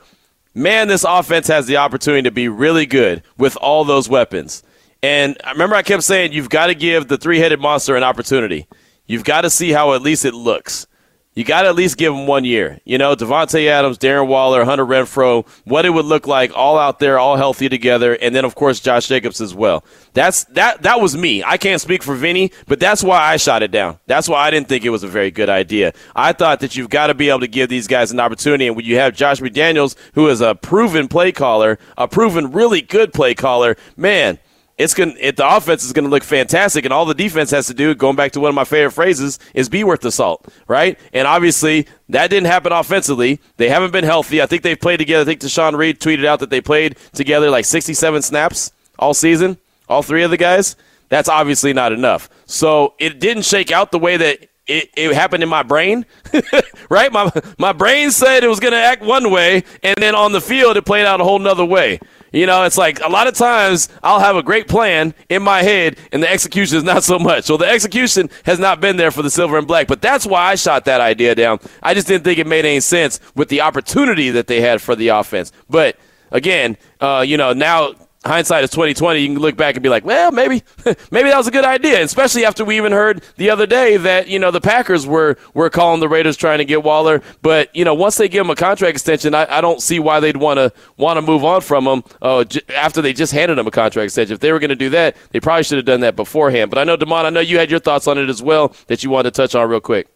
man, 0.55 0.87
this 0.87 1.03
offense 1.07 1.47
has 1.47 1.67
the 1.67 1.77
opportunity 1.77 2.23
to 2.23 2.31
be 2.31 2.47
really 2.47 2.85
good 2.85 3.21
with 3.37 3.55
all 3.57 3.83
those 3.83 4.09
weapons. 4.09 4.63
And 5.03 5.37
I 5.43 5.51
remember 5.51 5.75
I 5.75 5.83
kept 5.83 6.03
saying, 6.03 6.33
you've 6.33 6.49
got 6.49 6.67
to 6.67 6.75
give 6.75 7.07
the 7.07 7.17
three 7.17 7.37
headed 7.37 7.59
monster 7.59 7.95
an 7.95 8.03
opportunity. 8.03 8.67
You've 9.05 9.25
got 9.25 9.41
to 9.41 9.49
see 9.49 9.71
how 9.71 9.93
at 9.93 10.01
least 10.01 10.25
it 10.25 10.33
looks 10.33 10.87
you 11.35 11.43
got 11.43 11.63
to 11.63 11.67
at 11.67 11.75
least 11.75 11.97
give 11.97 12.13
them 12.13 12.27
one 12.27 12.45
year. 12.45 12.79
You 12.85 12.97
know, 12.97 13.15
Davante 13.15 13.67
Adams, 13.67 13.97
Darren 13.97 14.27
Waller, 14.27 14.63
Hunter 14.63 14.85
Renfrow, 14.85 15.45
what 15.65 15.85
it 15.85 15.89
would 15.89 16.05
look 16.05 16.27
like 16.27 16.51
all 16.55 16.79
out 16.79 16.99
there, 16.99 17.19
all 17.19 17.35
healthy 17.35 17.67
together, 17.67 18.13
and 18.13 18.33
then 18.33 18.45
of 18.45 18.55
course 18.55 18.79
Josh 18.79 19.07
Jacobs 19.07 19.41
as 19.41 19.53
well. 19.53 19.83
That's 20.13 20.45
that. 20.45 20.81
That 20.83 21.01
was 21.01 21.15
me. 21.17 21.43
I 21.43 21.57
can't 21.57 21.81
speak 21.81 22.03
for 22.03 22.15
Vinny, 22.15 22.51
but 22.67 22.79
that's 22.79 23.03
why 23.03 23.21
I 23.21 23.37
shot 23.37 23.63
it 23.63 23.71
down. 23.71 23.99
That's 24.07 24.29
why 24.29 24.47
I 24.47 24.51
didn't 24.51 24.69
think 24.69 24.85
it 24.85 24.89
was 24.89 25.03
a 25.03 25.09
very 25.09 25.29
good 25.29 25.49
idea. 25.49 25.93
I 26.15 26.31
thought 26.31 26.61
that 26.61 26.75
you've 26.75 26.89
got 26.89 27.07
to 27.07 27.13
be 27.13 27.29
able 27.29 27.41
to 27.41 27.47
give 27.47 27.69
these 27.69 27.87
guys 27.87 28.11
an 28.11 28.19
opportunity, 28.19 28.67
and 28.67 28.75
when 28.75 28.85
you 28.85 28.95
have 28.95 29.13
Josh 29.13 29.41
McDaniels, 29.41 29.95
who 30.13 30.29
is 30.29 30.39
a 30.39 30.55
proven 30.55 31.07
play 31.09 31.31
caller, 31.33 31.77
a 31.97 32.07
proven 32.07 32.51
really 32.51 32.81
good 32.81 33.13
play 33.13 33.35
caller, 33.35 33.75
man 33.97 34.39
it's 34.77 34.93
going 34.93 35.15
it, 35.19 35.37
the 35.37 35.55
offense 35.55 35.83
is 35.83 35.93
to 35.93 36.01
look 36.01 36.23
fantastic, 36.23 36.83
and 36.85 36.93
all 36.93 37.05
the 37.05 37.13
defense 37.13 37.51
has 37.51 37.67
to 37.67 37.73
do, 37.73 37.95
going 37.95 38.15
back 38.15 38.33
to 38.33 38.39
one 38.39 38.49
of 38.49 38.55
my 38.55 38.65
favorite 38.65 38.91
phrases, 38.91 39.39
is 39.53 39.69
be 39.69 39.83
worth 39.83 40.01
the 40.01 40.11
salt, 40.11 40.45
right? 40.67 40.99
And 41.13 41.27
obviously, 41.27 41.87
that 42.09 42.29
didn't 42.29 42.47
happen 42.47 42.73
offensively. 42.73 43.39
They 43.57 43.69
haven't 43.69 43.91
been 43.91 44.03
healthy. 44.03 44.41
I 44.41 44.45
think 44.45 44.63
they've 44.63 44.79
played 44.79 44.97
together. 44.97 45.21
I 45.21 45.25
think 45.25 45.39
Deshaun 45.39 45.77
Reed 45.77 45.99
tweeted 45.99 46.25
out 46.25 46.39
that 46.39 46.49
they 46.49 46.61
played 46.61 46.97
together 47.13 47.49
like 47.49 47.65
67 47.65 48.21
snaps 48.21 48.71
all 48.99 49.13
season, 49.13 49.57
all 49.87 50.01
three 50.01 50.23
of 50.23 50.31
the 50.31 50.37
guys. 50.37 50.75
That's 51.07 51.29
obviously 51.29 51.71
not 51.71 51.93
enough. 51.93 52.29
So 52.45 52.95
it 52.99 53.19
didn't 53.19 53.43
shake 53.43 53.71
out 53.71 53.91
the 53.91 53.99
way 53.99 54.17
that 54.17 54.49
it, 54.67 54.89
it 54.95 55.13
happened 55.13 55.43
in 55.43 55.49
my 55.49 55.63
brain, 55.63 56.05
right? 56.89 57.11
My 57.11 57.31
my 57.57 57.71
brain 57.71 58.11
said 58.11 58.43
it 58.43 58.47
was 58.47 58.59
going 58.59 58.73
to 58.73 58.79
act 58.79 59.03
one 59.03 59.31
way, 59.31 59.63
and 59.83 59.95
then 59.99 60.15
on 60.15 60.31
the 60.31 60.41
field 60.41 60.75
it 60.77 60.85
played 60.85 61.05
out 61.05 61.21
a 61.21 61.23
whole 61.23 61.39
nother 61.39 61.65
way. 61.65 61.99
You 62.31 62.45
know, 62.45 62.63
it's 62.63 62.77
like 62.77 62.99
a 63.01 63.07
lot 63.07 63.27
of 63.27 63.33
times 63.33 63.89
I'll 64.03 64.19
have 64.19 64.35
a 64.35 64.43
great 64.43 64.67
plan 64.67 65.13
in 65.29 65.41
my 65.41 65.61
head 65.61 65.97
and 66.11 66.21
the 66.21 66.29
execution 66.29 66.77
is 66.77 66.83
not 66.83 67.03
so 67.03 67.17
much. 67.17 67.45
So 67.45 67.57
the 67.57 67.67
execution 67.67 68.29
has 68.45 68.59
not 68.59 68.81
been 68.81 68.97
there 68.97 69.11
for 69.11 69.21
the 69.21 69.29
silver 69.29 69.57
and 69.57 69.67
black, 69.67 69.87
but 69.87 70.01
that's 70.01 70.25
why 70.25 70.43
I 70.51 70.55
shot 70.55 70.85
that 70.85 71.01
idea 71.01 71.35
down. 71.35 71.59
I 71.81 71.93
just 71.93 72.07
didn't 72.07 72.23
think 72.23 72.39
it 72.39 72.47
made 72.47 72.65
any 72.65 72.81
sense 72.81 73.19
with 73.35 73.49
the 73.49 73.61
opportunity 73.61 74.31
that 74.31 74.47
they 74.47 74.61
had 74.61 74.81
for 74.81 74.95
the 74.95 75.09
offense. 75.09 75.51
But 75.69 75.97
again, 76.31 76.77
uh, 76.99 77.23
you 77.25 77.37
know, 77.37 77.53
now 77.53 77.93
hindsight 78.25 78.63
is 78.63 78.69
2020 78.71 79.19
you 79.19 79.27
can 79.27 79.39
look 79.39 79.55
back 79.55 79.75
and 79.75 79.83
be 79.83 79.89
like 79.89 80.03
well 80.03 80.31
maybe 80.31 80.63
maybe 81.11 81.29
that 81.29 81.37
was 81.37 81.47
a 81.47 81.51
good 81.51 81.65
idea. 81.65 82.03
Especially 82.03 82.45
after 82.45 82.65
we 82.65 82.77
even 82.77 82.91
heard 82.91 83.23
the 83.37 83.49
other 83.49 83.65
day 83.65 83.97
that 83.97 84.27
you 84.27 84.39
know 84.39 84.51
the 84.51 84.61
packers 84.61 85.05
were 85.05 85.37
were 85.53 85.69
calling 85.69 85.99
the 85.99 86.09
raiders 86.09 86.37
trying 86.37 86.57
to 86.59 86.65
get 86.65 86.83
waller. 86.83 87.21
But 87.41 87.75
you 87.75 87.85
know 87.85 87.93
once 87.93 88.17
they 88.17 88.27
give 88.27 88.45
him 88.45 88.49
a 88.49 88.55
contract 88.55 88.95
extension 88.95 89.33
i, 89.33 89.45
I 89.57 89.61
don't 89.61 89.81
see 89.81 89.99
why 89.99 90.19
they'd 90.19 90.37
want 90.37 90.57
to 90.57 90.71
want 90.97 91.17
to 91.17 91.21
move 91.21 91.43
on 91.43 91.61
from 91.61 91.85
him 91.85 92.03
uh, 92.21 92.43
j- 92.43 92.61
after 92.75 93.01
they 93.01 93.13
just 93.13 93.33
handed 93.33 93.57
him 93.57 93.67
a 93.67 93.71
contract 93.71 94.05
extension. 94.05 94.33
If 94.33 94.39
they 94.39 94.51
were 94.51 94.59
going 94.59 94.69
to 94.69 94.75
do 94.75 94.89
that 94.91 95.15
they 95.31 95.39
probably 95.39 95.63
should 95.63 95.77
have 95.77 95.85
done 95.85 96.01
that 96.01 96.15
beforehand. 96.15 96.69
But 96.69 96.79
i 96.79 96.83
know 96.83 96.97
demond 96.97 97.25
i 97.25 97.29
know 97.29 97.39
you 97.39 97.57
had 97.57 97.69
your 97.69 97.79
thoughts 97.79 98.07
on 98.07 98.17
it 98.17 98.29
as 98.29 98.41
well 98.41 98.75
that 98.87 99.03
you 99.03 99.09
wanted 99.09 99.33
to 99.33 99.41
touch 99.41 99.55
on 99.55 99.69
real 99.69 99.81
quick 99.81 100.07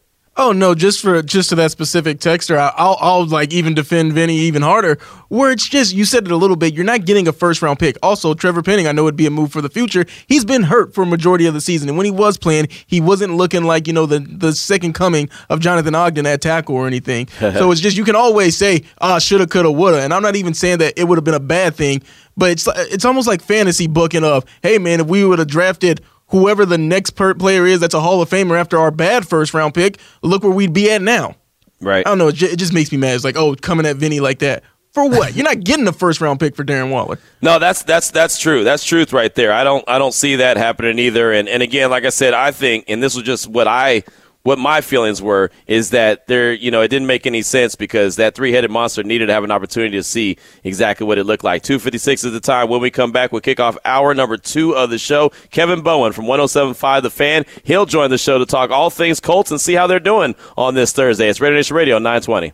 Oh 0.42 0.52
no, 0.52 0.74
just 0.74 1.02
for 1.02 1.20
just 1.20 1.50
to 1.50 1.54
that 1.56 1.70
specific 1.70 2.18
texter, 2.18 2.56
I'll 2.56 2.96
I'll 2.98 3.26
like 3.26 3.52
even 3.52 3.74
defend 3.74 4.14
Vinny 4.14 4.36
even 4.38 4.62
harder. 4.62 4.96
Where 5.28 5.50
it's 5.50 5.68
just 5.68 5.94
you 5.94 6.06
said 6.06 6.24
it 6.24 6.30
a 6.30 6.36
little 6.36 6.56
bit. 6.56 6.72
You're 6.72 6.86
not 6.86 7.04
getting 7.04 7.28
a 7.28 7.32
first 7.32 7.60
round 7.60 7.78
pick. 7.78 7.98
Also, 8.02 8.32
Trevor 8.32 8.62
Penning, 8.62 8.86
I 8.86 8.92
know 8.92 9.02
it'd 9.02 9.16
be 9.16 9.26
a 9.26 9.30
move 9.30 9.52
for 9.52 9.60
the 9.60 9.68
future. 9.68 10.06
He's 10.28 10.46
been 10.46 10.62
hurt 10.62 10.94
for 10.94 11.02
a 11.02 11.06
majority 11.06 11.44
of 11.44 11.52
the 11.52 11.60
season, 11.60 11.90
and 11.90 11.98
when 11.98 12.06
he 12.06 12.10
was 12.10 12.38
playing, 12.38 12.68
he 12.86 13.02
wasn't 13.02 13.34
looking 13.34 13.64
like 13.64 13.86
you 13.86 13.92
know 13.92 14.06
the 14.06 14.20
the 14.20 14.54
second 14.54 14.94
coming 14.94 15.28
of 15.50 15.60
Jonathan 15.60 15.94
Ogden 15.94 16.24
at 16.24 16.40
tackle 16.40 16.74
or 16.74 16.86
anything. 16.86 17.28
so 17.38 17.70
it's 17.70 17.82
just 17.82 17.98
you 17.98 18.04
can 18.04 18.16
always 18.16 18.56
say 18.56 18.82
ah 19.02 19.18
shoulda 19.18 19.46
coulda 19.46 19.70
woulda, 19.70 20.00
and 20.00 20.14
I'm 20.14 20.22
not 20.22 20.36
even 20.36 20.54
saying 20.54 20.78
that 20.78 20.98
it 20.98 21.04
would 21.04 21.18
have 21.18 21.24
been 21.24 21.34
a 21.34 21.38
bad 21.38 21.74
thing, 21.74 22.00
but 22.34 22.52
it's 22.52 22.66
it's 22.90 23.04
almost 23.04 23.28
like 23.28 23.42
fantasy 23.42 23.88
booking 23.88 24.24
of 24.24 24.46
hey 24.62 24.78
man 24.78 25.00
if 25.00 25.06
we 25.06 25.22
would 25.22 25.38
have 25.38 25.48
drafted 25.48 26.00
whoever 26.30 26.64
the 26.66 26.78
next 26.78 27.10
per- 27.10 27.34
player 27.34 27.66
is 27.66 27.80
that's 27.80 27.94
a 27.94 28.00
Hall 28.00 28.20
of 28.22 28.30
Famer 28.30 28.58
after 28.58 28.78
our 28.78 28.90
bad 28.90 29.26
first 29.28 29.54
round 29.54 29.74
pick, 29.74 29.98
look 30.22 30.42
where 30.42 30.52
we'd 30.52 30.72
be 30.72 30.90
at 30.90 31.02
now. 31.02 31.36
Right. 31.80 32.06
I 32.06 32.10
don't 32.10 32.18
know. 32.18 32.28
It, 32.28 32.34
j- 32.34 32.48
it 32.50 32.58
just 32.58 32.72
makes 32.72 32.92
me 32.92 32.98
mad. 32.98 33.14
It's 33.14 33.24
like, 33.24 33.36
oh, 33.36 33.54
coming 33.54 33.86
at 33.86 33.96
Vinny 33.96 34.20
like 34.20 34.40
that. 34.40 34.62
For 34.92 35.08
what? 35.08 35.36
You're 35.36 35.44
not 35.44 35.60
getting 35.62 35.86
a 35.86 35.92
first 35.92 36.20
round 36.20 36.40
pick 36.40 36.56
for 36.56 36.64
Darren 36.64 36.90
Waller. 36.90 37.18
No, 37.42 37.58
that's 37.58 37.84
that's 37.84 38.10
that's 38.10 38.38
true. 38.38 38.64
That's 38.64 38.84
truth 38.84 39.12
right 39.14 39.34
there. 39.34 39.50
I 39.52 39.64
don't 39.64 39.82
I 39.88 39.98
don't 39.98 40.12
see 40.12 40.36
that 40.36 40.56
happening 40.58 40.98
either. 40.98 41.32
And 41.32 41.48
and 41.48 41.62
again, 41.62 41.88
like 41.90 42.04
I 42.04 42.10
said, 42.10 42.34
I 42.34 42.50
think, 42.50 42.84
and 42.88 43.02
this 43.02 43.14
was 43.14 43.24
just 43.24 43.46
what 43.48 43.66
I 43.66 44.02
what 44.42 44.58
my 44.58 44.80
feelings 44.80 45.20
were 45.20 45.50
is 45.66 45.90
that 45.90 46.26
there, 46.26 46.52
you 46.52 46.70
know, 46.70 46.80
it 46.80 46.88
didn't 46.88 47.06
make 47.06 47.26
any 47.26 47.42
sense 47.42 47.74
because 47.74 48.16
that 48.16 48.34
three-headed 48.34 48.70
monster 48.70 49.02
needed 49.02 49.26
to 49.26 49.32
have 49.32 49.44
an 49.44 49.50
opportunity 49.50 49.96
to 49.96 50.02
see 50.02 50.36
exactly 50.64 51.06
what 51.06 51.18
it 51.18 51.24
looked 51.24 51.44
like. 51.44 51.62
256 51.62 52.24
is 52.24 52.32
the 52.32 52.40
time. 52.40 52.68
When 52.68 52.80
we 52.80 52.90
come 52.90 53.12
back, 53.12 53.32
we'll 53.32 53.42
kick 53.42 53.60
off 53.60 53.76
hour 53.84 54.14
number 54.14 54.36
two 54.36 54.74
of 54.74 54.90
the 54.90 54.98
show. 54.98 55.30
Kevin 55.50 55.82
Bowen 55.82 56.12
from 56.12 56.24
107.5 56.24 57.02
The 57.02 57.10
Fan. 57.10 57.44
He'll 57.64 57.86
join 57.86 58.10
the 58.10 58.18
show 58.18 58.38
to 58.38 58.46
talk 58.46 58.70
all 58.70 58.90
things 58.90 59.20
Colts 59.20 59.50
and 59.50 59.60
see 59.60 59.74
how 59.74 59.86
they're 59.86 60.00
doing 60.00 60.34
on 60.56 60.74
this 60.74 60.92
Thursday. 60.92 61.28
It's 61.28 61.40
Radio 61.40 61.56
Nation 61.56 61.76
Radio 61.76 61.98
920. 61.98 62.48